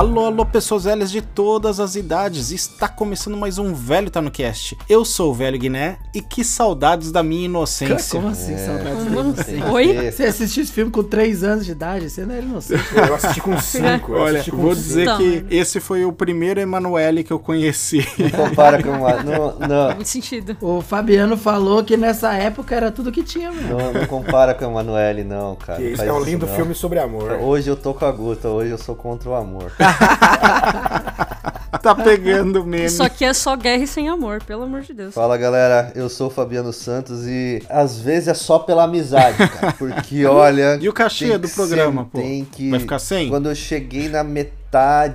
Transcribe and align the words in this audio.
Alô, 0.00 0.24
alô, 0.24 0.46
pessoas 0.46 0.84
velhas 0.84 1.10
de 1.10 1.20
todas 1.20 1.78
as 1.78 1.94
idades. 1.94 2.50
Está 2.52 2.88
começando 2.88 3.36
mais 3.36 3.58
um 3.58 3.74
Velho 3.74 4.08
Tá 4.08 4.22
no 4.22 4.30
Cast. 4.30 4.74
Eu 4.88 5.04
sou 5.04 5.30
o 5.30 5.34
Velho 5.34 5.58
Guiné 5.58 5.98
e 6.14 6.22
que 6.22 6.42
saudades 6.42 7.12
da 7.12 7.22
minha 7.22 7.44
inocência. 7.44 8.18
Como 8.18 8.28
assim, 8.32 8.56
saudades 8.56 9.04
Como 9.04 9.34
da 9.34 9.42
assim? 9.42 9.56
inocência? 9.56 9.70
Oi? 9.70 10.10
Você 10.10 10.22
assistiu 10.24 10.62
esse 10.62 10.72
filme 10.72 10.90
com 10.90 11.02
3 11.02 11.44
anos 11.44 11.66
de 11.66 11.72
idade, 11.72 12.08
você 12.08 12.24
não 12.24 12.34
era 12.34 12.42
inocente. 12.46 12.82
Eu 12.96 13.14
assisti 13.14 13.42
com 13.42 13.60
5. 13.60 14.10
Olha, 14.14 14.42
vou 14.50 14.74
dizer 14.74 15.02
Então. 15.02 15.18
que 15.18 15.44
esse 15.50 15.78
foi 15.80 16.02
o 16.06 16.12
primeiro 16.14 16.58
Emanuele 16.58 17.22
que 17.22 17.30
eu 17.30 17.38
conheci. 17.38 18.00
Compara 18.34 18.82
com 18.82 18.88
uma. 18.88 19.22
Não, 19.22 19.58
não, 19.58 19.94
Muito 19.96 20.08
sentido. 20.08 20.56
O 20.62 20.80
Fabiano 20.80 21.36
falou 21.36 21.84
que 21.84 21.98
nessa 21.98 22.32
época 22.32 22.74
era 22.74 22.90
tudo 22.90 23.12
que 23.12 23.22
tinha, 23.22 23.52
mano. 23.52 23.76
não, 23.76 23.92
não 23.92 24.06
compara 24.06 24.54
com 24.54 24.64
a 24.64 24.68
Emanuele, 24.68 25.24
não, 25.24 25.56
cara. 25.56 25.78
Não 25.78 25.94
faz 25.94 26.08
É 26.08 26.10
um 26.14 26.16
isso, 26.20 26.24
lindo 26.30 26.46
não. 26.46 26.54
filme 26.56 26.74
sobre 26.74 26.98
amor. 26.98 27.32
Hoje 27.32 27.68
eu 27.68 27.76
tô 27.76 27.92
com 27.92 28.06
a 28.06 28.10
Guta, 28.10 28.48
hoje 28.48 28.70
eu 28.70 28.78
sou 28.78 28.94
contra 28.94 29.28
o 29.28 29.34
amor. 29.34 29.70
tá 31.82 31.94
pegando 31.94 32.64
meme. 32.64 32.84
Isso 32.86 33.02
aqui 33.02 33.24
é 33.24 33.32
só 33.32 33.56
guerra 33.56 33.82
e 33.84 33.86
sem 33.86 34.08
amor, 34.08 34.42
pelo 34.42 34.64
amor 34.64 34.82
de 34.82 34.92
Deus. 34.92 35.14
Fala 35.14 35.36
galera, 35.36 35.92
eu 35.94 36.08
sou 36.08 36.26
o 36.28 36.30
Fabiano 36.30 36.72
Santos 36.72 37.26
e 37.26 37.62
às 37.68 37.98
vezes 37.98 38.28
é 38.28 38.34
só 38.34 38.58
pela 38.58 38.84
amizade, 38.84 39.36
cara. 39.48 39.72
Porque 39.72 40.24
olha. 40.26 40.78
E 40.80 40.88
o 40.88 40.92
cachê 40.92 41.36
do 41.38 41.48
programa, 41.48 42.02
ser- 42.04 42.08
pô? 42.10 42.18
Tem 42.20 42.44
que. 42.44 42.70
Vai 42.70 42.80
ficar 42.80 42.98
sem? 42.98 43.28
Quando 43.28 43.48
eu 43.48 43.54
cheguei 43.54 44.08
na 44.08 44.22
metade, 44.22 44.59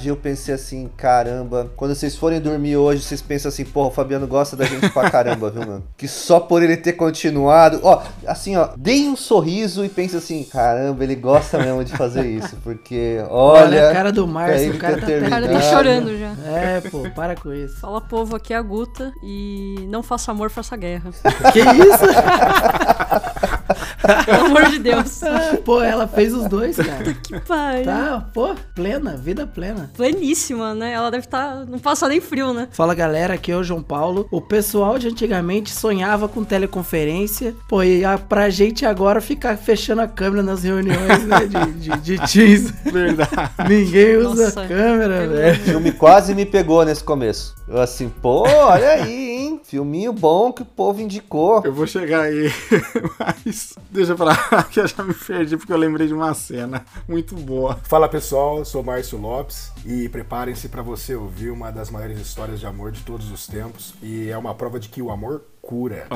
eu 0.09 0.17
pensei 0.17 0.53
assim, 0.53 0.89
caramba. 0.97 1.71
Quando 1.77 1.95
vocês 1.95 2.15
forem 2.15 2.41
dormir 2.41 2.75
hoje, 2.75 3.01
vocês 3.01 3.21
pensam 3.21 3.47
assim, 3.47 3.63
porra, 3.63 3.87
o 3.87 3.91
Fabiano 3.91 4.27
gosta 4.27 4.55
da 4.57 4.65
gente 4.65 4.89
pra 4.89 5.09
caramba, 5.09 5.49
viu, 5.49 5.65
mano? 5.65 5.83
Que 5.95 6.07
só 6.09 6.41
por 6.41 6.61
ele 6.61 6.75
ter 6.75 6.93
continuado. 6.93 7.79
Ó, 7.81 8.01
assim, 8.27 8.57
ó, 8.57 8.69
deem 8.75 9.07
um 9.09 9.15
sorriso 9.15 9.85
e 9.85 9.89
pense 9.89 10.17
assim, 10.17 10.43
caramba, 10.43 11.03
ele 11.03 11.15
gosta 11.15 11.57
mesmo 11.57 11.85
de 11.85 11.93
fazer 11.93 12.25
isso. 12.25 12.57
Porque, 12.63 13.17
olha. 13.29 13.63
Olha 13.65 13.89
a 13.89 13.93
cara 13.93 14.11
do 14.11 14.23
pra 14.25 14.33
Márcio, 14.33 14.57
ele 14.69 14.77
o 14.77 14.79
cara 14.79 14.97
tá 14.97 14.97
O 14.97 15.07
cara 15.07 15.19
terminado. 15.47 15.53
tá 15.53 15.61
chorando 15.61 16.19
já. 16.19 16.33
É, 16.51 16.81
pô, 16.81 17.09
para 17.15 17.35
com 17.35 17.53
isso. 17.53 17.79
Fala 17.79 18.01
povo, 18.01 18.35
aqui 18.35 18.53
é 18.53 18.57
a 18.57 18.61
Guta 18.61 19.13
e 19.23 19.87
não 19.89 20.03
faça 20.03 20.31
amor, 20.31 20.49
faça 20.49 20.75
guerra. 20.75 21.11
Que 21.53 21.59
isso? 21.59 22.05
Pelo 24.25 24.45
amor 24.45 24.69
de 24.69 24.79
Deus. 24.79 25.21
Pô, 25.63 25.81
ela 25.81 26.07
fez 26.07 26.33
os 26.33 26.47
dois, 26.47 26.77
cara. 26.77 27.13
Que 27.13 27.39
pai. 27.41 27.83
Tá, 27.83 28.27
pô, 28.33 28.55
plena, 28.73 29.15
vida 29.17 29.47
plena. 29.47 29.89
Pleníssima, 29.95 30.73
né? 30.73 30.93
Ela 30.93 31.09
deve 31.09 31.25
estar. 31.25 31.65
Não 31.65 31.79
passa 31.79 32.07
nem 32.07 32.21
frio, 32.21 32.53
né? 32.53 32.67
Fala 32.71 32.93
galera, 32.93 33.33
aqui 33.35 33.51
é 33.51 33.55
o 33.55 33.63
João 33.63 33.81
Paulo. 33.81 34.27
O 34.31 34.41
pessoal 34.41 34.97
de 34.97 35.07
antigamente 35.07 35.71
sonhava 35.71 36.27
com 36.27 36.43
teleconferência. 36.43 37.55
Pô, 37.67 37.83
e 37.83 38.03
a, 38.05 38.17
pra 38.17 38.49
gente 38.49 38.85
agora 38.85 39.21
ficar 39.21 39.57
fechando 39.57 40.01
a 40.01 40.07
câmera 40.07 40.43
nas 40.43 40.63
reuniões 40.63 41.25
né, 41.25 41.45
de, 41.45 41.73
de, 41.73 42.17
de 42.17 42.17
Teams. 42.31 42.71
Verdade. 42.85 43.29
Ninguém 43.67 44.17
usa 44.17 44.45
Nossa, 44.45 44.67
câmera, 44.67 45.19
pegou. 45.19 45.35
velho. 45.35 45.61
O 45.61 45.63
filme 45.65 45.91
quase 45.91 46.35
me 46.35 46.45
pegou 46.45 46.83
nesse 46.85 47.03
começo. 47.03 47.55
Eu 47.67 47.81
assim, 47.81 48.09
pô, 48.09 48.47
olha 48.47 48.89
aí, 48.89 49.29
hein? 49.29 49.59
Filminho 49.63 50.13
bom 50.13 50.51
que 50.53 50.61
o 50.61 50.65
povo 50.65 51.01
indicou. 51.01 51.61
Eu 51.65 51.73
vou 51.73 51.87
chegar 51.87 52.21
aí, 52.21 52.51
mas 53.19 53.54
deixa 53.91 54.15
pra 54.15 54.25
lá 54.25 54.63
que 54.69 54.79
eu 54.79 54.87
já 54.87 55.03
me 55.03 55.13
perdi 55.13 55.57
porque 55.57 55.71
eu 55.73 55.77
lembrei 55.77 56.07
de 56.07 56.13
uma 56.13 56.33
cena 56.33 56.85
muito 57.07 57.35
boa. 57.35 57.79
Fala 57.83 58.07
pessoal, 58.09 58.59
eu 58.59 58.65
sou 58.65 58.83
Márcio 58.83 59.17
Lopes 59.19 59.71
e 59.85 60.07
preparem-se 60.09 60.69
pra 60.69 60.81
você 60.81 61.15
ouvir 61.15 61.49
uma 61.49 61.71
das 61.71 61.89
maiores 61.89 62.19
histórias 62.19 62.59
de 62.59 62.65
amor 62.65 62.91
de 62.91 63.01
todos 63.01 63.31
os 63.31 63.47
tempos. 63.47 63.93
E 64.01 64.29
é 64.29 64.37
uma 64.37 64.53
prova 64.55 64.79
de 64.79 64.89
que 64.89 65.01
o 65.01 65.09
amor 65.11 65.41
cura. 65.61 66.05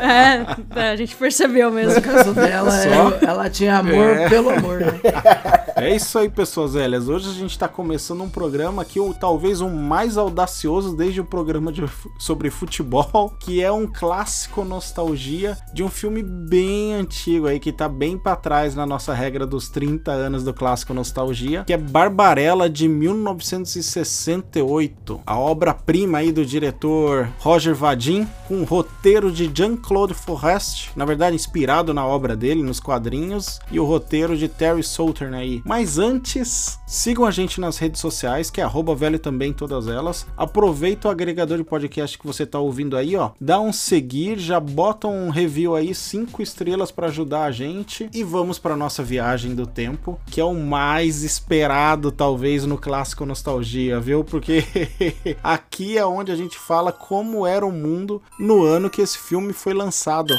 É, 0.00 0.80
é, 0.80 0.90
a 0.90 0.96
gente 0.96 1.14
percebeu 1.16 1.70
mesmo. 1.70 1.94
No 1.94 2.02
caso 2.02 2.34
dela, 2.34 2.70
Só? 2.70 3.10
é- 3.10 3.24
ela 3.24 3.48
tinha 3.50 3.78
amor 3.78 4.16
É. 4.16 4.28
pelo 4.28 4.50
amor, 4.50 4.80
né? 4.80 5.00
É 5.76 5.94
isso 5.94 6.18
aí, 6.18 6.28
pessoas 6.28 6.74
velhas. 6.74 7.08
Hoje 7.08 7.28
a 7.28 7.32
gente 7.32 7.56
tá 7.58 7.66
começando 7.66 8.22
um 8.22 8.28
programa 8.28 8.84
que 8.84 9.00
o 9.00 9.12
talvez 9.12 9.60
o 9.60 9.68
mais 9.68 10.16
audacioso 10.16 10.96
desde 10.96 11.20
o 11.20 11.24
programa 11.24 11.72
de 11.72 11.82
sobre 12.16 12.48
futebol, 12.48 13.34
que 13.40 13.60
é 13.60 13.72
um 13.72 13.88
clássico 13.88 14.64
nostalgia 14.64 15.58
de 15.72 15.82
um 15.82 15.88
filme 15.88 16.22
bem 16.22 16.94
antigo 16.94 17.48
aí 17.48 17.58
que 17.58 17.72
tá 17.72 17.88
bem 17.88 18.16
pra 18.16 18.36
trás 18.36 18.76
na 18.76 18.86
nossa 18.86 19.12
regra 19.12 19.44
dos 19.44 19.68
30 19.68 20.12
anos 20.12 20.44
do 20.44 20.54
clássico 20.54 20.94
nostalgia, 20.94 21.64
que 21.64 21.72
é 21.72 21.76
Barbarella 21.76 22.70
de 22.70 22.86
1968, 22.86 25.22
a 25.26 25.36
obra-prima 25.36 26.18
aí 26.18 26.30
do 26.30 26.46
diretor 26.46 27.28
Roger 27.40 27.74
Vadim, 27.74 28.28
com 28.46 28.60
o 28.60 28.64
roteiro 28.64 29.32
de 29.32 29.50
Jean-Claude 29.52 30.14
Forrest, 30.14 30.90
na 30.94 31.04
verdade 31.04 31.34
inspirado 31.34 31.92
na 31.92 32.06
obra 32.06 32.36
dele, 32.36 32.62
nos 32.62 32.78
quadrinhos, 32.78 33.58
e 33.72 33.80
o 33.80 33.84
roteiro 33.84 34.36
de 34.36 34.46
Terry 34.46 34.84
Southern 34.84 35.36
aí. 35.36 35.63
Mas 35.64 35.98
antes, 35.98 36.78
sigam 36.86 37.24
a 37.24 37.30
gente 37.30 37.58
nas 37.58 37.78
redes 37.78 37.98
sociais, 37.98 38.50
que 38.50 38.60
é 38.60 38.64
arroba 38.64 38.94
velho 38.94 39.18
também 39.18 39.50
todas 39.50 39.88
elas. 39.88 40.26
Aproveita 40.36 41.08
o 41.08 41.10
agregador 41.10 41.56
de 41.56 41.64
podcast 41.64 42.18
que 42.18 42.26
você 42.26 42.44
tá 42.44 42.58
ouvindo 42.58 42.98
aí, 42.98 43.16
ó. 43.16 43.30
Dá 43.40 43.58
um 43.58 43.72
seguir, 43.72 44.38
já 44.38 44.60
bota 44.60 45.08
um 45.08 45.30
review 45.30 45.74
aí, 45.74 45.94
cinco 45.94 46.42
estrelas 46.42 46.90
para 46.90 47.06
ajudar 47.06 47.44
a 47.44 47.50
gente. 47.50 48.10
E 48.12 48.22
vamos 48.22 48.58
para 48.58 48.76
nossa 48.76 49.02
viagem 49.02 49.54
do 49.54 49.66
tempo, 49.66 50.20
que 50.26 50.38
é 50.38 50.44
o 50.44 50.54
mais 50.54 51.22
esperado, 51.22 52.12
talvez, 52.12 52.66
no 52.66 52.76
clássico 52.76 53.24
nostalgia, 53.24 53.98
viu? 53.98 54.22
Porque 54.22 54.64
aqui 55.42 55.96
é 55.96 56.04
onde 56.04 56.30
a 56.30 56.36
gente 56.36 56.58
fala 56.58 56.92
como 56.92 57.46
era 57.46 57.64
o 57.64 57.72
mundo 57.72 58.20
no 58.38 58.62
ano 58.62 58.90
que 58.90 59.00
esse 59.00 59.16
filme 59.16 59.54
foi 59.54 59.72
lançado. 59.72 60.34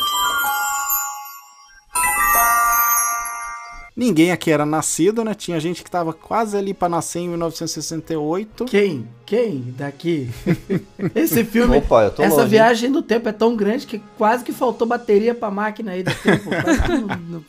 Ninguém 3.96 4.30
aqui 4.34 4.52
era 4.52 4.66
nascido, 4.66 5.24
né? 5.24 5.34
Tinha 5.34 5.58
gente 5.58 5.82
que 5.82 5.90
tava 5.90 6.12
quase 6.12 6.58
ali 6.58 6.74
pra 6.74 6.90
nascer 6.90 7.20
em 7.20 7.30
1968. 7.30 8.66
Quem? 8.66 9.08
Quem 9.26 9.74
daqui? 9.78 10.30
Esse 11.16 11.46
filme, 11.46 11.78
Opa, 11.78 12.04
eu 12.04 12.12
tô 12.12 12.22
essa 12.22 12.36
longe, 12.36 12.50
viagem 12.50 12.90
no 12.90 13.02
tempo 13.02 13.30
é 13.30 13.32
tão 13.32 13.56
grande 13.56 13.88
que 13.88 14.00
quase 14.18 14.44
que 14.44 14.52
faltou 14.52 14.86
bateria 14.86 15.34
pra 15.34 15.50
máquina 15.50 15.94
aí 15.94 16.04
do 16.04 16.14
tempo. 16.14 16.50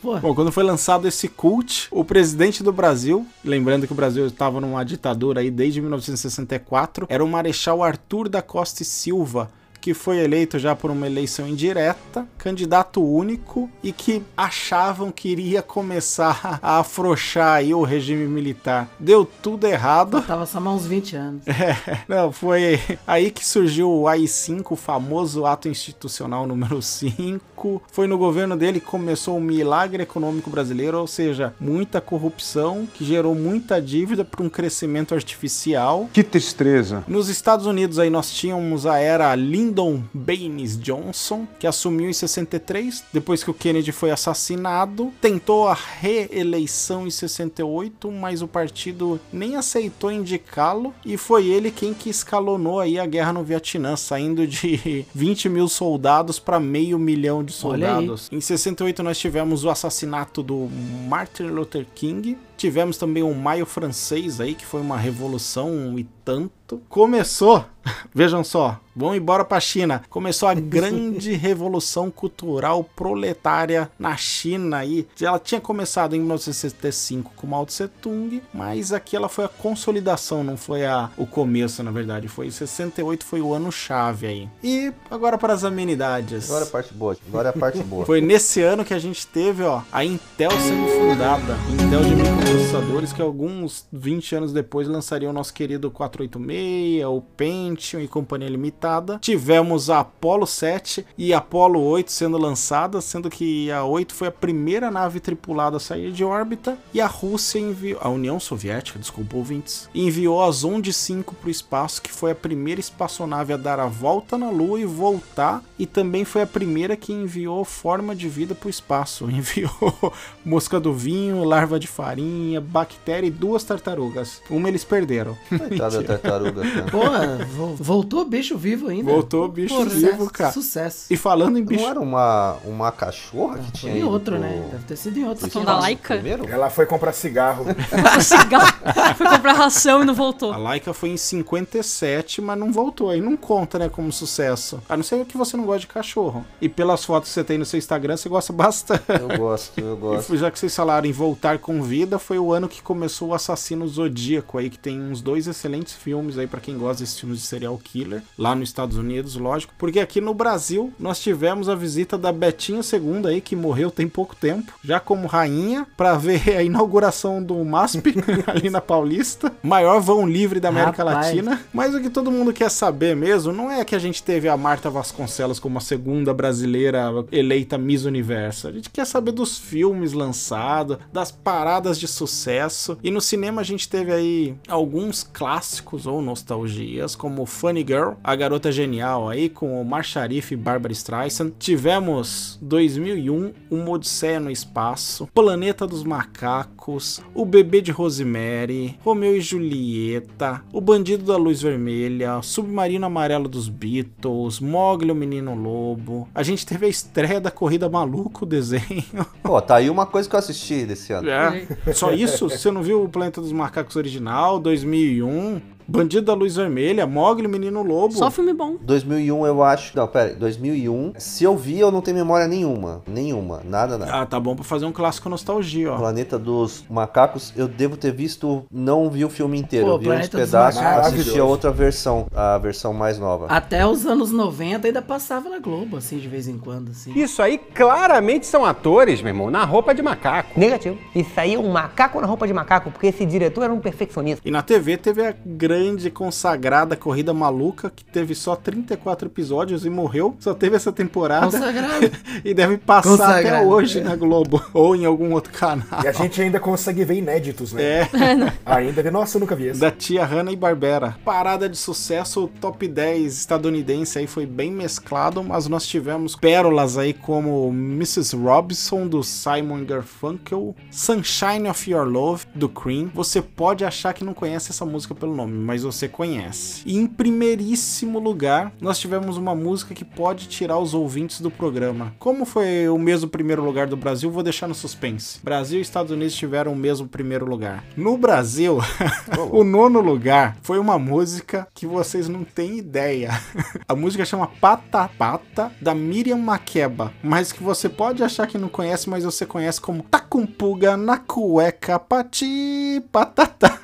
Bom, 0.21 0.33
quando 0.33 0.51
foi 0.51 0.63
lançado 0.63 1.05
esse 1.05 1.27
cult, 1.27 1.89
o 1.91 2.05
presidente 2.05 2.63
do 2.63 2.71
Brasil, 2.71 3.27
lembrando 3.43 3.85
que 3.85 3.91
o 3.91 3.95
Brasil 3.95 4.25
estava 4.25 4.61
numa 4.61 4.85
ditadura 4.85 5.41
aí 5.41 5.51
desde 5.51 5.81
1964, 5.81 7.07
era 7.09 7.23
o 7.23 7.27
Marechal 7.27 7.83
Arthur 7.83 8.29
da 8.29 8.41
Costa 8.41 8.83
e 8.83 8.85
Silva, 8.85 9.51
que 9.87 9.93
foi 9.93 10.17
eleito 10.17 10.59
já 10.59 10.75
por 10.75 10.91
uma 10.91 11.07
eleição 11.07 11.47
indireta, 11.47 12.27
candidato 12.37 13.01
único 13.01 13.71
e 13.81 13.93
que 13.93 14.21
achavam 14.35 15.13
que 15.13 15.29
iria 15.29 15.61
começar 15.61 16.59
a 16.61 16.79
afrouxar 16.79 17.53
aí 17.53 17.73
o 17.73 17.83
regime 17.83 18.27
militar. 18.27 18.89
Deu 18.99 19.23
tudo 19.23 19.65
errado. 19.65 20.21
tava 20.23 20.45
só 20.45 20.59
mais 20.59 20.81
uns 20.81 20.87
20 20.87 21.15
anos. 21.15 21.43
Não, 22.05 22.33
foi 22.33 22.81
aí 23.07 23.31
que 23.31 23.47
surgiu 23.47 23.89
o 23.89 24.09
AI-5, 24.09 24.71
o 24.71 24.75
famoso 24.75 25.45
ato 25.45 25.69
institucional 25.69 26.45
número 26.45 26.81
5. 26.81 27.81
Foi 27.89 28.07
no 28.07 28.17
governo 28.17 28.57
dele 28.57 28.81
que 28.81 28.87
começou 28.87 29.37
o 29.37 29.41
milagre 29.41 30.03
econômico 30.03 30.49
brasileiro, 30.49 30.99
ou 30.99 31.07
seja, 31.07 31.53
muita 31.61 32.01
corrupção 32.01 32.85
que 32.93 33.05
gerou 33.05 33.33
muita 33.33 33.81
dívida 33.81 34.25
para 34.25 34.43
um 34.43 34.49
crescimento 34.49 35.15
artificial. 35.15 36.09
Que 36.11 36.25
tristeza. 36.25 37.05
Nos 37.07 37.29
Estados 37.29 37.65
Unidos 37.65 37.99
aí 37.99 38.09
nós 38.09 38.29
tínhamos 38.29 38.85
a 38.85 38.99
era 38.99 39.33
Lyndon 39.33 39.76
Baines 40.13 40.77
Johnson, 40.79 41.47
que 41.59 41.67
assumiu 41.67 42.09
em 42.09 42.13
63, 42.13 43.03
depois 43.13 43.43
que 43.43 43.51
o 43.51 43.53
Kennedy 43.53 43.91
foi 43.91 44.11
assassinado, 44.11 45.13
tentou 45.21 45.67
a 45.67 45.77
reeleição 45.99 47.05
em 47.05 47.11
68, 47.11 48.11
mas 48.11 48.41
o 48.41 48.47
partido 48.47 49.19
nem 49.31 49.55
aceitou 49.55 50.11
indicá-lo 50.11 50.93
e 51.05 51.17
foi 51.17 51.47
ele 51.47 51.71
quem 51.71 51.93
que 51.93 52.09
escalonou 52.09 52.79
aí 52.79 52.99
a 52.99 53.05
guerra 53.05 53.33
no 53.33 53.43
Vietnã, 53.43 53.95
saindo 53.95 54.47
de 54.47 55.05
20 55.13 55.49
mil 55.49 55.67
soldados 55.67 56.39
para 56.39 56.59
meio 56.59 56.97
milhão 56.97 57.43
de 57.43 57.53
soldados. 57.53 58.29
Em 58.31 58.41
68 58.41 59.03
nós 59.03 59.19
tivemos 59.19 59.63
o 59.63 59.69
assassinato 59.69 60.41
do 60.41 60.69
Martin 61.07 61.43
Luther 61.43 61.85
King, 61.93 62.37
tivemos 62.57 62.97
também 62.97 63.23
o 63.23 63.33
Maio 63.33 63.65
Francês 63.65 64.41
aí, 64.41 64.55
que 64.55 64.65
foi 64.65 64.81
uma 64.81 64.97
revolução 64.97 65.97
e 65.97 66.03
tanto. 66.27 66.81
Começou, 66.89 67.63
vejam 68.13 68.43
só, 68.43 68.77
vão 68.93 69.15
embora 69.15 69.45
pra 69.45 69.61
China. 69.61 70.03
Começou 70.09 70.49
a 70.49 70.53
grande 70.53 71.31
revolução 71.37 72.11
cultural 72.11 72.83
proletária 72.83 73.89
na 73.97 74.17
China 74.17 74.79
aí. 74.79 75.07
Ela 75.21 75.39
tinha 75.39 75.61
começado 75.61 76.13
em 76.13 76.19
1965 76.19 77.31
com 77.37 77.47
Mao 77.47 77.65
Tse 77.65 77.87
Tung, 77.87 78.41
mas 78.53 78.91
aqui 78.91 79.15
ela 79.15 79.29
foi 79.29 79.45
a 79.45 79.47
consolidação, 79.47 80.43
não 80.43 80.57
foi 80.57 80.85
a, 80.85 81.09
o 81.15 81.25
começo, 81.25 81.81
na 81.81 81.91
verdade. 81.91 82.27
Foi 82.27 82.51
68 82.51 83.23
foi 83.23 83.39
o 83.39 83.53
ano 83.53 83.71
chave 83.71 84.27
aí. 84.27 84.49
E 84.61 84.91
agora 85.09 85.37
para 85.37 85.53
as 85.53 85.63
amenidades. 85.63 86.49
Agora 86.49 86.65
é 86.65 86.67
a 86.67 86.71
parte 86.71 86.93
boa, 86.93 87.17
agora 87.29 87.47
é 87.47 87.51
a 87.51 87.53
parte 87.53 87.79
boa. 87.83 88.05
Foi 88.05 88.19
nesse 88.19 88.61
ano 88.61 88.83
que 88.83 88.93
a 88.93 88.99
gente 88.99 89.25
teve, 89.25 89.63
ó, 89.63 89.81
a 89.89 90.03
Intel 90.03 90.51
sendo 90.51 90.87
fundada. 90.87 91.57
Intel 91.71 92.03
de 92.03 92.15
microprocessadores. 92.15 92.46
Processadores 92.47 93.11
que 93.11 93.21
alguns 93.21 93.85
20 93.91 94.35
anos 94.35 94.53
depois 94.53 94.87
lançariam 94.87 95.31
o 95.31 95.33
nosso 95.33 95.53
querido 95.53 95.91
486, 95.91 97.05
o 97.05 97.21
Pentium 97.35 97.99
e 97.99 98.07
companhia 98.07 98.47
limitada. 98.47 99.19
Tivemos 99.19 99.89
a 99.89 99.99
Apollo 99.99 100.47
7 100.47 101.05
e 101.17 101.33
a 101.33 101.39
Apollo 101.39 101.81
8 101.81 102.09
sendo 102.09 102.37
lançadas, 102.37 103.03
sendo 103.03 103.29
que 103.29 103.69
a 103.69 103.83
8 103.83 104.13
foi 104.13 104.29
a 104.29 104.31
primeira 104.31 104.89
nave 104.89 105.19
tripulada 105.19 105.75
a 105.75 105.79
sair 105.79 106.13
de 106.13 106.23
órbita 106.23 106.77
e 106.93 107.01
a 107.01 107.07
Rússia 107.07 107.59
enviou, 107.59 107.99
a 108.01 108.07
União 108.07 108.39
Soviética, 108.39 108.97
desculpa 108.97 109.35
ouvintes, 109.35 109.89
enviou 109.93 110.41
a 110.41 110.49
Zonde 110.49 110.93
5 110.93 111.35
para 111.35 111.47
o 111.49 111.51
espaço, 111.51 112.01
que 112.01 112.13
foi 112.13 112.31
a 112.31 112.35
primeira 112.35 112.79
espaçonave 112.79 113.51
a 113.51 113.57
dar 113.57 113.77
a 113.77 113.87
volta 113.87 114.37
na 114.37 114.49
Lua 114.49 114.79
e 114.79 114.85
voltar, 114.85 115.61
e 115.77 115.85
também 115.85 116.23
foi 116.23 116.43
a 116.43 116.47
primeira 116.47 116.95
que 116.95 117.11
enviou 117.11 117.65
forma 117.65 118.15
de 118.15 118.29
vida 118.29 118.55
para 118.55 118.67
o 118.67 118.69
espaço. 118.69 119.25
Enviou 119.29 120.13
mosca 120.45 120.79
do 120.79 120.93
vinho, 120.93 121.43
larva 121.43 121.77
de 121.77 121.87
farinha, 121.87 122.36
bactéria 122.61 123.27
e 123.27 123.31
duas 123.31 123.63
tartarugas. 123.63 124.41
Uma 124.49 124.67
eles 124.69 124.83
perderam. 124.83 125.37
Coitada 125.49 126.01
da 126.01 126.17
tartaruga, 126.17 126.61
cara. 126.61 127.45
Vo- 127.45 127.75
voltou 127.75 128.25
bicho 128.25 128.57
vivo 128.57 128.87
ainda. 128.89 129.11
Voltou 129.11 129.47
bicho 129.47 129.73
Porra, 129.75 129.89
vivo, 129.89 130.09
sucesso, 130.11 130.29
cara. 130.31 130.51
Sucesso. 130.53 131.05
E 131.09 131.17
falando 131.17 131.57
em 131.57 131.63
bicho. 131.63 131.81
Não 131.83 131.89
era 131.89 131.99
uma, 131.99 132.57
uma 132.65 132.91
cachorra 132.91 133.57
que 133.59 133.71
tinha 133.71 133.91
Foi 133.93 134.01
em 134.01 134.03
outro, 134.03 134.35
pro- 134.35 134.41
né? 134.43 134.67
Deve 134.71 134.83
ter 134.85 134.95
sido 134.95 135.17
em 135.19 135.23
outro. 135.25 135.39
São 135.41 135.47
espaço 135.61 135.65
da 135.65 135.79
Laika? 135.79 136.13
Primeiro? 136.15 136.47
Ela 136.49 136.69
foi 136.69 136.85
comprar 136.85 137.13
cigarro. 137.13 137.65
Cigarro, 138.21 138.73
foi 139.15 139.27
comprar 139.27 139.53
ração 139.53 140.01
e 140.01 140.05
não 140.05 140.13
voltou. 140.13 140.51
A 140.53 140.57
Laika 140.57 140.93
foi 140.93 141.09
em 141.09 141.17
57, 141.17 142.41
mas 142.41 142.57
não 142.57 142.71
voltou. 142.71 143.09
Aí 143.09 143.21
não 143.21 143.35
conta, 143.37 143.77
né, 143.79 143.89
como 143.89 144.11
sucesso. 144.11 144.79
A 144.87 144.95
não 144.95 145.03
ser 145.03 145.23
que 145.25 145.37
você 145.37 145.55
não 145.57 145.65
gosta 145.65 145.81
de 145.81 145.87
cachorro. 145.87 146.45
E 146.61 146.69
pelas 146.69 147.03
fotos 147.03 147.29
que 147.29 147.33
você 147.33 147.43
tem 147.43 147.57
no 147.57 147.65
seu 147.65 147.77
Instagram, 147.77 148.17
você 148.17 148.29
gosta 148.29 148.53
bastante. 148.53 149.03
Eu 149.09 149.37
gosto, 149.37 149.79
eu 149.79 149.95
gosto. 149.97 150.33
E 150.33 150.37
já 150.37 150.49
que 150.51 150.59
vocês 150.59 150.75
falaram 150.75 151.07
em 151.07 151.11
voltar 151.11 151.57
com 151.59 151.81
vida, 151.81 152.19
foi 152.27 152.37
o 152.37 152.51
ano 152.51 152.67
que 152.67 152.81
começou 152.81 153.29
o 153.29 153.33
Assassino 153.33 153.87
Zodíaco 153.87 154.57
aí, 154.57 154.69
que 154.69 154.77
tem 154.77 155.01
uns 155.01 155.21
dois 155.21 155.47
excelentes 155.47 155.93
filmes 155.93 156.37
aí 156.37 156.45
pra 156.45 156.59
quem 156.59 156.77
gosta 156.77 157.01
desses 157.01 157.17
filmes 157.17 157.39
de 157.39 157.45
serial 157.45 157.79
killer, 157.81 158.21
lá 158.37 158.53
nos 158.53 158.67
Estados 158.67 158.97
Unidos, 158.97 159.37
lógico. 159.37 159.73
Porque 159.77 160.01
aqui 160.01 160.19
no 160.19 160.33
Brasil 160.33 160.91
nós 160.99 161.21
tivemos 161.21 161.69
a 161.69 161.75
visita 161.75 162.17
da 162.17 162.33
Betinha 162.33 162.81
II 162.81 163.27
aí, 163.27 163.39
que 163.39 163.55
morreu 163.55 163.89
tem 163.89 164.09
pouco 164.09 164.35
tempo, 164.35 164.73
já 164.83 164.99
como 164.99 165.25
rainha, 165.25 165.87
pra 165.95 166.15
ver 166.15 166.57
a 166.57 166.61
inauguração 166.61 167.41
do 167.41 167.63
MASP 167.63 168.15
ali 168.45 168.69
na 168.69 168.81
Paulista, 168.81 169.49
maior 169.63 170.01
vão 170.01 170.27
livre 170.27 170.59
da 170.59 170.67
América 170.67 171.05
Rapaz. 171.05 171.27
Latina. 171.27 171.61
Mas 171.71 171.95
o 171.95 172.01
que 172.01 172.09
todo 172.09 172.29
mundo 172.29 172.51
quer 172.51 172.69
saber 172.69 173.15
mesmo 173.15 173.53
não 173.53 173.71
é 173.71 173.85
que 173.85 173.95
a 173.95 173.99
gente 173.99 174.21
teve 174.21 174.49
a 174.49 174.57
Marta 174.57 174.89
Vasconcelos 174.89 175.61
como 175.61 175.77
a 175.77 175.81
segunda 175.81 176.33
brasileira 176.33 177.05
eleita 177.31 177.77
Miss 177.77 178.03
Universo. 178.03 178.67
A 178.67 178.71
gente 178.73 178.89
quer 178.89 179.05
saber 179.05 179.31
dos 179.31 179.57
filmes 179.57 180.11
lançados, 180.11 180.97
das 181.13 181.31
paradas 181.31 181.97
de 181.97 182.16
sucesso. 182.17 182.97
E 183.03 183.11
no 183.11 183.21
cinema 183.21 183.61
a 183.61 183.63
gente 183.63 183.87
teve 183.87 184.11
aí 184.11 184.55
alguns 184.67 185.23
clássicos 185.23 186.07
ou 186.07 186.21
nostalgias, 186.21 187.15
como 187.15 187.45
Funny 187.45 187.85
Girl, 187.87 188.13
A 188.23 188.35
Garota 188.35 188.71
Genial 188.71 189.29
aí 189.29 189.49
com 189.49 189.79
Omar 189.79 190.03
Sharif 190.03 190.53
e 190.53 190.57
Barbara 190.57 190.93
Streisand. 190.93 191.51
Tivemos 191.59 192.57
2001, 192.61 193.53
Uma 193.69 193.91
Odisseia 193.91 194.39
no 194.39 194.51
Espaço, 194.51 195.27
Planeta 195.33 195.85
dos 195.85 196.03
Macacos, 196.03 197.21
O 197.33 197.45
Bebê 197.45 197.81
de 197.81 197.91
Rosemary, 197.91 198.97
Romeu 199.03 199.35
e 199.35 199.41
Julieta, 199.41 200.63
O 200.73 200.81
Bandido 200.81 201.25
da 201.25 201.37
Luz 201.37 201.61
Vermelha, 201.61 202.41
Submarino 202.41 203.05
Amarelo 203.05 203.47
dos 203.47 203.69
Beatles, 203.69 204.59
Mogli 204.59 205.11
o 205.11 205.15
Menino 205.15 205.53
Lobo. 205.53 206.27
A 206.33 206.43
gente 206.43 206.65
teve 206.65 206.85
a 206.85 206.89
estreia 206.89 207.39
da 207.39 207.51
Corrida 207.51 207.89
Maluca, 207.89 208.43
o 208.43 208.47
desenho. 208.47 209.03
Pô, 209.43 209.61
tá 209.61 209.75
aí 209.75 209.89
uma 209.89 210.05
coisa 210.05 210.27
que 210.27 210.35
eu 210.35 210.39
assisti 210.39 210.85
desse 210.85 211.13
ano. 211.13 211.29
É. 211.29 211.67
Só 211.93 212.06
isso? 212.13 212.49
Você 212.49 212.71
não 212.71 212.81
viu 212.83 213.03
o 213.03 213.09
Planeta 213.09 213.41
dos 213.41 213.51
Macacos 213.51 213.95
original, 213.95 214.59
2001? 214.59 215.76
Bandido 215.87 216.25
da 216.25 216.33
Luz 216.33 216.55
Vermelha, 216.57 217.07
Mogli, 217.07 217.47
Menino 217.47 217.81
Lobo. 217.81 218.13
Só 218.13 218.29
filme 218.29 218.53
bom. 218.53 218.75
2001 218.81 219.47
eu 219.47 219.63
acho. 219.63 219.95
Não, 219.95 220.05
pera, 220.05 220.31
aí, 220.31 220.35
2001. 220.35 221.13
Se 221.17 221.45
eu 221.45 221.55
vi, 221.55 221.79
eu 221.79 221.89
não 221.91 222.01
tenho 222.01 222.17
memória 222.17 222.45
nenhuma. 222.47 223.01
Nenhuma. 223.07 223.61
Nada, 223.63 223.97
nada. 223.97 224.13
Ah, 224.13 224.25
tá 224.25 224.37
bom 224.39 224.53
pra 224.53 224.65
fazer 224.65 224.85
um 224.85 224.91
clássico 224.91 225.29
nostalgia, 225.29 225.93
ó. 225.93 225.97
Planeta 225.97 226.37
dos 226.37 226.83
Macacos, 226.89 227.53
eu 227.55 227.67
devo 227.67 227.95
ter 227.95 228.11
visto, 228.11 228.65
não 228.71 229.09
vi 229.09 229.23
o 229.23 229.29
filme 229.29 229.57
inteiro, 229.57 229.85
Pô, 229.85 229.91
eu 229.93 229.99
vi 229.99 230.05
uns 230.07 230.09
Planeta 230.09 230.37
dos 230.37 230.45
pedaços, 230.45 230.81
Macacos. 230.81 231.07
assisti 231.07 231.39
a 231.39 231.45
outra 231.45 231.71
versão, 231.71 232.27
a 232.35 232.57
versão 232.57 232.93
mais 232.93 233.17
nova. 233.17 233.47
Até 233.47 233.85
os 233.87 234.05
anos 234.05 234.31
90 234.31 234.87
ainda 234.87 235.01
passava 235.01 235.49
na 235.49 235.59
Globo, 235.59 235.97
assim, 235.97 236.17
de 236.17 236.27
vez 236.27 236.47
em 236.49 236.57
quando, 236.57 236.91
assim. 236.91 237.17
Isso 237.17 237.41
aí 237.41 237.57
claramente 237.57 238.45
são 238.45 238.65
atores, 238.65 239.21
meu 239.21 239.29
irmão, 239.29 239.49
na 239.49 239.63
roupa 239.63 239.95
de 239.95 240.01
macaco. 240.01 240.59
Negativo. 240.59 240.97
Isso 241.15 241.39
aí 241.39 241.53
é 241.53 241.59
um 241.59 241.71
macaco 241.71 242.19
na 242.19 242.27
roupa 242.27 242.45
de 242.45 242.53
macaco, 242.53 242.91
porque 242.91 243.07
esse 243.07 243.25
diretor 243.25 243.63
era 243.63 243.73
um 243.73 243.79
perfeccionista. 243.79 244.47
E 244.47 244.51
na 244.51 244.61
TV 244.61 244.97
teve 244.97 245.25
a 245.25 245.33
grande 245.45 245.76
consagrada 246.13 246.95
Corrida 246.95 247.33
Maluca, 247.33 247.89
que 247.89 248.03
teve 248.03 248.33
só 248.35 248.55
34 248.55 249.27
episódios 249.27 249.85
e 249.85 249.89
morreu. 249.89 250.35
Só 250.39 250.53
teve 250.53 250.75
essa 250.75 250.91
temporada. 250.91 251.45
Consagrado. 251.45 252.11
e 252.43 252.53
deve 252.53 252.77
passar 252.77 253.39
até 253.39 253.61
hoje 253.61 254.01
na 254.01 254.15
Globo. 254.15 254.63
Ou 254.73 254.95
em 254.95 255.05
algum 255.05 255.33
outro 255.33 255.53
canal. 255.53 256.03
E 256.03 256.07
a 256.07 256.11
gente 256.11 256.41
ainda 256.41 256.59
consegue 256.59 257.03
ver 257.03 257.15
inéditos, 257.15 257.73
né? 257.73 257.83
É, 257.83 258.07
Ainda 258.65 259.01
vê. 259.03 259.11
Nossa, 259.11 259.37
eu 259.37 259.39
nunca 259.39 259.55
vi 259.55 259.67
esse. 259.67 259.79
da 259.79 259.91
tia 259.91 260.25
Hanna 260.25 260.51
e 260.51 260.55
Barbera. 260.55 261.15
Parada 261.23 261.69
de 261.69 261.77
sucesso, 261.77 262.45
o 262.45 262.47
top 262.47 262.87
10 262.87 263.37
estadunidense 263.37 264.19
aí 264.19 264.27
foi 264.27 264.45
bem 264.45 264.71
mesclado, 264.71 265.43
mas 265.43 265.67
nós 265.67 265.85
tivemos 265.85 266.35
pérolas 266.35 266.97
aí 266.97 267.13
como 267.13 267.69
Mrs. 267.69 268.35
Robinson, 268.35 269.07
do 269.07 269.23
Simon 269.23 269.85
Garfunkel, 269.85 270.75
Sunshine 270.91 271.69
of 271.69 271.89
Your 271.89 272.05
Love, 272.05 272.45
do 272.53 272.67
Cream. 272.69 273.09
Você 273.13 273.41
pode 273.41 273.85
achar 273.85 274.13
que 274.13 274.23
não 274.23 274.33
conhece 274.33 274.71
essa 274.71 274.85
música 274.85 275.15
pelo 275.15 275.35
nome, 275.35 275.53
mas 275.67 275.83
você 275.83 276.07
conhece. 276.07 276.81
E 276.85 276.97
em 276.97 277.05
primeiríssimo 277.05 278.19
lugar, 278.19 278.71
nós 278.79 278.97
tivemos 278.97 279.35
uma 279.35 279.53
música 279.53 279.93
que 279.93 280.05
pode 280.05 280.47
tirar 280.47 280.79
os 280.79 280.93
ouvintes 280.93 281.41
do 281.41 281.51
programa. 281.51 282.15
Como 282.17 282.45
foi 282.45 282.87
o 282.87 282.97
mesmo 282.97 283.29
primeiro 283.29 283.61
lugar 283.61 283.85
do 283.85 283.97
Brasil, 283.97 284.31
vou 284.31 284.41
deixar 284.41 284.65
no 284.67 284.73
suspense. 284.73 285.41
Brasil 285.43 285.79
e 285.79 285.81
Estados 285.81 286.09
Unidos 286.09 286.35
tiveram 286.35 286.71
o 286.71 286.75
mesmo 286.75 287.05
primeiro 287.05 287.45
lugar. 287.45 287.83
No 287.97 288.17
Brasil, 288.17 288.77
o 289.51 289.65
nono 289.65 289.99
lugar 289.99 290.57
foi 290.61 290.79
uma 290.79 290.97
música 290.97 291.67
que 291.73 291.85
vocês 291.85 292.29
não 292.29 292.45
têm 292.45 292.77
ideia. 292.77 293.31
A 293.89 293.95
música 293.95 294.23
chama 294.23 294.47
Pata 294.47 295.09
Pata, 295.17 295.71
da 295.81 295.93
Miriam 295.93 296.37
Makeba, 296.37 297.11
mas 297.21 297.51
que 297.51 297.61
você 297.61 297.89
pode 297.89 298.23
achar 298.23 298.47
que 298.47 298.57
não 298.57 298.69
conhece, 298.69 299.09
mas 299.09 299.25
você 299.25 299.45
conhece 299.45 299.81
como 299.81 300.03
com 300.29 300.45
pulga 300.45 300.95
na 300.95 301.17
cueca, 301.17 301.97
pati 301.97 303.01
patatá. 303.11 303.79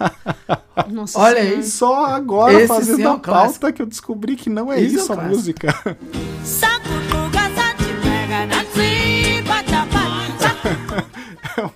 Nossa 0.91 1.19
Olha 1.19 1.41
Senhora. 1.41 1.57
aí. 1.57 1.63
Só 1.77 2.05
agora, 2.05 2.53
Esse 2.53 2.67
fazendo 2.67 3.01
é 3.01 3.03
a 3.03 3.07
pauta, 3.09 3.21
clássico. 3.23 3.73
que 3.73 3.81
eu 3.81 3.85
descobri 3.85 4.35
que 4.35 4.49
não 4.49 4.71
é 4.71 4.79
Esse 4.81 4.95
é 4.95 4.99
isso 4.99 5.09
um 5.09 5.13
a 5.13 5.17
clássico. 5.17 5.35
música. 5.35 5.97
É 6.45 6.82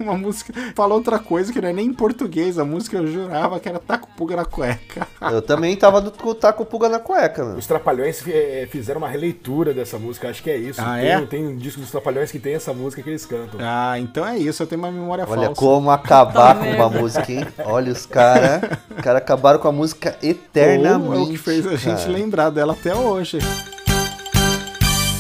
uma 0.08 0.18
música. 0.18 0.54
Fala 0.76 0.94
outra 0.94 1.20
coisa 1.20 1.52
que 1.52 1.62
não 1.62 1.70
é 1.70 1.74
nem 1.74 1.88
em 1.88 1.94
português. 1.94 2.58
A 2.58 2.66
música 2.66 2.98
eu 2.98 3.08
jurava 3.08 3.60
que 3.60 3.70
era 3.70 3.80
com 3.80 4.08
pulga 4.16 4.36
na 4.36 4.46
cueca. 4.46 5.08
Eu 5.32 5.42
também 5.42 5.76
tava 5.76 6.00
do 6.00 6.12
com 6.12 6.30
o 6.30 6.36
taco 6.36 6.66
pulga 6.66 6.90
na 6.90 7.00
cueca, 7.00 7.44
mano. 7.44 7.58
Os 7.58 7.68
Trapalhões 7.68 8.24
eh, 8.28 8.68
fizeram 8.70 9.00
uma 9.00 9.10
releitura 9.10 9.74
dessa 9.74 9.98
música, 9.98 10.30
acho 10.30 10.42
que 10.42 10.50
é 10.50 10.58
isso. 10.58 10.80
Ah, 10.82 10.98
tem, 11.00 11.10
é? 11.10 11.22
tem 11.26 11.48
um 11.48 11.56
disco 11.56 11.82
dos 11.82 11.92
Trapalhões 11.92 12.32
que 12.32 12.40
tem 12.40 12.54
essa 12.54 12.74
música 12.74 13.02
que 13.02 13.10
eles 13.10 13.26
cantam. 13.26 13.60
Ah, 13.62 14.00
então 14.00 14.26
é 14.26 14.38
isso. 14.38 14.64
Eu 14.64 14.68
tenho 14.68 14.82
uma 14.82 14.92
memória 14.92 15.26
Olha 15.28 15.48
falsa. 15.48 15.56
como 15.56 15.92
acabar 15.92 16.58
com 16.58 16.66
uma 16.66 16.90
música, 16.90 17.32
hein? 17.32 17.46
Olha 17.66 17.92
os 17.92 18.06
caras. 18.06 18.62
Os 18.96 19.04
caras 19.04 19.22
acabaram 19.22 19.60
com 19.60 19.68
a 19.68 19.72
música 19.72 20.18
eternamente. 20.22 21.10
Ou 21.10 21.16
é 21.16 21.24
o 21.24 21.28
que 21.28 21.38
fez 21.38 21.66
a 21.68 21.76
gente 21.76 22.02
cara. 22.02 22.12
lembrar 22.12 22.50
dela 22.50 22.74
até 22.74 22.96
hoje. 22.96 23.40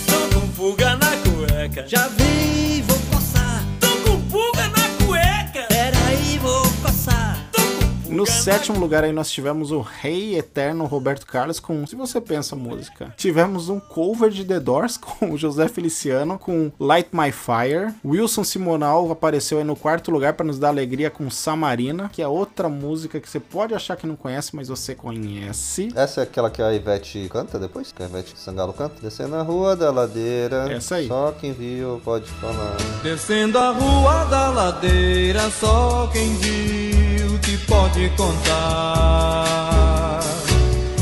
Tô 0.07 0.39
com 0.39 0.47
pulga 0.49 0.95
na 0.95 1.11
cueca. 1.17 1.87
Já 1.87 2.07
vi, 2.07 2.76
No 8.17 8.25
sétimo 8.25 8.79
lugar 8.79 9.03
aí 9.03 9.11
nós 9.11 9.29
tivemos 9.29 9.71
o 9.71 9.79
Rei 9.79 10.39
Eterno 10.39 10.85
Roberto 10.85 11.23
Carlos 11.27 11.59
com 11.59 11.85
Se 11.85 11.95
Você 11.95 12.19
Pensa 12.19 12.55
Música. 12.55 13.13
Tivemos 13.15 13.69
um 13.69 13.79
cover 13.79 14.31
de 14.31 14.43
The 14.43 14.59
Doors 14.59 14.97
com 14.97 15.33
o 15.33 15.37
José 15.37 15.67
Feliciano 15.67 16.39
com 16.39 16.71
Light 16.79 17.09
My 17.13 17.31
Fire. 17.31 17.93
Wilson 18.03 18.43
Simonal 18.43 19.11
apareceu 19.11 19.59
aí 19.59 19.63
no 19.63 19.75
quarto 19.75 20.09
lugar 20.09 20.33
para 20.33 20.47
nos 20.47 20.57
dar 20.57 20.69
alegria 20.69 21.11
com 21.11 21.29
Samarina, 21.29 22.09
que 22.09 22.19
é 22.19 22.27
outra 22.27 22.67
música 22.67 23.19
que 23.19 23.29
você 23.29 23.39
pode 23.39 23.75
achar 23.75 23.95
que 23.95 24.07
não 24.07 24.15
conhece, 24.15 24.55
mas 24.55 24.67
você 24.67 24.95
conhece. 24.95 25.89
Essa 25.95 26.21
é 26.21 26.23
aquela 26.23 26.49
que 26.49 26.63
a 26.63 26.73
Ivete 26.73 27.29
canta 27.31 27.59
depois? 27.59 27.91
Que 27.91 28.01
a 28.01 28.07
Ivete 28.07 28.33
Sangalo 28.35 28.73
canta? 28.73 28.95
Descendo 28.99 29.35
a 29.35 29.43
rua 29.43 29.75
da 29.75 29.91
ladeira. 29.91 30.73
Essa 30.73 30.95
aí. 30.95 31.07
Só 31.07 31.33
quem 31.33 31.53
viu 31.53 32.01
pode 32.03 32.25
falar. 32.25 32.77
Descendo 33.03 33.59
a 33.59 33.69
rua 33.69 34.25
da 34.25 34.49
ladeira, 34.49 35.51
só 35.51 36.09
quem 36.11 36.33
viu 36.37 36.96
pode 37.67 38.09
contar. 38.17 40.19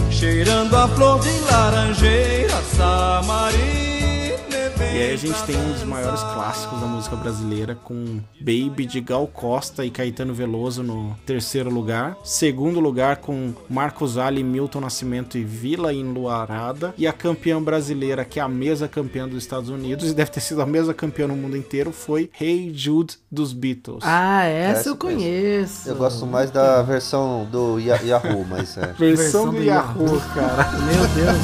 Cheirando 0.09 0.75
a 0.75 0.87
flor 0.89 1.19
de 1.19 1.39
laranjeira, 1.41 2.61
Samarina 2.75 3.65
bem 3.65 3.84
E 4.95 4.97
aí 4.97 5.13
a 5.13 5.17
gente 5.17 5.43
tem 5.43 5.57
um 5.57 5.73
dos 5.73 5.83
maiores 5.83 6.21
clássicos 6.23 6.79
da 6.79 6.85
música 6.87 7.17
brasileira 7.17 7.75
com 7.75 8.21
Baby 8.39 8.85
de 8.85 9.01
Gal 9.01 9.27
Costa 9.27 9.83
e 9.83 9.89
Caetano 9.91 10.33
Veloso 10.33 10.81
no 10.83 11.13
terceiro 11.25 11.69
lugar. 11.69 12.15
Segundo 12.23 12.79
lugar 12.79 13.17
com 13.17 13.53
Marcos 13.69 14.17
Ali, 14.17 14.41
Milton 14.41 14.79
Nascimento 14.79 15.37
e 15.37 15.43
Vila 15.43 15.93
Enluarada. 15.93 16.93
E 16.97 17.05
a 17.05 17.11
campeã 17.11 17.61
brasileira, 17.61 18.23
que 18.23 18.39
é 18.39 18.43
a 18.43 18.47
mesma 18.47 18.87
campeã 18.87 19.27
dos 19.27 19.39
Estados 19.39 19.69
Unidos 19.69 20.09
e 20.11 20.13
deve 20.13 20.31
ter 20.31 20.39
sido 20.39 20.61
a 20.61 20.65
mesma 20.65 20.93
campeã 20.93 21.27
no 21.27 21.35
mundo 21.35 21.57
inteiro, 21.57 21.91
foi 21.91 22.29
Hey 22.39 22.71
Jude 22.73 23.17
dos 23.29 23.51
Beatles. 23.51 23.99
Ah, 24.01 24.45
essa, 24.45 24.79
Essa 24.79 24.89
eu 24.89 24.95
conheço. 24.95 25.89
Eu 25.89 25.95
gosto 25.97 26.25
mais 26.25 26.49
da 26.51 26.81
versão 26.83 27.45
do 27.51 27.77
Ya- 27.81 27.99
Yahoo, 28.01 28.45
mas 28.49 28.77
é. 28.77 28.93
versão, 28.93 29.15
versão 29.17 29.45
do 29.47 29.51
do 29.57 29.61
Yahoo, 29.63 30.21
cara. 30.33 30.71
Meu 30.71 31.05
Deus. 31.09 31.35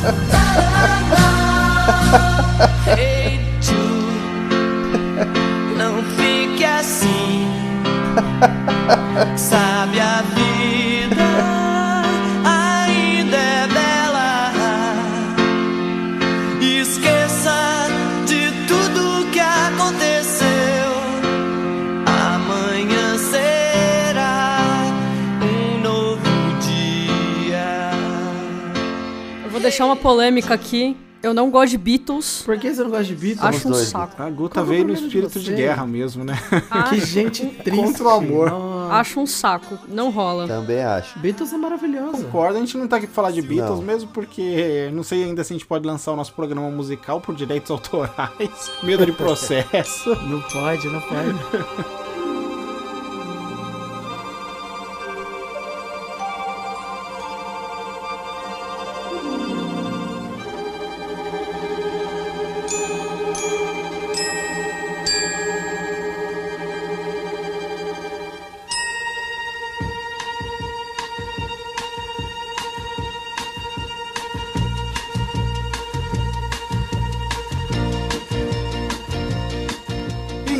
Sabe 9.37 9.99
a 9.99 10.23
vida 10.23 11.15
ainda 12.43 13.37
é 13.37 13.67
bela. 13.67 14.51
Esqueça 16.59 17.87
de 18.25 18.51
tudo 18.67 19.29
que 19.31 19.39
aconteceu. 19.39 20.47
Amanhã 22.05 23.17
será 23.19 24.59
um 25.43 25.79
novo 25.81 26.59
dia. 26.59 27.91
Eu 29.43 29.51
vou 29.51 29.59
deixar 29.59 29.85
uma 29.85 29.95
polêmica 29.95 30.55
aqui. 30.55 30.97
Eu 31.23 31.33
não 31.33 31.51
gosto 31.51 31.71
de 31.71 31.77
Beatles. 31.77 32.41
Por 32.45 32.57
que 32.57 32.73
você 32.73 32.81
não 32.81 32.89
gosta 32.89 33.05
de 33.05 33.15
Beatles? 33.15 33.43
Acho 33.43 33.69
um 33.69 33.73
saco. 33.73 34.21
A 34.21 34.29
Guta 34.29 34.55
Qual 34.55 34.65
veio 34.65 34.85
no 34.85 34.95
de 34.95 35.05
espírito 35.05 35.39
de, 35.39 35.45
você? 35.45 35.53
guerra 35.55 35.85
mesmo, 35.85 36.23
né? 36.23 36.33
Que 36.89 36.99
gente 36.99 37.45
triste. 37.45 37.83
Contra 37.83 38.03
o 38.03 38.09
amor. 38.09 38.49
Nossa. 38.49 38.95
acho 38.95 39.19
um 39.19 39.25
saco. 39.27 39.77
Não 39.87 40.09
rola. 40.09 40.47
Também 40.47 40.83
acho. 40.83 41.19
Beatles 41.19 41.53
é 41.53 41.57
maravilhoso. 41.57 42.23
Concordo, 42.23 42.57
a 42.57 42.59
gente 42.59 42.75
não 42.77 42.87
tá 42.87 42.97
aqui 42.97 43.05
pra 43.05 43.15
falar 43.15 43.31
de 43.31 43.41
Beatles 43.41 43.77
Não. 43.79 43.85
mesmo 43.85 44.09
porque 44.09 44.89
não 44.93 45.03
sei 45.03 45.23
ainda 45.23 45.43
se 45.43 45.53
a 45.53 45.55
gente 45.55 45.65
pode 45.65 45.85
lançar 45.85 46.11
o 46.11 46.15
nosso 46.15 46.33
programa 46.33 46.69
musical 46.71 47.21
por 47.21 47.35
direitos 47.35 47.69
autorais, 47.69 48.71
medo 48.83 49.05
de 49.05 49.11
processo. 49.11 50.09
Não 50.27 50.41
pode, 50.41 50.87
não 50.87 51.01
pode. 51.01 52.01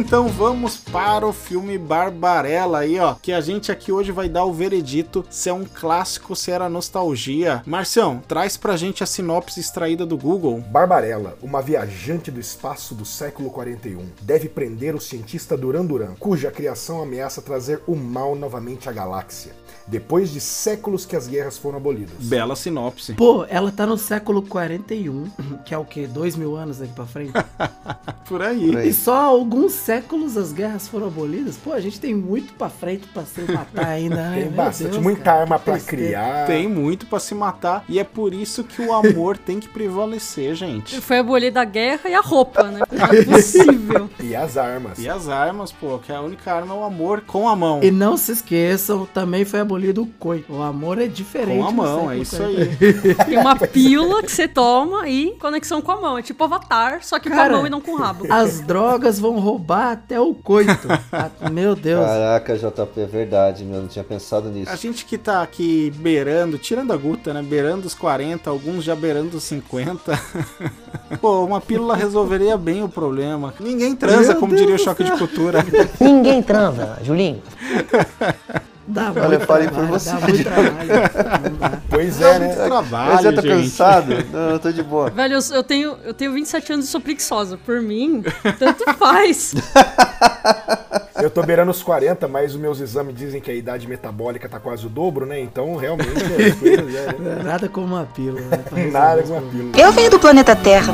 Então 0.01 0.27
vamos 0.27 0.77
para 0.77 1.27
o 1.27 1.31
filme 1.31 1.77
Barbarella 1.77 2.79
aí, 2.79 2.99
ó, 2.99 3.13
que 3.13 3.31
a 3.31 3.39
gente 3.39 3.71
aqui 3.71 3.91
hoje 3.91 4.11
vai 4.11 4.27
dar 4.27 4.45
o 4.45 4.51
veredito 4.51 5.23
se 5.29 5.47
é 5.47 5.53
um 5.53 5.63
clássico, 5.63 6.35
se 6.35 6.49
era 6.49 6.67
nostalgia. 6.67 7.61
Marcião, 7.67 8.19
traz 8.27 8.57
pra 8.57 8.75
gente 8.75 9.03
a 9.03 9.05
sinopse 9.05 9.59
extraída 9.59 10.03
do 10.03 10.17
Google. 10.17 10.59
Barbarella, 10.59 11.37
uma 11.39 11.61
viajante 11.61 12.31
do 12.31 12.39
espaço 12.39 12.95
do 12.95 13.05
século 13.05 13.51
41, 13.51 14.07
deve 14.23 14.49
prender 14.49 14.95
o 14.95 14.99
cientista 14.99 15.55
Duran 15.55 15.85
Duran, 15.85 16.15
cuja 16.19 16.49
criação 16.49 17.03
ameaça 17.03 17.39
trazer 17.39 17.79
o 17.85 17.95
mal 17.95 18.35
novamente 18.35 18.89
à 18.89 18.91
galáxia, 18.91 19.53
depois 19.91 20.31
de 20.31 20.39
séculos 20.39 21.05
que 21.05 21.17
as 21.17 21.27
guerras 21.27 21.57
foram 21.57 21.75
abolidas. 21.75 22.15
Bela 22.21 22.55
sinopse. 22.55 23.13
Pô, 23.13 23.45
ela 23.49 23.73
tá 23.73 23.85
no 23.85 23.97
século 23.97 24.41
41, 24.41 25.29
que 25.65 25.73
é 25.73 25.77
o 25.77 25.83
quê? 25.83 26.07
Dois 26.07 26.37
mil 26.37 26.55
anos 26.55 26.77
daqui 26.77 26.93
pra 26.93 27.05
frente? 27.05 27.33
Por 28.25 28.41
aí. 28.41 28.67
Por 28.67 28.77
aí. 28.77 28.87
E 28.87 28.93
só 28.93 29.13
há 29.13 29.23
alguns 29.25 29.73
séculos 29.73 30.37
as 30.37 30.53
guerras 30.53 30.87
foram 30.87 31.07
abolidas? 31.07 31.57
Pô, 31.57 31.73
a 31.73 31.81
gente 31.81 31.99
tem 31.99 32.15
muito 32.15 32.53
pra 32.53 32.69
frente 32.69 33.05
pra 33.07 33.25
se 33.25 33.41
matar 33.41 33.85
ainda. 33.87 34.21
Ai, 34.31 34.43
Tem 34.43 34.51
bastante, 34.51 34.91
Deus, 34.91 35.03
muita 35.03 35.23
cara, 35.23 35.41
arma 35.41 35.59
pra 35.59 35.77
criar. 35.77 36.47
Tem 36.47 36.69
muito 36.69 37.05
pra 37.05 37.19
se 37.19 37.35
matar 37.35 37.83
e 37.89 37.99
é 37.99 38.03
por 38.05 38.33
isso 38.33 38.63
que 38.63 38.81
o 38.81 38.93
amor 38.93 39.35
tem 39.45 39.59
que 39.59 39.67
prevalecer, 39.67 40.55
gente. 40.55 41.01
Foi 41.01 41.17
abolida 41.17 41.59
a 41.59 41.65
guerra 41.65 42.09
e 42.09 42.13
a 42.13 42.21
roupa, 42.21 42.63
né? 42.63 42.79
Não 42.89 43.05
é 43.05 43.23
possível. 43.25 44.09
E 44.21 44.33
as 44.33 44.55
armas. 44.55 44.97
E 44.99 45.09
as 45.09 45.27
armas, 45.27 45.73
pô, 45.73 45.99
que 45.99 46.13
a 46.13 46.21
única 46.21 46.53
arma 46.53 46.73
é 46.73 46.77
o 46.77 46.83
amor 46.83 47.21
com 47.27 47.49
a 47.49 47.55
mão. 47.55 47.81
E 47.83 47.91
não 47.91 48.15
se 48.15 48.31
esqueçam, 48.31 49.05
também 49.05 49.43
foi 49.43 49.59
abolido 49.81 50.03
o 50.03 50.07
coito. 50.07 50.53
O 50.53 50.61
amor 50.61 50.99
é 50.99 51.07
diferente. 51.07 51.59
Com 51.59 51.67
a 51.67 51.71
mão, 51.71 52.11
é 52.11 52.17
isso 52.17 52.37
41. 52.37 52.61
aí. 52.61 53.15
Tem 53.25 53.37
uma 53.37 53.55
pílula 53.55 54.21
que 54.21 54.31
você 54.31 54.47
toma 54.47 55.09
e 55.09 55.31
conexão 55.39 55.81
com 55.81 55.91
a 55.91 55.99
mão. 55.99 56.17
É 56.17 56.21
tipo 56.21 56.43
Avatar, 56.43 57.03
só 57.03 57.19
que 57.19 57.29
com 57.29 57.35
Cara, 57.35 57.53
a 57.53 57.57
mão 57.57 57.67
e 57.67 57.69
não 57.69 57.81
com 57.81 57.91
o 57.91 57.95
rabo. 57.95 58.31
As 58.31 58.61
drogas 58.61 59.19
vão 59.19 59.39
roubar 59.39 59.93
até 59.93 60.19
o 60.19 60.33
coito. 60.33 60.87
Ah, 61.11 61.49
Meu 61.49 61.75
Deus. 61.75 62.05
Caraca, 62.05 62.57
JP, 62.57 63.01
é 63.01 63.05
verdade, 63.05 63.63
meu. 63.63 63.81
Não 63.81 63.87
tinha 63.87 64.03
pensado 64.03 64.49
nisso. 64.49 64.71
A 64.71 64.75
gente 64.75 65.05
que 65.05 65.17
tá 65.17 65.41
aqui 65.41 65.91
beirando, 65.97 66.57
tirando 66.57 66.93
a 66.93 66.97
Guta, 66.97 67.33
né? 67.33 67.41
Beirando 67.41 67.87
os 67.87 67.95
40, 67.95 68.49
alguns 68.49 68.83
já 68.83 68.95
beirando 68.95 69.37
os 69.37 69.43
50. 69.43 70.19
Pô, 71.19 71.43
uma 71.43 71.59
pílula 71.59 71.95
resolveria 71.95 72.57
bem 72.57 72.83
o 72.83 72.89
problema. 72.89 73.53
Ninguém 73.59 73.95
transa, 73.95 74.31
Meu 74.31 74.39
como 74.39 74.51
Deus 74.51 74.61
diria 74.61 74.75
o 74.75 74.79
choque 74.79 75.03
de 75.03 75.11
cultura. 75.11 75.65
Ninguém 75.99 76.41
transa, 76.41 76.99
Julinho. 77.03 77.41
Dá 78.91 79.13
Olha, 79.15 79.27
muito 79.29 79.45
falem 79.45 79.69
por 79.69 79.85
você, 79.85 80.11
dá 80.11 80.19
muito 80.19 80.43
trabalho. 80.43 81.81
Pois 81.89 82.21
é, 82.21 82.39
né? 82.39 82.55
Trabalho, 82.55 83.11
Eu 83.13 83.23
já 83.23 83.33
tô 83.33 83.41
gente. 83.41 83.63
cansado? 83.63 84.25
Não, 84.33 84.49
eu 84.49 84.59
tô 84.59 84.69
de 84.69 84.83
boa. 84.83 85.09
Velho, 85.09 85.35
eu, 85.35 85.55
eu 85.55 85.63
tenho, 85.63 85.97
eu 86.03 86.13
tenho 86.13 86.33
27 86.33 86.73
anos 86.73 86.85
e 86.85 86.87
sou 86.89 86.99
preguiçosa. 86.99 87.57
Por 87.57 87.81
mim, 87.81 88.21
tanto 88.59 88.83
faz. 88.95 89.55
Eu 91.21 91.29
tô 91.29 91.43
beirando 91.43 91.69
os 91.69 91.83
40, 91.83 92.27
mas 92.27 92.55
os 92.55 92.59
meus 92.59 92.79
exames 92.79 93.13
dizem 93.15 93.39
que 93.39 93.51
a 93.51 93.53
idade 93.53 93.87
metabólica 93.87 94.49
tá 94.49 94.59
quase 94.59 94.87
o 94.87 94.89
dobro, 94.89 95.23
né? 95.23 95.39
Então, 95.39 95.75
realmente, 95.75 96.09
é, 96.09 96.51
coisas 96.51 96.95
é, 96.95 97.05
né? 97.19 97.43
Nada 97.45 97.69
como 97.69 97.85
uma 97.85 98.05
pílula. 98.05 98.41
Né, 98.41 98.89
Nada 98.91 99.21
os 99.21 99.29
com 99.29 99.37
uma 99.37 99.51
pílula. 99.51 99.71
Eu 99.77 99.91
venho 99.91 100.09
do 100.09 100.17
planeta 100.17 100.55
Terra. 100.55 100.91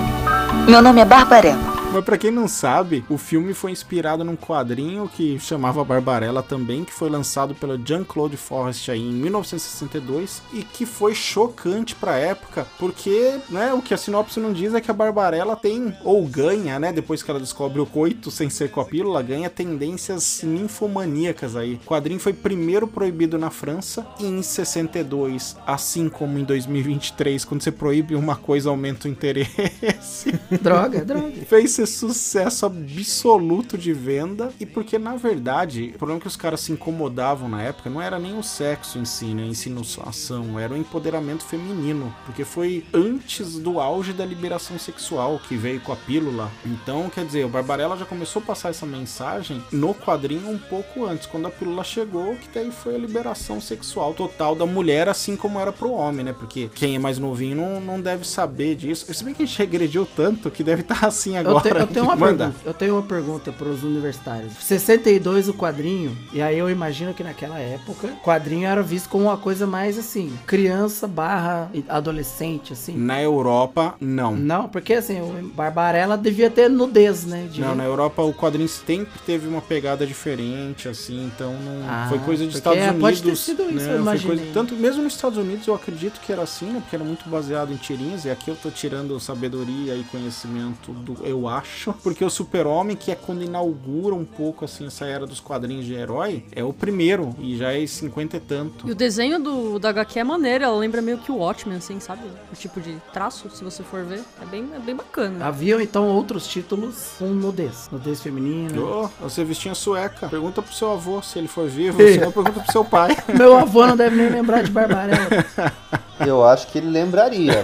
Meu 0.67 0.81
nome 0.81 0.99
é 0.99 1.05
Barbarella. 1.05 1.77
Mas 1.93 2.03
pra 2.03 2.17
quem 2.17 2.29
não 2.29 2.47
sabe, 2.47 3.03
o 3.09 3.17
filme 3.17 3.53
foi 3.53 3.71
inspirado 3.71 4.23
num 4.23 4.35
quadrinho 4.35 5.09
que 5.09 5.39
chamava 5.39 5.83
Barbarella 5.83 6.43
também, 6.43 6.83
que 6.83 6.93
foi 6.93 7.09
lançado 7.09 7.55
pelo 7.55 7.79
Jean-Claude 7.83 8.35
Forrest 8.37 8.89
aí 8.89 9.01
em 9.01 9.13
1962 9.13 10.41
e 10.53 10.63
que 10.63 10.85
foi 10.85 11.15
chocante 11.15 11.95
pra 11.95 12.17
época, 12.17 12.67
porque, 12.77 13.39
né, 13.49 13.73
o 13.73 13.81
que 13.81 13.93
a 13.93 13.97
sinopse 13.97 14.39
não 14.39 14.51
diz 14.51 14.73
é 14.73 14.81
que 14.81 14.91
a 14.91 14.93
Barbarella 14.93 15.55
tem 15.55 15.95
ou 16.03 16.25
ganha, 16.27 16.77
né, 16.77 16.91
depois 16.91 17.23
que 17.23 17.31
ela 17.31 17.39
descobre 17.39 17.79
o 17.79 17.85
coito 17.85 18.29
sem 18.29 18.49
ser 18.49 18.69
com 18.69 18.81
a 18.81 18.85
pílula, 18.85 19.23
ganha 19.23 19.49
tendências 19.49 20.41
ninfomaníacas 20.43 21.55
aí. 21.55 21.79
O 21.85 21.87
quadrinho 21.87 22.19
foi 22.19 22.33
primeiro 22.33 22.87
proibido 22.87 23.37
na 23.37 23.49
França 23.49 24.05
e 24.19 24.25
em 24.25 24.41
62, 24.41 25.55
assim 25.65 26.09
como 26.09 26.37
em 26.37 26.43
2023, 26.43 27.45
quando 27.45 27.63
você 27.63 27.71
proíbe 27.71 28.13
uma 28.13 28.35
coisa 28.35 28.69
aumenta 28.69 29.07
o 29.07 29.11
interesse. 29.11 30.37
Droga, 30.61 31.03
droga. 31.03 31.31
fez 31.47 31.76
esse 31.81 31.99
sucesso 31.99 32.65
absoluto 32.65 33.77
de 33.77 33.93
venda 33.93 34.51
e 34.59 34.65
porque 34.65 34.97
na 34.97 35.15
verdade 35.15 35.91
o 35.95 35.97
problema 35.97 36.21
que 36.21 36.27
os 36.27 36.35
caras 36.35 36.61
se 36.61 36.71
incomodavam 36.71 37.49
na 37.49 37.61
época 37.61 37.89
não 37.89 38.01
era 38.01 38.19
nem 38.19 38.37
o 38.37 38.43
sexo 38.43 38.97
em 38.97 39.05
si, 39.05 39.33
né, 39.33 39.43
a 39.43 39.47
insinuação, 39.47 40.59
era 40.59 40.73
o 40.73 40.77
empoderamento 40.77 41.43
feminino, 41.43 42.13
porque 42.25 42.43
foi 42.43 42.85
antes 42.93 43.59
do 43.59 43.79
auge 43.79 44.13
da 44.13 44.25
liberação 44.25 44.77
sexual 44.77 45.39
que 45.47 45.55
veio 45.55 45.79
com 45.81 45.91
a 45.91 45.95
pílula. 45.95 46.51
Então, 46.65 47.09
quer 47.09 47.25
dizer, 47.25 47.45
o 47.45 47.49
Barbarella 47.49 47.97
já 47.97 48.05
começou 48.05 48.41
a 48.41 48.45
passar 48.45 48.69
essa 48.69 48.85
mensagem 48.85 49.63
no 49.71 49.93
quadrinho 49.93 50.49
um 50.49 50.57
pouco 50.57 51.05
antes, 51.05 51.25
quando 51.27 51.47
a 51.47 51.51
pílula 51.51 51.83
chegou, 51.83 52.35
que 52.35 52.47
daí 52.53 52.71
foi 52.71 52.95
a 52.95 52.97
liberação 52.97 53.59
sexual 53.61 54.13
total 54.13 54.55
da 54.55 54.65
mulher, 54.65 55.07
assim 55.09 55.35
como 55.35 55.59
era 55.59 55.71
pro 55.71 55.91
homem, 55.91 56.25
né? 56.25 56.33
Porque 56.33 56.69
quem 56.73 56.95
é 56.95 56.99
mais 56.99 57.17
novinho 57.17 57.57
não, 57.57 57.81
não 57.81 58.01
deve 58.01 58.27
saber 58.27 58.75
disso. 58.75 59.11
Se 59.13 59.23
bem 59.23 59.33
que 59.33 59.43
a 59.43 59.45
gente 59.45 59.57
regrediu 59.57 60.07
tanto 60.15 60.51
que 60.51 60.63
deve 60.63 60.81
estar 60.81 61.05
assim 61.05 61.35
Eu, 61.35 61.41
agora. 61.41 61.66
Te- 61.73 61.79
eu 61.81 61.87
tenho 61.87 62.05
uma 62.05 62.17
pergunta. 62.17 62.53
Eu 62.65 62.73
tenho 62.73 62.93
uma 62.95 63.03
pergunta 63.03 63.51
para 63.51 63.67
os 63.67 63.83
universitários. 63.83 64.53
62 64.59 65.47
o 65.49 65.53
quadrinho, 65.53 66.15
e 66.33 66.41
aí 66.41 66.57
eu 66.57 66.69
imagino 66.69 67.13
que 67.13 67.23
naquela 67.23 67.59
época, 67.59 68.09
quadrinho 68.23 68.67
era 68.67 68.81
visto 68.81 69.09
como 69.09 69.25
uma 69.25 69.37
coisa 69.37 69.65
mais 69.67 69.97
assim, 69.97 70.31
criança 70.45 71.07
barra 71.07 71.69
adolescente, 71.87 72.73
assim. 72.73 72.95
Na 72.97 73.21
Europa, 73.21 73.95
não. 73.99 74.35
Não, 74.35 74.67
porque 74.69 74.93
assim, 74.93 75.19
o 75.21 75.47
Barbarella 75.55 76.17
devia 76.17 76.49
ter 76.49 76.69
nudez, 76.69 77.25
né? 77.25 77.47
Devia- 77.49 77.67
Não, 77.67 77.75
na 77.75 77.83
Europa 77.85 78.21
o 78.21 78.33
quadrinho 78.33 78.67
sempre 78.69 79.19
teve 79.25 79.47
uma 79.47 79.61
pegada 79.61 80.05
diferente, 80.05 80.87
assim, 80.87 81.25
então 81.25 81.53
não 81.53 81.87
Ah, 81.89 82.05
foi 82.09 82.19
coisa 82.19 82.43
dos 82.45 82.53
porque 82.53 82.57
Estados 82.57 82.79
é, 82.79 82.89
Unidos. 82.91 83.01
pode 83.01 83.23
ter 83.23 83.35
sido 83.35 83.63
isso, 83.63 83.73
né? 83.87 83.93
eu 83.95 84.01
imaginei. 84.01 84.37
coisa, 84.37 84.51
tanto 84.53 84.75
mesmo 84.75 85.03
nos 85.03 85.13
Estados 85.13 85.37
Unidos 85.37 85.67
eu 85.67 85.73
acredito 85.75 86.19
que 86.21 86.31
era 86.31 86.41
assim, 86.43 86.65
né? 86.67 86.79
Porque 86.81 86.95
era 86.95 87.03
muito 87.05 87.27
baseado 87.29 87.71
em 87.71 87.75
tirinhas, 87.77 88.25
e 88.25 88.29
aqui 88.29 88.49
eu 88.49 88.55
tô 88.55 88.69
tirando 88.69 89.19
sabedoria 89.19 89.95
e 89.95 90.03
conhecimento 90.05 90.91
do 90.91 91.17
eu 91.23 91.47
acho, 91.47 91.56
porque 92.03 92.23
o 92.23 92.29
Super-Homem, 92.29 92.95
que 92.95 93.11
é 93.11 93.15
quando 93.15 93.43
inaugura 93.43 94.15
um 94.15 94.25
pouco 94.25 94.65
assim 94.65 94.87
essa 94.87 95.05
era 95.05 95.25
dos 95.25 95.39
quadrinhos 95.39 95.85
de 95.85 95.93
herói, 95.93 96.43
é 96.55 96.63
o 96.63 96.73
primeiro 96.73 97.35
e 97.39 97.57
já 97.57 97.73
é 97.73 97.85
50 97.85 98.37
e 98.37 98.39
tanto. 98.39 98.87
E 98.87 98.91
o 98.91 98.95
desenho 98.95 99.39
do, 99.39 99.79
da 99.79 99.89
HQ 99.89 100.19
é 100.19 100.23
maneiro, 100.23 100.63
ela 100.63 100.77
lembra 100.77 101.01
meio 101.01 101.17
que 101.17 101.31
o 101.31 101.37
Watchmen, 101.37 101.77
assim, 101.77 101.99
sabe? 101.99 102.21
O 102.51 102.55
tipo 102.55 102.79
de 102.79 102.97
traço, 103.13 103.49
se 103.49 103.63
você 103.63 103.83
for 103.83 104.03
ver. 104.03 104.21
É 104.41 104.45
bem, 104.45 104.67
é 104.75 104.79
bem 104.79 104.95
bacana. 104.95 105.45
Haviam 105.45 105.79
então 105.79 106.07
outros 106.07 106.47
títulos 106.47 107.13
com 107.17 107.27
nudez. 107.27 107.89
Nudez 107.91 108.21
feminina. 108.21 108.79
Ô, 108.79 109.09
você 109.21 109.43
vestinha 109.43 109.75
sueca. 109.75 110.27
Pergunta 110.27 110.61
pro 110.61 110.73
seu 110.73 110.91
avô 110.91 111.21
se 111.21 111.37
ele 111.37 111.47
for 111.47 111.67
vivo, 111.67 111.97
senão 111.97 112.31
pergunta 112.31 112.59
pro 112.59 112.71
seu 112.71 112.85
pai. 112.85 113.15
Meu 113.37 113.57
avô 113.57 113.85
não 113.85 113.97
deve 113.97 114.15
nem 114.15 114.29
lembrar 114.29 114.63
de 114.63 114.71
Barbarella. 114.71 115.27
Eu 116.25 116.43
acho 116.43 116.67
que 116.67 116.79
ele 116.79 116.89
lembraria. 116.89 117.63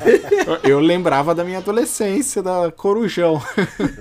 Eu 0.64 0.80
lembrava 0.80 1.34
da 1.34 1.44
minha 1.44 1.58
adolescência, 1.58 2.42
da 2.42 2.70
Corujão. 3.14 3.42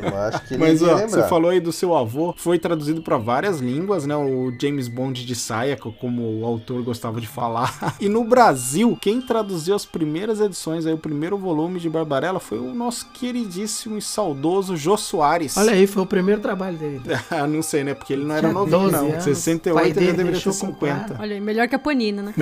Eu 0.01 0.17
acho 0.17 0.41
que 0.45 0.53
ele 0.55 0.63
Mas 0.63 0.81
ó, 0.81 0.97
você 0.97 1.23
falou 1.27 1.51
aí 1.51 1.59
do 1.59 1.71
seu 1.71 1.95
avô, 1.95 2.33
foi 2.37 2.57
traduzido 2.59 3.01
pra 3.01 3.17
várias 3.17 3.59
línguas, 3.59 4.05
né? 4.05 4.15
O 4.15 4.51
James 4.59 4.87
Bond 4.87 5.25
de 5.25 5.35
saia, 5.35 5.75
co- 5.77 5.91
como 5.91 6.39
o 6.41 6.45
autor 6.45 6.81
gostava 6.83 7.19
de 7.21 7.27
falar. 7.27 7.93
E 7.99 8.09
no 8.09 8.23
Brasil, 8.23 8.97
quem 8.99 9.21
traduziu 9.21 9.75
as 9.75 9.85
primeiras 9.85 10.39
edições, 10.41 10.85
aí 10.85 10.93
o 10.93 10.97
primeiro 10.97 11.37
volume 11.37 11.79
de 11.79 11.89
Barbarella 11.89 12.39
foi 12.39 12.57
o 12.59 12.73
nosso 12.73 13.07
queridíssimo 13.11 13.97
e 13.97 14.01
saudoso 14.01 14.75
Jô 14.75 14.97
Soares. 14.97 15.55
Olha 15.57 15.71
aí, 15.71 15.87
foi 15.87 16.03
o 16.03 16.05
primeiro 16.05 16.41
trabalho 16.41 16.77
dele. 16.77 17.01
Ah, 17.31 17.47
não 17.47 17.61
sei, 17.61 17.83
né? 17.83 17.93
Porque 17.93 18.13
ele 18.13 18.23
não 18.25 18.35
era 18.35 18.41
Tinha 18.49 18.53
novinho, 18.53 18.79
12 18.79 18.91
não. 18.93 19.11
anos. 19.11 19.23
68 19.23 19.73
Pai 19.75 19.85
ele 19.85 19.93
deveria 19.93 20.23
ter 20.25 20.31
deixou 20.31 20.51
50. 20.53 20.95
comprar. 21.03 21.21
Olha 21.21 21.33
aí, 21.35 21.41
melhor 21.41 21.67
que 21.67 21.75
a 21.75 21.79
Panina, 21.79 22.21
né? 22.21 22.33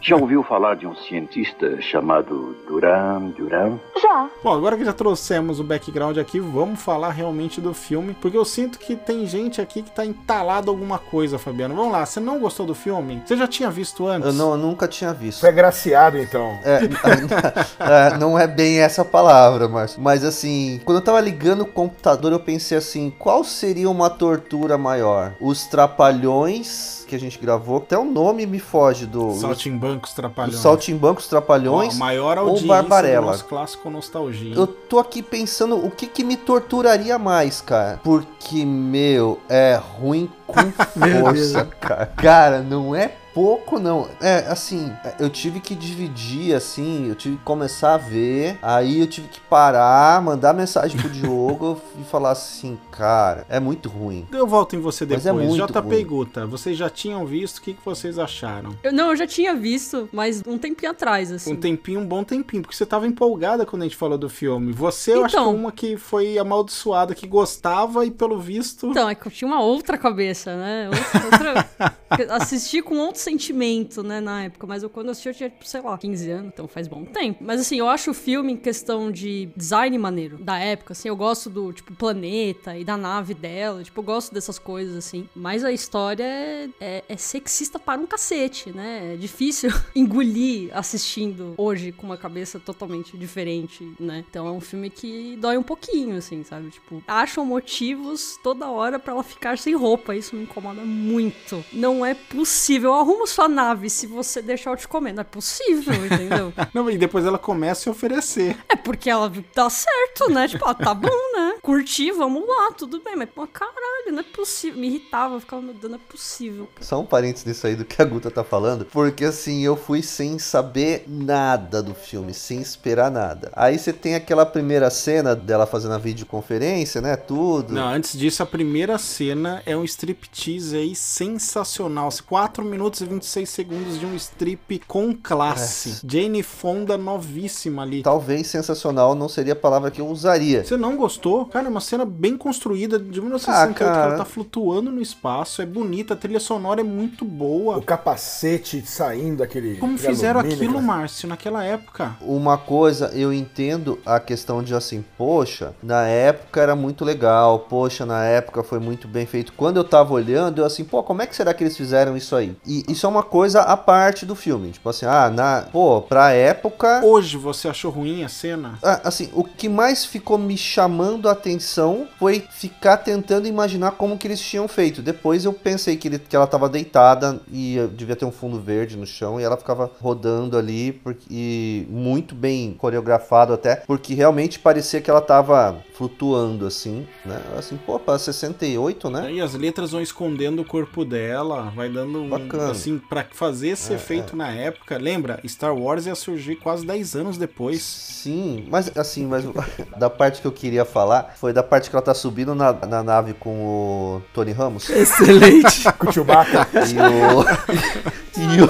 Já 0.00 0.16
ouviu 0.16 0.42
falar 0.42 0.74
de 0.76 0.86
um 0.86 0.94
cientista 0.96 1.80
chamado 1.82 2.56
Duran 2.66 3.30
Duran? 3.36 3.78
Já. 4.00 4.28
Bom, 4.42 4.52
agora 4.54 4.76
que 4.76 4.84
já 4.84 4.92
trouxemos 4.92 5.60
o 5.60 5.64
background 5.64 5.94
aqui, 6.18 6.40
vamos 6.40 6.80
falar 6.80 7.10
realmente 7.10 7.60
do 7.60 7.74
filme, 7.74 8.16
porque 8.20 8.36
eu 8.36 8.44
sinto 8.44 8.78
que 8.78 8.96
tem 8.96 9.26
gente 9.26 9.60
aqui 9.60 9.82
que 9.82 9.90
tá 9.90 10.04
entalado 10.04 10.70
alguma 10.70 10.98
coisa, 10.98 11.38
Fabiano. 11.38 11.74
Vamos 11.74 11.92
lá, 11.92 12.04
você 12.04 12.20
não 12.20 12.38
gostou 12.38 12.66
do 12.66 12.74
filme? 12.74 13.22
Você 13.24 13.36
já 13.36 13.46
tinha 13.46 13.70
visto 13.70 14.06
antes? 14.06 14.26
Eu, 14.28 14.32
não, 14.32 14.52
eu 14.52 14.56
nunca 14.56 14.86
tinha 14.88 15.12
visto. 15.12 15.40
Você 15.40 15.48
é 15.48 15.52
graciado, 15.52 16.18
então. 16.18 16.58
É, 16.64 16.80
é, 18.14 18.18
não 18.18 18.38
é 18.38 18.46
bem 18.46 18.78
essa 18.78 19.04
palavra, 19.04 19.68
Márcio. 19.68 20.00
Mas 20.00 20.24
assim, 20.24 20.80
quando 20.84 20.98
eu 20.98 21.04
tava 21.04 21.20
ligando 21.20 21.62
o 21.62 21.66
computador, 21.66 22.32
eu 22.32 22.40
pensei 22.40 22.78
assim: 22.78 23.12
qual 23.18 23.44
seria 23.44 23.90
uma 23.90 24.10
tortura 24.10 24.78
maior? 24.78 25.34
Os 25.40 25.66
trapalhões 25.66 27.03
que 27.14 27.16
a 27.16 27.20
gente 27.20 27.38
gravou, 27.38 27.78
até 27.78 27.96
o 27.96 28.04
nome 28.04 28.44
me 28.44 28.58
foge 28.58 29.06
do. 29.06 29.32
Saltimbancos 29.34 30.10
Os 30.10 30.16
Trapalhões. 30.16 30.56
Saltimbancos 30.56 31.28
Trapalhões. 31.28 31.94
A 31.94 31.98
maior 31.98 32.38
ou 32.38 32.48
audiência 32.48 32.68
Barbarella. 32.68 33.36
do 33.36 33.44
clássico 33.44 33.88
Nostalgia. 33.88 34.54
Eu 34.54 34.66
tô 34.66 34.98
aqui 34.98 35.22
pensando 35.22 35.76
o 35.76 35.90
que 35.90 36.06
que 36.06 36.24
me 36.24 36.36
torturaria 36.36 37.18
mais, 37.18 37.60
cara. 37.60 38.00
Porque, 38.02 38.64
meu, 38.64 39.38
é 39.48 39.80
ruim 39.98 40.28
com 40.46 40.54
força, 41.22 41.64
cara. 41.80 42.06
Cara, 42.06 42.60
não 42.62 42.94
é 42.94 43.12
pouco, 43.34 43.80
não. 43.80 44.08
É, 44.20 44.46
assim, 44.48 44.92
eu 45.18 45.28
tive 45.28 45.58
que 45.58 45.74
dividir, 45.74 46.54
assim, 46.54 47.08
eu 47.08 47.16
tive 47.16 47.36
que 47.36 47.42
começar 47.42 47.94
a 47.94 47.98
ver, 47.98 48.56
aí 48.62 49.00
eu 49.00 49.08
tive 49.08 49.26
que 49.26 49.40
parar, 49.40 50.22
mandar 50.22 50.54
mensagem 50.54 50.96
pro 50.98 51.10
Diogo 51.10 51.80
e 52.00 52.04
falar 52.04 52.30
assim, 52.30 52.78
cara, 52.92 53.44
é 53.48 53.58
muito 53.58 53.88
ruim. 53.88 54.24
Eu 54.30 54.46
volto 54.46 54.76
em 54.76 54.80
você 54.80 55.04
Mas 55.04 55.24
depois. 55.24 55.44
é 55.44 55.48
muito 55.48 55.66
JP 55.66 55.80
ruim. 55.80 56.04
Guta, 56.06 56.46
vocês 56.46 56.76
já 56.78 56.88
tinham 56.88 57.26
visto, 57.26 57.58
o 57.58 57.62
que, 57.62 57.74
que 57.74 57.84
vocês 57.84 58.18
acharam? 58.20 58.70
Eu, 58.84 58.92
não, 58.92 59.10
eu 59.10 59.16
já 59.16 59.26
tinha 59.26 59.52
visto, 59.54 60.08
mas 60.12 60.40
um 60.46 60.56
tempinho 60.56 60.92
atrás, 60.92 61.32
assim. 61.32 61.52
Um 61.52 61.56
tempinho, 61.56 61.98
um 62.00 62.06
bom 62.06 62.22
tempinho, 62.22 62.62
porque 62.62 62.76
você 62.76 62.86
tava 62.86 63.04
empolgada 63.06 63.66
quando 63.66 63.82
a 63.82 63.84
gente 63.86 63.96
falou 63.96 64.16
do 64.16 64.28
filme. 64.28 64.72
Você, 64.72 65.12
eu 65.12 65.24
acho 65.24 65.34
que 65.34 65.40
Então. 65.40 65.54
uma 65.54 65.72
que 65.72 65.96
foi 65.96 66.38
amaldiçoada, 66.38 67.14
que 67.16 67.26
gostava 67.26 68.06
e 68.06 68.12
pelo 68.12 68.38
visto... 68.38 68.86
Então, 68.90 69.08
é 69.08 69.14
que 69.16 69.26
eu 69.26 69.32
tinha 69.32 69.48
uma 69.48 69.60
outra 69.60 69.98
cabeça, 69.98 70.33
né? 70.56 70.88
Outra, 70.88 71.24
outra- 71.24 72.34
assisti 72.36 72.80
com 72.82 72.96
outro 72.98 73.20
sentimento, 73.20 74.02
né, 74.02 74.20
na 74.20 74.44
época. 74.44 74.66
Mas 74.66 74.82
eu, 74.82 74.90
quando 74.90 75.10
assisti, 75.10 75.28
eu 75.28 75.34
tinha, 75.34 75.50
tipo, 75.50 75.66
sei 75.66 75.80
lá, 75.80 75.96
15 75.98 76.30
anos, 76.30 76.52
então 76.52 76.68
faz 76.68 76.86
bom 76.88 77.04
tempo. 77.04 77.42
Mas 77.44 77.60
assim, 77.60 77.76
eu 77.78 77.88
acho 77.88 78.10
o 78.10 78.14
filme 78.14 78.52
em 78.52 78.56
questão 78.56 79.10
de 79.10 79.48
design 79.56 79.96
maneiro 79.98 80.38
da 80.38 80.58
época, 80.58 80.92
assim. 80.92 81.08
Eu 81.08 81.16
gosto 81.16 81.50
do, 81.50 81.72
tipo, 81.72 81.94
planeta 81.94 82.76
e 82.76 82.84
da 82.84 82.96
nave 82.96 83.34
dela. 83.34 83.82
Tipo, 83.82 84.00
eu 84.00 84.04
gosto 84.04 84.32
dessas 84.32 84.58
coisas, 84.58 84.96
assim. 84.96 85.28
Mas 85.34 85.64
a 85.64 85.72
história 85.72 86.24
é, 86.24 86.68
é- 86.80 87.04
é 87.08 87.16
sexista 87.16 87.78
para 87.78 88.00
um 88.00 88.06
cacete, 88.06 88.70
né? 88.72 89.14
É 89.14 89.16
difícil 89.16 89.70
engolir 89.94 90.70
assistindo 90.76 91.54
hoje 91.56 91.92
com 91.92 92.06
uma 92.06 92.16
cabeça 92.16 92.58
totalmente 92.60 93.16
diferente, 93.16 93.90
né? 93.98 94.24
Então 94.28 94.46
é 94.46 94.50
um 94.50 94.60
filme 94.60 94.88
que 94.90 95.36
dói 95.40 95.56
um 95.56 95.62
pouquinho, 95.62 96.16
assim, 96.16 96.44
sabe? 96.44 96.70
Tipo, 96.70 97.02
acham 97.06 97.44
motivos 97.44 98.38
toda 98.42 98.68
hora 98.68 98.98
pra 98.98 99.12
ela 99.12 99.22
ficar 99.22 99.58
sem 99.58 99.74
roupa. 99.74 100.14
Isso 100.14 100.23
me 100.32 100.42
incomoda 100.42 100.82
muito. 100.82 101.64
Não 101.72 102.04
é 102.04 102.14
possível. 102.14 102.94
Arruma 102.94 103.26
sua 103.26 103.48
nave 103.48 103.90
se 103.90 104.06
você 104.06 104.40
deixar 104.40 104.70
eu 104.70 104.76
te 104.76 104.86
comer. 104.86 105.12
Não 105.12 105.22
é 105.22 105.24
possível, 105.24 105.94
entendeu? 106.06 106.52
Não, 106.72 106.88
e 106.90 106.96
depois 106.96 107.24
ela 107.26 107.38
começa 107.38 107.88
a 107.88 107.92
oferecer. 107.92 108.56
É 108.68 108.76
porque 108.76 109.10
ela 109.10 109.30
dá 109.54 109.68
certo, 109.68 110.30
né? 110.30 110.48
Tipo, 110.48 110.64
ah, 110.66 110.74
tá 110.74 110.94
bom, 110.94 111.08
né? 111.34 111.43
Curti, 111.64 112.12
vamos 112.12 112.46
lá, 112.46 112.72
tudo 112.76 113.00
bem. 113.02 113.16
Mas, 113.16 113.30
pô, 113.34 113.46
caralho, 113.46 114.12
não 114.12 114.18
é 114.18 114.22
possível. 114.22 114.78
Me 114.78 114.86
irritava, 114.86 115.40
ficava, 115.40 115.62
meu 115.62 115.72
Deus, 115.72 115.90
não 115.90 115.98
é 115.98 116.02
possível. 116.10 116.68
Só 116.78 117.00
um 117.00 117.06
parênteses 117.06 117.46
nisso 117.46 117.66
aí 117.66 117.74
do 117.74 117.86
que 117.86 118.02
a 118.02 118.04
Guta 118.04 118.30
tá 118.30 118.44
falando, 118.44 118.84
porque 118.84 119.24
assim, 119.24 119.64
eu 119.64 119.74
fui 119.74 120.02
sem 120.02 120.38
saber 120.38 121.04
nada 121.08 121.82
do 121.82 121.94
filme, 121.94 122.34
sem 122.34 122.60
esperar 122.60 123.10
nada. 123.10 123.50
Aí 123.56 123.78
você 123.78 123.94
tem 123.94 124.14
aquela 124.14 124.44
primeira 124.44 124.90
cena 124.90 125.34
dela 125.34 125.64
fazendo 125.64 125.94
a 125.94 125.98
videoconferência, 125.98 127.00
né, 127.00 127.16
tudo. 127.16 127.72
Não, 127.72 127.88
antes 127.88 128.18
disso, 128.18 128.42
a 128.42 128.46
primeira 128.46 128.98
cena 128.98 129.62
é 129.64 129.74
um 129.74 129.84
striptease 129.84 130.76
aí 130.76 130.94
sensacional. 130.94 132.10
4 132.26 132.62
minutos 132.62 133.00
e 133.00 133.06
26 133.06 133.48
segundos 133.48 133.98
de 133.98 134.04
um 134.04 134.14
strip 134.16 134.80
com 134.86 135.14
classe. 135.14 136.00
Jane 136.06 136.42
Fonda 136.42 136.98
novíssima 136.98 137.80
ali. 137.80 138.02
Talvez 138.02 138.48
sensacional 138.48 139.14
não 139.14 139.30
seria 139.30 139.54
a 139.54 139.56
palavra 139.56 139.90
que 139.90 140.02
eu 140.02 140.08
usaria. 140.08 140.62
Você 140.62 140.76
não 140.76 140.94
gostou? 140.98 141.48
Cara, 141.54 141.66
é 141.66 141.70
uma 141.70 141.80
cena 141.80 142.04
bem 142.04 142.36
construída 142.36 142.98
de 142.98 143.20
1968 143.20 143.46
Ah, 143.48 143.72
que 143.72 143.82
ela 143.84 143.92
cara. 143.92 144.16
tá 144.16 144.24
flutuando 144.24 144.90
no 144.90 145.00
espaço. 145.00 145.62
É 145.62 145.66
bonita, 145.66 146.14
a 146.14 146.16
trilha 146.16 146.40
sonora 146.40 146.80
é 146.80 146.82
muito 146.82 147.24
boa. 147.24 147.76
O 147.76 147.82
capacete 147.82 148.82
saindo 148.84 149.36
daquele. 149.36 149.76
Como 149.76 149.96
fizeram 149.96 150.40
alumínio, 150.40 150.58
aquilo, 150.64 150.74
cara. 150.74 150.84
Márcio, 150.84 151.28
naquela 151.28 151.62
época? 151.62 152.16
Uma 152.20 152.58
coisa, 152.58 153.12
eu 153.14 153.32
entendo 153.32 154.00
a 154.04 154.18
questão 154.18 154.64
de 154.64 154.74
assim, 154.74 155.04
poxa, 155.16 155.72
na 155.80 156.04
época 156.08 156.60
era 156.60 156.74
muito 156.74 157.04
legal, 157.04 157.60
poxa, 157.60 158.04
na 158.04 158.24
época 158.24 158.64
foi 158.64 158.80
muito 158.80 159.06
bem 159.06 159.24
feito. 159.24 159.52
Quando 159.52 159.76
eu 159.76 159.84
tava 159.84 160.12
olhando, 160.12 160.60
eu 160.60 160.64
assim, 160.64 160.82
pô, 160.82 161.04
como 161.04 161.22
é 161.22 161.26
que 161.28 161.36
será 161.36 161.54
que 161.54 161.62
eles 161.62 161.76
fizeram 161.76 162.16
isso 162.16 162.34
aí? 162.34 162.56
E 162.66 162.82
isso 162.88 163.06
é 163.06 163.08
uma 163.08 163.22
coisa 163.22 163.60
à 163.60 163.76
parte 163.76 164.26
do 164.26 164.34
filme. 164.34 164.72
Tipo 164.72 164.88
assim, 164.88 165.06
ah, 165.06 165.30
na, 165.30 165.66
pô, 165.70 166.02
pra 166.02 166.32
época. 166.32 167.00
Hoje 167.04 167.36
você 167.36 167.68
achou 167.68 167.92
ruim 167.92 168.24
a 168.24 168.28
cena? 168.28 168.76
Ah, 168.82 169.02
assim, 169.04 169.30
o 169.32 169.44
que 169.44 169.68
mais 169.68 170.04
ficou 170.04 170.36
me 170.36 170.58
chamando 170.58 171.28
a 171.28 171.43
atenção 171.48 172.08
foi 172.18 172.42
ficar 172.50 172.96
tentando 172.98 173.46
imaginar 173.46 173.92
como 173.92 174.16
que 174.16 174.26
eles 174.26 174.40
tinham 174.40 174.66
feito. 174.66 175.02
Depois 175.02 175.44
eu 175.44 175.52
pensei 175.52 175.96
que, 175.96 176.08
ele- 176.08 176.18
que 176.18 176.34
ela 176.34 176.46
tava 176.46 176.68
deitada 176.68 177.40
e 177.52 177.76
devia 177.94 178.16
ter 178.16 178.24
um 178.24 178.32
fundo 178.32 178.58
verde 178.58 178.96
no 178.96 179.06
chão 179.06 179.38
e 179.38 179.44
ela 179.44 179.56
ficava 179.56 179.90
rodando 180.00 180.56
ali 180.56 180.92
porque, 180.92 181.24
e 181.30 181.86
muito 181.90 182.34
bem 182.34 182.74
coreografado 182.78 183.52
até, 183.52 183.76
porque 183.76 184.14
realmente 184.14 184.58
parecia 184.58 185.00
que 185.00 185.10
ela 185.10 185.20
tava 185.20 185.76
flutuando 185.94 186.66
assim, 186.66 187.06
né? 187.24 187.40
Assim, 187.58 187.76
pô, 187.76 187.98
pra 187.98 188.18
68, 188.18 189.10
né? 189.10 189.32
E 189.32 189.40
as 189.40 189.54
letras 189.54 189.92
vão 189.92 190.00
escondendo 190.00 190.62
o 190.62 190.64
corpo 190.64 191.04
dela, 191.04 191.70
vai 191.74 191.88
dando 191.88 192.22
um. 192.22 192.28
Bacana. 192.28 192.70
Assim, 192.72 192.98
pra 192.98 193.24
fazer 193.30 193.68
esse 193.68 193.92
É, 193.92 193.96
efeito 193.96 194.34
na 194.36 194.50
época. 194.50 194.96
Lembra? 194.98 195.40
Star 195.46 195.76
Wars 195.76 196.06
ia 196.06 196.14
surgir 196.14 196.56
quase 196.56 196.84
10 196.86 197.14
anos 197.14 197.36
depois. 197.36 197.82
Sim, 197.82 198.66
mas 198.70 198.90
assim, 198.96 199.26
mas 199.26 199.44
da 199.98 200.08
parte 200.08 200.40
que 200.40 200.46
eu 200.46 200.52
queria 200.52 200.84
falar 200.84 201.33
foi 201.36 201.52
da 201.52 201.62
parte 201.62 201.90
que 201.90 201.96
ela 201.96 202.02
tá 202.02 202.14
subindo 202.14 202.54
na, 202.54 202.72
na 202.72 203.02
nave 203.02 203.34
com 203.34 203.50
o 203.50 204.22
Tony 204.32 204.52
Ramos. 204.52 204.88
Excelente. 204.88 205.84
Com 205.98 206.08
o 206.08 206.12
Chewbacca. 206.12 206.66
E 206.74 206.98
o, 206.98 207.44
e, 208.40 208.62
o, 208.62 208.68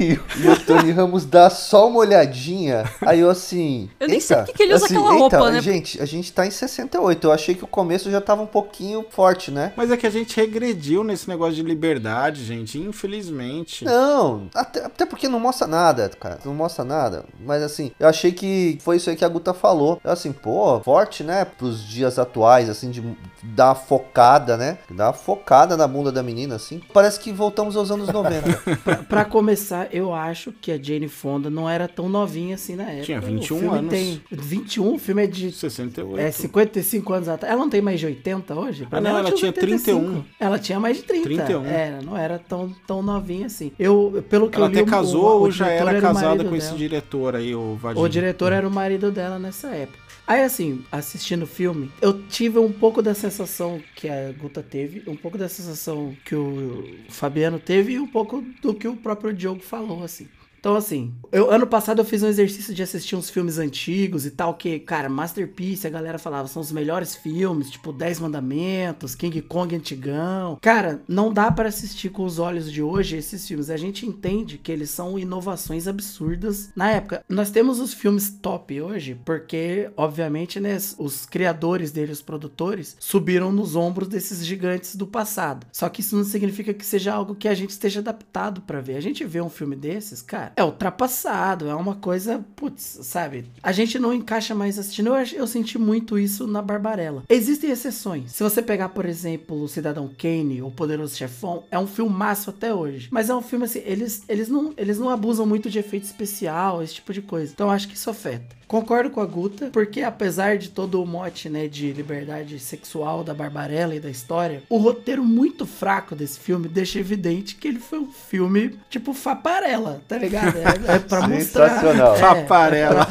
e, 0.00 0.12
o, 0.14 0.22
e 0.44 0.48
o 0.48 0.60
Tony 0.64 0.90
Ramos 0.90 1.24
dá 1.24 1.50
só 1.50 1.88
uma 1.88 1.98
olhadinha. 1.98 2.84
Aí 3.02 3.20
eu 3.20 3.30
assim. 3.30 3.90
Eu 4.00 4.08
nem 4.08 4.20
sei 4.20 4.36
por 4.36 4.46
que 4.46 4.52
que 4.52 4.62
ele 4.62 4.74
usa 4.74 4.86
assim, 4.86 4.96
aquela 4.96 5.12
eita, 5.12 5.38
roupa, 5.38 5.50
né? 5.50 5.60
Gente, 5.60 6.00
a 6.00 6.04
gente 6.04 6.32
tá 6.32 6.46
em 6.46 6.50
68. 6.50 7.26
Eu 7.26 7.32
achei 7.32 7.54
que 7.54 7.64
o 7.64 7.68
começo 7.68 8.10
já 8.10 8.20
tava 8.20 8.42
um 8.42 8.46
pouquinho 8.46 9.04
forte, 9.10 9.50
né? 9.50 9.72
Mas 9.76 9.90
é 9.90 9.96
que 9.96 10.06
a 10.06 10.10
gente 10.10 10.36
regrediu 10.36 11.04
nesse 11.04 11.28
negócio 11.28 11.54
de 11.54 11.62
liberdade, 11.62 12.44
gente. 12.44 12.78
Infelizmente. 12.78 13.84
Não, 13.84 14.48
até, 14.54 14.84
até 14.84 15.06
porque 15.06 15.28
não 15.28 15.40
mostra 15.40 15.66
nada, 15.66 16.10
cara. 16.20 16.38
Não 16.44 16.54
mostra 16.54 16.84
nada. 16.84 17.24
Mas 17.40 17.62
assim, 17.62 17.92
eu 17.98 18.08
achei 18.08 18.32
que 18.32 18.78
foi 18.80 18.96
isso 18.96 19.10
aí 19.10 19.16
que 19.16 19.24
a 19.24 19.28
Guta 19.28 19.52
falou. 19.54 20.00
Eu 20.02 20.10
assim, 20.10 20.32
pô, 20.32 20.80
forte, 20.80 21.22
né? 21.22 21.44
Pros 21.44 21.85
dias 21.86 22.18
atuais, 22.18 22.68
assim, 22.68 22.90
de 22.90 23.02
dar 23.42 23.68
uma 23.68 23.74
focada, 23.74 24.56
né? 24.56 24.78
Dar 24.90 25.06
uma 25.08 25.12
focada 25.12 25.76
na 25.76 25.86
bunda 25.86 26.10
da 26.12 26.22
menina, 26.22 26.56
assim. 26.56 26.80
Parece 26.92 27.18
que 27.20 27.32
voltamos 27.32 27.76
aos 27.76 27.90
anos 27.90 28.08
90. 28.08 28.76
pra, 28.84 28.96
pra 28.96 29.24
começar, 29.24 29.88
eu 29.94 30.12
acho 30.14 30.52
que 30.52 30.72
a 30.72 30.82
Jane 30.82 31.08
Fonda 31.08 31.48
não 31.50 31.68
era 31.68 31.86
tão 31.88 32.08
novinha 32.08 32.54
assim 32.54 32.76
na 32.76 32.84
época. 32.84 33.04
Tinha 33.04 33.20
21 33.20 33.56
o 33.56 33.58
filme 33.60 33.78
anos. 33.78 33.90
Tem 33.90 34.22
21, 34.30 34.94
o 34.94 34.98
filme 34.98 35.24
é 35.24 35.26
de 35.26 35.52
68. 35.52 36.18
é 36.20 36.30
55 36.30 37.12
anos 37.12 37.28
atrás. 37.28 37.52
Ela 37.52 37.62
não 37.62 37.70
tem 37.70 37.80
mais 37.80 38.00
de 38.00 38.06
80 38.06 38.54
hoje? 38.54 38.86
Pra 38.86 38.98
Ah, 38.98 39.00
não, 39.00 39.18
ela 39.18 39.32
tinha 39.32 39.48
85. 39.48 40.00
31. 40.00 40.24
Ela 40.40 40.58
tinha 40.58 40.80
mais 40.80 40.96
de 40.96 41.02
30. 41.04 41.24
31. 41.24 41.66
É, 41.66 41.98
não 42.04 42.16
era 42.16 42.38
tão, 42.38 42.74
tão 42.86 43.02
novinha 43.02 43.46
assim. 43.46 43.72
Eu, 43.78 44.24
pelo 44.28 44.48
que 44.50 44.56
Ela 44.56 44.66
eu 44.66 44.70
li, 44.70 44.78
até 44.80 44.82
o- 44.88 44.90
casou 44.90 45.22
o, 45.24 45.26
ou 45.26 45.42
o 45.44 45.50
já 45.50 45.64
diretor 45.66 45.88
era 45.88 45.98
o 45.98 46.02
casada 46.02 46.26
marido 46.28 46.48
com 46.48 46.56
esse 46.56 46.66
dela. 46.68 46.78
diretor 46.78 47.36
aí, 47.36 47.54
o 47.54 47.76
Vadim? 47.76 48.00
O 48.00 48.08
diretor 48.08 48.52
era 48.52 48.66
o 48.66 48.70
marido 48.70 49.10
dela 49.10 49.38
nessa 49.38 49.68
época. 49.68 50.05
Aí, 50.26 50.42
assim, 50.42 50.84
assistindo 50.90 51.44
o 51.44 51.46
filme, 51.46 51.92
eu 52.02 52.26
tive 52.26 52.58
um 52.58 52.72
pouco 52.72 53.00
da 53.00 53.14
sensação 53.14 53.80
que 53.94 54.08
a 54.08 54.32
Guta 54.32 54.60
teve, 54.60 55.08
um 55.08 55.16
pouco 55.16 55.38
da 55.38 55.48
sensação 55.48 56.16
que 56.24 56.34
o 56.34 56.84
Fabiano 57.08 57.60
teve 57.60 57.92
e 57.92 58.00
um 58.00 58.08
pouco 58.08 58.42
do 58.60 58.74
que 58.74 58.88
o 58.88 58.96
próprio 58.96 59.32
Diogo 59.32 59.60
falou, 59.60 60.02
assim. 60.02 60.26
Então, 60.66 60.74
assim, 60.74 61.14
eu, 61.30 61.48
ano 61.48 61.64
passado 61.64 62.00
eu 62.00 62.04
fiz 62.04 62.24
um 62.24 62.26
exercício 62.26 62.74
de 62.74 62.82
assistir 62.82 63.14
uns 63.14 63.30
filmes 63.30 63.56
antigos 63.56 64.26
e 64.26 64.32
tal, 64.32 64.52
que, 64.54 64.80
cara, 64.80 65.08
Masterpiece, 65.08 65.86
a 65.86 65.90
galera 65.90 66.18
falava, 66.18 66.48
são 66.48 66.60
os 66.60 66.72
melhores 66.72 67.14
filmes, 67.14 67.70
tipo 67.70 67.92
Dez 67.92 68.18
Mandamentos, 68.18 69.14
King 69.14 69.40
Kong 69.42 69.76
Antigão. 69.76 70.58
Cara, 70.60 71.00
não 71.06 71.32
dá 71.32 71.52
pra 71.52 71.68
assistir 71.68 72.08
com 72.08 72.24
os 72.24 72.40
olhos 72.40 72.72
de 72.72 72.82
hoje 72.82 73.16
esses 73.16 73.46
filmes. 73.46 73.70
A 73.70 73.76
gente 73.76 74.04
entende 74.04 74.58
que 74.58 74.72
eles 74.72 74.90
são 74.90 75.16
inovações 75.16 75.86
absurdas 75.86 76.70
na 76.74 76.90
época. 76.90 77.24
Nós 77.28 77.52
temos 77.52 77.78
os 77.78 77.94
filmes 77.94 78.28
top 78.28 78.82
hoje, 78.82 79.16
porque, 79.24 79.88
obviamente, 79.96 80.58
né, 80.58 80.76
os 80.98 81.26
criadores 81.26 81.92
deles, 81.92 82.18
os 82.18 82.22
produtores, 82.22 82.96
subiram 82.98 83.52
nos 83.52 83.76
ombros 83.76 84.08
desses 84.08 84.44
gigantes 84.44 84.96
do 84.96 85.06
passado. 85.06 85.64
Só 85.70 85.88
que 85.88 86.00
isso 86.00 86.16
não 86.16 86.24
significa 86.24 86.74
que 86.74 86.84
seja 86.84 87.14
algo 87.14 87.36
que 87.36 87.46
a 87.46 87.54
gente 87.54 87.70
esteja 87.70 88.00
adaptado 88.00 88.62
pra 88.62 88.80
ver. 88.80 88.96
A 88.96 89.00
gente 89.00 89.24
vê 89.24 89.40
um 89.40 89.48
filme 89.48 89.76
desses, 89.76 90.20
cara, 90.20 90.55
é 90.56 90.64
ultrapassado, 90.64 91.68
é 91.68 91.74
uma 91.74 91.94
coisa, 91.96 92.42
putz, 92.56 93.00
sabe? 93.02 93.44
A 93.62 93.72
gente 93.72 93.98
não 93.98 94.12
encaixa 94.12 94.54
mais 94.54 94.78
assistindo. 94.78 95.08
Eu, 95.08 95.16
eu 95.34 95.46
senti 95.46 95.78
muito 95.78 96.18
isso 96.18 96.46
na 96.46 96.62
Barbarella. 96.62 97.22
Existem 97.28 97.70
exceções. 97.70 98.32
Se 98.32 98.42
você 98.42 98.62
pegar, 98.62 98.88
por 98.88 99.04
exemplo, 99.04 99.62
o 99.62 99.68
Cidadão 99.68 100.10
Kane 100.16 100.62
ou 100.62 100.70
Poderoso 100.70 101.14
Chefão, 101.14 101.64
é 101.70 101.78
um 101.78 101.86
filmaço 101.86 102.48
até 102.48 102.72
hoje. 102.72 103.08
Mas 103.10 103.28
é 103.28 103.34
um 103.34 103.42
filme 103.42 103.66
assim, 103.66 103.82
eles, 103.84 104.24
eles, 104.26 104.48
não, 104.48 104.72
eles 104.78 104.98
não 104.98 105.10
abusam 105.10 105.44
muito 105.44 105.68
de 105.68 105.78
efeito 105.78 106.04
especial, 106.04 106.82
esse 106.82 106.94
tipo 106.94 107.12
de 107.12 107.20
coisa. 107.20 107.52
Então 107.52 107.66
eu 107.66 107.72
acho 107.72 107.88
que 107.88 107.94
isso 107.94 108.08
afeta. 108.08 108.56
Concordo 108.66 109.10
com 109.10 109.20
a 109.20 109.26
Guta, 109.26 109.70
porque 109.72 110.02
apesar 110.02 110.58
de 110.58 110.70
todo 110.70 111.00
o 111.00 111.06
mote, 111.06 111.48
né, 111.48 111.68
de 111.68 111.92
liberdade 111.92 112.58
sexual 112.58 113.22
da 113.22 113.32
Barbarella 113.32 113.94
e 113.94 114.00
da 114.00 114.10
história, 114.10 114.62
o 114.68 114.76
roteiro 114.76 115.24
muito 115.24 115.64
fraco 115.64 116.16
desse 116.16 116.40
filme 116.40 116.66
deixa 116.66 116.98
evidente 116.98 117.54
que 117.54 117.68
ele 117.68 117.78
foi 117.78 118.00
um 118.00 118.10
filme 118.10 118.78
tipo 118.90 119.12
Faparella, 119.14 120.02
tá 120.08 120.18
ligado? 120.18 120.56
É, 120.56 120.96
é 120.96 120.98
pra 120.98 121.28
mostrar. 121.28 121.68
Sensacional. 121.68 122.16
É, 122.16 122.18
Faparella. 122.18 123.08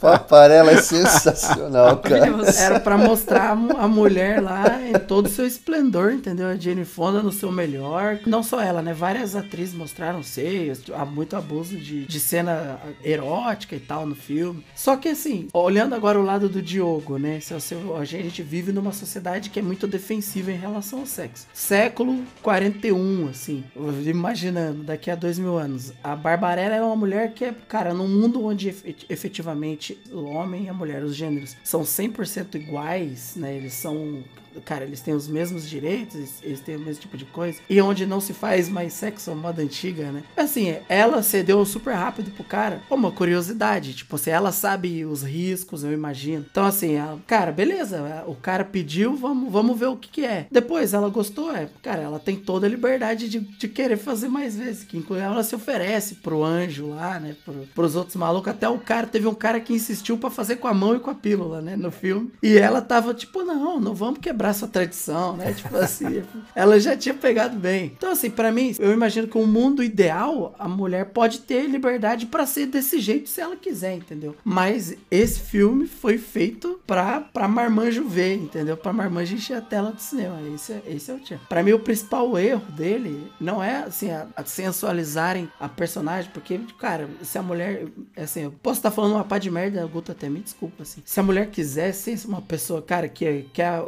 Paparela 0.00 0.72
é 0.72 0.82
sensacional, 0.82 1.98
cara. 2.02 2.50
Era 2.58 2.80
pra 2.80 2.98
mostrar 2.98 3.50
a 3.50 3.88
mulher 3.88 4.42
lá 4.42 4.80
em 4.82 4.92
todo 4.94 5.26
o 5.26 5.30
seu 5.30 5.46
esplendor, 5.46 6.12
entendeu? 6.12 6.48
A 6.48 6.56
Jane 6.56 6.84
Fonda 6.84 7.22
no 7.22 7.30
seu 7.30 7.52
melhor. 7.52 8.18
Não 8.26 8.42
só 8.42 8.60
ela, 8.60 8.82
né? 8.82 8.92
Várias 8.92 9.36
atrizes 9.36 9.74
mostraram 9.74 10.22
seios, 10.22 10.82
há 10.92 11.04
muito 11.04 11.36
abuso 11.36 11.76
de, 11.76 12.06
de 12.06 12.20
cena 12.20 12.80
erótica 13.04 13.76
e 13.76 13.80
tal 13.80 14.04
no 14.04 14.16
filme. 14.16 14.64
Só 14.74 14.95
que 14.98 15.08
assim, 15.08 15.48
olhando 15.52 15.94
agora 15.94 16.18
o 16.18 16.22
lado 16.22 16.48
do 16.48 16.60
Diogo, 16.62 17.18
né? 17.18 17.40
Se 17.40 17.52
você- 17.54 17.76
a 17.98 18.04
gente 18.04 18.42
vive 18.42 18.72
numa 18.72 18.92
sociedade 18.92 19.50
que 19.50 19.58
é 19.58 19.62
muito 19.62 19.86
defensiva 19.86 20.50
em 20.50 20.56
relação 20.56 21.00
ao 21.00 21.06
sexo. 21.06 21.46
Século 21.52 22.22
41, 22.42 23.28
assim, 23.28 23.64
imaginando, 24.04 24.82
daqui 24.82 25.10
a 25.10 25.14
dois 25.14 25.38
mil 25.38 25.56
anos. 25.58 25.92
A 26.02 26.14
Barbarella 26.16 26.76
é 26.76 26.82
uma 26.82 26.96
mulher 26.96 27.32
que 27.32 27.44
é, 27.44 27.54
cara, 27.68 27.92
num 27.94 28.08
mundo 28.08 28.44
onde 28.44 28.68
efe- 28.68 28.96
efetivamente 29.08 29.98
o 30.12 30.24
homem 30.24 30.64
e 30.64 30.68
a 30.68 30.74
mulher, 30.74 31.02
os 31.02 31.14
gêneros, 31.14 31.56
são 31.62 31.82
100% 31.84 32.54
iguais, 32.56 33.34
né? 33.36 33.56
Eles 33.56 33.74
são. 33.74 34.22
Cara, 34.64 34.84
eles 34.84 35.00
têm 35.00 35.14
os 35.14 35.28
mesmos 35.28 35.68
direitos, 35.68 36.42
eles- 36.42 36.60
têm 36.60 36.76
o 36.76 36.80
mesmo 36.80 37.00
tipo 37.02 37.16
de 37.16 37.24
coisa. 37.26 37.58
E 37.68 37.80
onde 37.80 38.06
não 38.06 38.20
se 38.20 38.32
faz 38.32 38.68
mais 38.68 38.92
sexo, 38.92 39.34
moda 39.34 39.62
antiga, 39.62 40.10
né? 40.10 40.22
Assim, 40.36 40.76
ela 40.88 41.22
cedeu 41.22 41.64
super 41.64 41.94
rápido 41.94 42.30
pro 42.30 42.44
cara. 42.44 42.80
Uma 42.90 43.10
curiosidade. 43.12 43.94
Tipo, 43.94 44.16
se 44.18 44.30
ela 44.30 44.52
sabe 44.52 45.04
os 45.04 45.22
riscos, 45.22 45.84
eu 45.84 45.92
imagino. 45.92 46.44
Então, 46.50 46.64
assim, 46.64 46.94
ela, 46.94 47.18
cara, 47.26 47.52
beleza. 47.52 48.24
O 48.26 48.34
cara 48.34 48.64
pediu, 48.64 49.14
vamos, 49.16 49.52
vamos 49.52 49.78
ver 49.78 49.86
o 49.86 49.96
que, 49.96 50.08
que 50.08 50.24
é. 50.24 50.46
Depois, 50.50 50.94
ela 50.94 51.08
gostou, 51.08 51.54
é. 51.54 51.68
Cara, 51.82 52.02
ela 52.02 52.18
tem 52.18 52.36
toda 52.36 52.66
a 52.66 52.70
liberdade 52.70 53.28
de, 53.28 53.40
de 53.40 53.68
querer 53.68 53.96
fazer 53.96 54.28
mais 54.28 54.56
vezes. 54.56 54.84
Que 54.84 55.02
ela 55.18 55.42
se 55.42 55.54
oferece 55.54 56.16
pro 56.16 56.42
anjo 56.44 56.88
lá, 56.90 57.18
né? 57.20 57.36
Pro, 57.44 57.54
pros 57.74 57.94
outros 57.96 58.16
malucos. 58.16 58.50
Até 58.50 58.68
o 58.68 58.78
cara, 58.78 59.06
teve 59.06 59.26
um 59.26 59.34
cara 59.34 59.60
que 59.60 59.72
insistiu 59.72 60.16
pra 60.18 60.30
fazer 60.30 60.56
com 60.56 60.68
a 60.68 60.74
mão 60.74 60.94
e 60.96 61.00
com 61.00 61.10
a 61.10 61.14
pílula, 61.14 61.60
né? 61.60 61.76
No 61.76 61.90
filme. 61.90 62.30
E 62.42 62.56
ela 62.56 62.80
tava 62.80 63.12
tipo, 63.14 63.42
não, 63.42 63.78
não 63.80 63.94
vamos 63.94 64.20
quebrar 64.20 64.45
sua 64.52 64.68
tradição, 64.68 65.36
né? 65.36 65.52
Tipo 65.56 65.76
assim, 65.76 66.22
ela 66.54 66.78
já 66.78 66.96
tinha 66.96 67.14
pegado 67.14 67.56
bem. 67.56 67.92
Então, 67.96 68.10
assim, 68.10 68.30
pra 68.30 68.52
mim, 68.52 68.74
eu 68.78 68.92
imagino 68.92 69.28
que 69.28 69.38
o 69.38 69.46
mundo 69.46 69.82
ideal, 69.82 70.54
a 70.58 70.68
mulher 70.68 71.06
pode 71.06 71.40
ter 71.40 71.66
liberdade 71.66 72.26
pra 72.26 72.46
ser 72.46 72.66
desse 72.66 72.98
jeito 72.98 73.28
se 73.28 73.40
ela 73.40 73.56
quiser, 73.56 73.94
entendeu? 73.94 74.36
Mas 74.44 74.96
esse 75.10 75.40
filme 75.40 75.86
foi 75.86 76.18
feito 76.18 76.80
pra, 76.86 77.20
pra 77.20 77.48
marmanjo 77.48 78.06
ver, 78.08 78.34
entendeu? 78.34 78.76
Pra 78.76 78.92
marmanjo 78.92 79.34
encher 79.34 79.56
a 79.56 79.60
tela 79.60 79.92
do 79.92 80.00
cinema. 80.00 80.38
Esse 80.54 80.72
é, 80.72 80.82
esse 80.88 81.10
é 81.10 81.14
o 81.14 81.18
tio. 81.18 81.40
Pra 81.48 81.62
mim, 81.62 81.72
o 81.72 81.78
principal 81.78 82.38
erro 82.38 82.70
dele 82.72 83.30
não 83.40 83.62
é, 83.62 83.84
assim, 83.84 84.10
a, 84.10 84.26
a 84.36 84.44
sensualizarem 84.44 85.48
a 85.60 85.68
personagem, 85.68 86.30
porque, 86.32 86.58
cara, 86.78 87.08
se 87.22 87.38
a 87.38 87.42
mulher, 87.42 87.86
assim, 88.16 88.42
eu 88.42 88.52
posso 88.62 88.78
estar 88.78 88.90
falando 88.90 89.12
uma 89.14 89.24
pá 89.24 89.38
de 89.38 89.50
merda, 89.50 89.86
Guto 89.86 90.12
até 90.12 90.28
me 90.28 90.40
desculpa, 90.40 90.82
assim. 90.82 91.02
Se 91.04 91.20
a 91.20 91.22
mulher 91.22 91.48
quiser 91.50 91.92
ser 91.92 92.16
uma 92.26 92.42
pessoa, 92.42 92.82
cara, 92.82 93.08
que 93.08 93.46
quer 93.52 93.82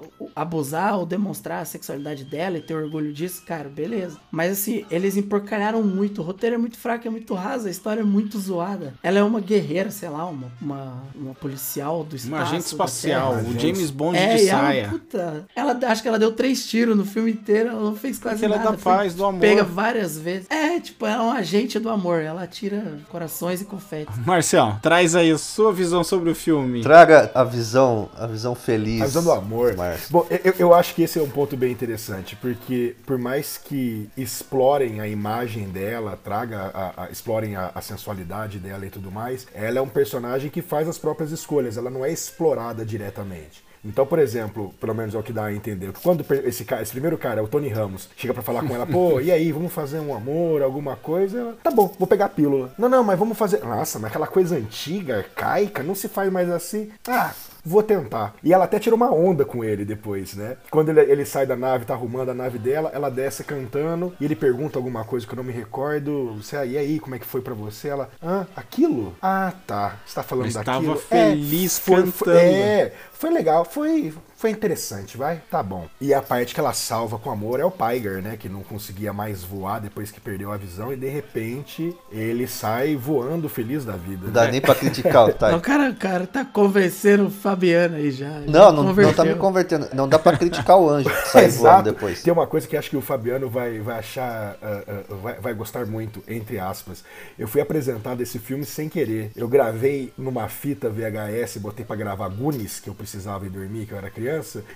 abusar 0.49 0.99
ou 0.99 1.05
demonstrar 1.07 1.63
a 1.63 1.65
sexualidade 1.65 2.25
dela 2.25 2.57
e 2.59 2.61
ter 2.61 2.75
orgulho 2.75 3.13
disso, 3.13 3.43
cara, 3.47 3.69
beleza. 3.69 4.17
Mas, 4.31 4.53
assim, 4.53 4.85
eles 4.91 5.17
emporcalharam 5.17 5.83
muito, 5.83 6.21
o 6.23 6.25
roteiro 6.25 6.55
é 6.55 6.59
muito 6.59 6.79
fraco, 6.79 7.07
é 7.07 7.11
muito 7.11 7.35
raso, 7.35 7.69
a 7.69 7.71
história 7.71 8.01
é 8.01 8.05
muito 8.05 8.39
zoada. 8.39 8.95
Ela 9.03 9.19
é 9.19 9.23
uma 9.23 9.41
guerreira, 9.41 9.91
sei 9.91 10.09
lá, 10.09 10.25
uma, 10.27 10.47
uma, 10.61 11.03
uma 11.15 11.35
policial 11.35 12.03
do 12.03 12.17
espaço. 12.17 12.33
Uma 12.35 12.43
agente 12.43 12.67
espacial, 12.67 13.35
o 13.37 13.59
James 13.59 13.91
Bond 13.91 14.17
É, 14.19 14.37
de 14.37 14.45
e 14.45 14.49
ela, 14.49 14.61
saia. 14.63 14.89
puta, 14.89 15.47
ela 15.55 15.79
acho 15.87 16.03
que 16.03 16.09
ela 16.09 16.19
deu 16.19 16.33
três 16.33 16.67
tiros 16.67 16.97
no 16.97 17.05
filme 17.05 17.33
inteiro, 17.33 17.71
ela 17.71 17.81
não 17.81 17.95
fez 17.97 18.19
quase 18.19 18.37
Porque 18.37 18.47
ela 18.47 18.55
é 18.57 18.59
nada. 18.59 18.71
da 18.73 18.79
foi 18.79 18.93
paz, 18.93 19.15
do 19.15 19.25
amor. 19.25 19.41
Pega 19.41 19.63
várias 19.65 20.19
vezes. 20.19 20.47
É, 20.51 20.81
tipo, 20.81 21.05
ela 21.07 21.23
é 21.25 21.27
um 21.27 21.33
agente 21.33 21.79
do 21.79 21.91
amor, 21.91 22.21
ela 22.21 22.47
tira 22.47 22.99
corações 23.11 23.61
e 23.61 23.65
confetes. 23.65 24.17
Marcel, 24.25 24.77
traz 24.83 25.15
aí 25.15 25.31
a 25.31 25.39
sua 25.39 25.73
visão 25.73 26.03
sobre 26.03 26.31
o 26.31 26.35
filme. 26.35 26.83
Traga 26.83 27.31
a 27.35 27.45
visão, 27.45 28.09
a 28.17 28.27
visão 28.27 28.55
feliz. 28.55 29.03
A 29.03 29.07
visão 29.07 29.23
do 29.25 29.33
amor. 29.33 29.77
Márcio. 29.77 30.07
Bom, 30.11 30.27
eu, 30.45 30.55
eu 30.59 30.75
acho 30.75 30.95
que 30.95 31.03
esse 31.03 31.19
é 31.19 31.23
um 31.23 31.29
ponto 31.31 31.57
bem 31.57 31.71
interessante, 31.73 32.37
porque 32.37 32.95
por 33.07 33.19
mais 33.19 33.57
que 33.59 34.09
explorem 34.17 35.01
a 35.01 35.07
imagem 35.09 35.69
dela, 35.69 36.19
traga 36.23 36.71
a, 36.75 37.05
a- 37.05 37.11
explorem 37.11 37.57
a, 37.57 37.71
a 37.75 37.81
sensualidade 37.81 38.59
dela 38.59 38.85
e 38.87 38.91
tudo 38.91 39.11
mais, 39.11 39.47
ela 39.55 39.79
é 39.79 39.83
um 39.83 39.89
personagem 39.89 40.51
que 40.51 40.63
faz 40.63 40.89
as 40.89 40.99
próprias 40.99 41.31
escolhas, 41.33 41.77
ela 41.77 41.91
não 41.91 42.05
é 42.05 42.11
explorada 42.13 42.85
diretamente. 42.85 43.67
Então, 43.85 44.05
por 44.05 44.19
exemplo, 44.19 44.75
pelo 44.81 44.93
menos 44.93 45.15
é 45.15 45.19
o 45.19 45.23
que 45.23 45.33
dá 45.33 45.45
a 45.47 45.53
entender. 45.55 45.93
Quando 46.03 46.25
esse, 46.45 46.65
cara, 46.65 46.83
esse 46.83 46.91
primeiro 46.91 47.17
cara, 47.17 47.43
o 47.45 47.47
Tony 47.49 47.69
Ramos, 47.69 48.09
chega 48.17 48.35
pra 48.35 48.43
falar 48.43 48.67
com 48.67 48.75
ela, 48.75 48.85
pô, 48.85 49.21
e 49.21 49.31
aí, 49.31 49.53
vamos 49.53 49.73
fazer 49.73 50.01
um 50.01 50.13
amor, 50.15 50.63
alguma 50.63 50.97
coisa? 50.97 51.39
Ela, 51.39 51.53
Tá 51.63 51.71
bom, 51.71 51.95
vou 51.97 52.07
pegar 52.09 52.25
a 52.27 52.29
pílula. 52.29 52.75
Não, 52.77 52.89
não, 52.89 53.05
mas 53.05 53.17
vamos 53.17 53.39
fazer. 53.39 53.61
Nossa, 53.65 54.01
mas 54.01 54.11
aquela 54.11 54.27
coisa 54.27 54.57
antiga, 54.57 55.19
arcaica, 55.19 55.85
não 55.85 55.95
se 55.95 56.09
faz 56.09 56.31
mais 56.31 56.51
assim. 56.51 56.91
Ah, 57.07 57.33
vou 57.69 57.83
tentar. 57.83 58.35
E 58.43 58.53
ela 58.53 58.65
até 58.65 58.79
tira 58.79 58.95
uma 58.95 59.13
onda 59.13 59.45
com 59.45 59.63
ele 59.63 59.85
depois, 59.85 60.35
né? 60.35 60.57
Quando 60.71 60.89
ele, 60.89 61.01
ele 61.01 61.25
sai 61.25 61.47
da 61.47 61.55
nave, 61.55 61.85
tá 61.85 61.95
arrumando 61.95 62.31
a 62.31 62.35
nave 62.35 62.59
dela, 62.59 62.91
ela 62.95 63.11
desce 63.11 63.45
cantando 63.45 64.15
e 64.21 64.25
ele 64.25 64.35
pergunta 64.35 64.79
alguma 64.79 65.05
coisa 65.05 65.27
que 65.27 65.33
eu 65.33 65.37
não 65.37 65.45
me 65.45 65.53
recordo. 65.53 66.35
Você, 66.37 66.57
ah, 66.57 66.65
e 66.65 66.77
aí, 66.79 66.99
como 66.99 67.15
é 67.15 67.19
que 67.19 67.27
foi 67.27 67.41
pra 67.43 67.55
você? 67.55 67.89
Ela, 67.89 68.09
ah, 68.23 68.47
aquilo? 68.57 69.15
Ah, 69.21 69.53
tá. 69.67 69.97
Você 70.07 70.15
tá 70.15 70.23
falando 70.23 70.47
Mas 70.47 70.55
daquilo? 70.55 70.87
tava 70.87 70.97
feliz 70.97 71.79
foi, 71.79 71.97
cantando. 71.97 72.13
Foi, 72.13 72.37
é, 72.37 72.93
foi 73.13 73.31
legal, 73.31 73.65
foi, 73.65 74.15
foi 74.39 74.51
interessante, 74.51 75.17
vai? 75.17 75.43
Tá 75.51 75.65
bom. 75.65 75.89
E 76.01 76.15
a 76.15 76.23
parte 76.23 76.55
que 76.55 76.61
ela 76.61 76.73
salva 76.73 77.19
com 77.19 77.29
amor 77.29 77.59
é 77.59 77.65
o 77.65 77.73
Piger, 77.73 78.23
né? 78.23 78.37
Que 78.37 78.49
não 78.49 78.63
conseguia 78.63 79.13
mais 79.13 79.43
voar 79.43 79.81
depois 79.81 80.13
que 80.13 80.21
perdeu 80.21 80.53
a 80.53 80.57
visão 80.57 80.93
e 80.93 80.97
de 80.97 81.09
repente 81.09 81.93
ele 82.09 82.47
sai 82.47 82.95
voando 82.95 83.49
feliz 83.49 83.85
da 83.85 83.97
vida. 83.97 84.27
Não 84.27 84.33
dá 84.33 84.47
nem 84.47 84.61
pra 84.61 84.77
criticar 84.77 85.29
o 85.29 85.33
Ty. 85.35 85.57
O 85.57 85.61
cara, 85.61 85.93
cara 85.93 86.25
tá 86.25 86.45
convencendo 86.45 87.27
o 87.27 87.31
Fabiano 87.31 87.97
aí 87.97 88.13
já. 88.13 88.31
já 88.31 88.47
Não, 88.47 88.71
não, 88.71 88.93
não 88.95 89.13
tá 89.13 89.25
me 89.25 89.35
convertendo. 89.35 89.89
Não 89.93 90.09
dá 90.09 90.21
pra 90.21 90.37
criticar 90.37 90.79
o 90.79 90.89
anjo 90.89 91.11
que 91.11 91.29
sai 91.29 91.49
voando 91.49 91.69
Exato. 91.69 91.83
depois. 91.83 92.23
Tem 92.23 92.33
uma 92.33 92.47
coisa 92.47 92.69
que 92.69 92.77
acho 92.77 92.91
que 92.91 92.97
o 92.97 93.03
Fabiano 93.03 93.51
vai, 93.51 93.81
vai 93.81 93.99
achar, 93.99 94.57
ah, 94.63 94.83
ah, 94.87 95.15
vai, 95.21 95.35
vai 95.41 95.55
gostar 95.55 95.85
muito, 95.85 96.23
entre 96.29 96.61
aspas. 96.61 97.03
Eu 97.37 97.49
fui 97.49 97.61
apresentado 97.61 98.21
esse 98.21 98.39
filme 98.39 98.65
sem 98.65 98.89
querer. 98.89 99.33
Eu 99.35 99.49
gravei 99.49 100.13
numa 100.17 100.47
fita 100.49 100.89
VHS, 100.89 101.57
botei 101.57 101.85
pra 101.85 101.97
gravar 101.97 102.29
Goonies, 102.29 102.79
que 102.79 102.89
eu 102.89 102.95
precisava 102.95 103.45
ir 103.45 103.51
dormir, 103.51 103.87
que 103.87 103.93
eu 103.93 103.99
era 103.99 104.09
criança, 104.09 104.28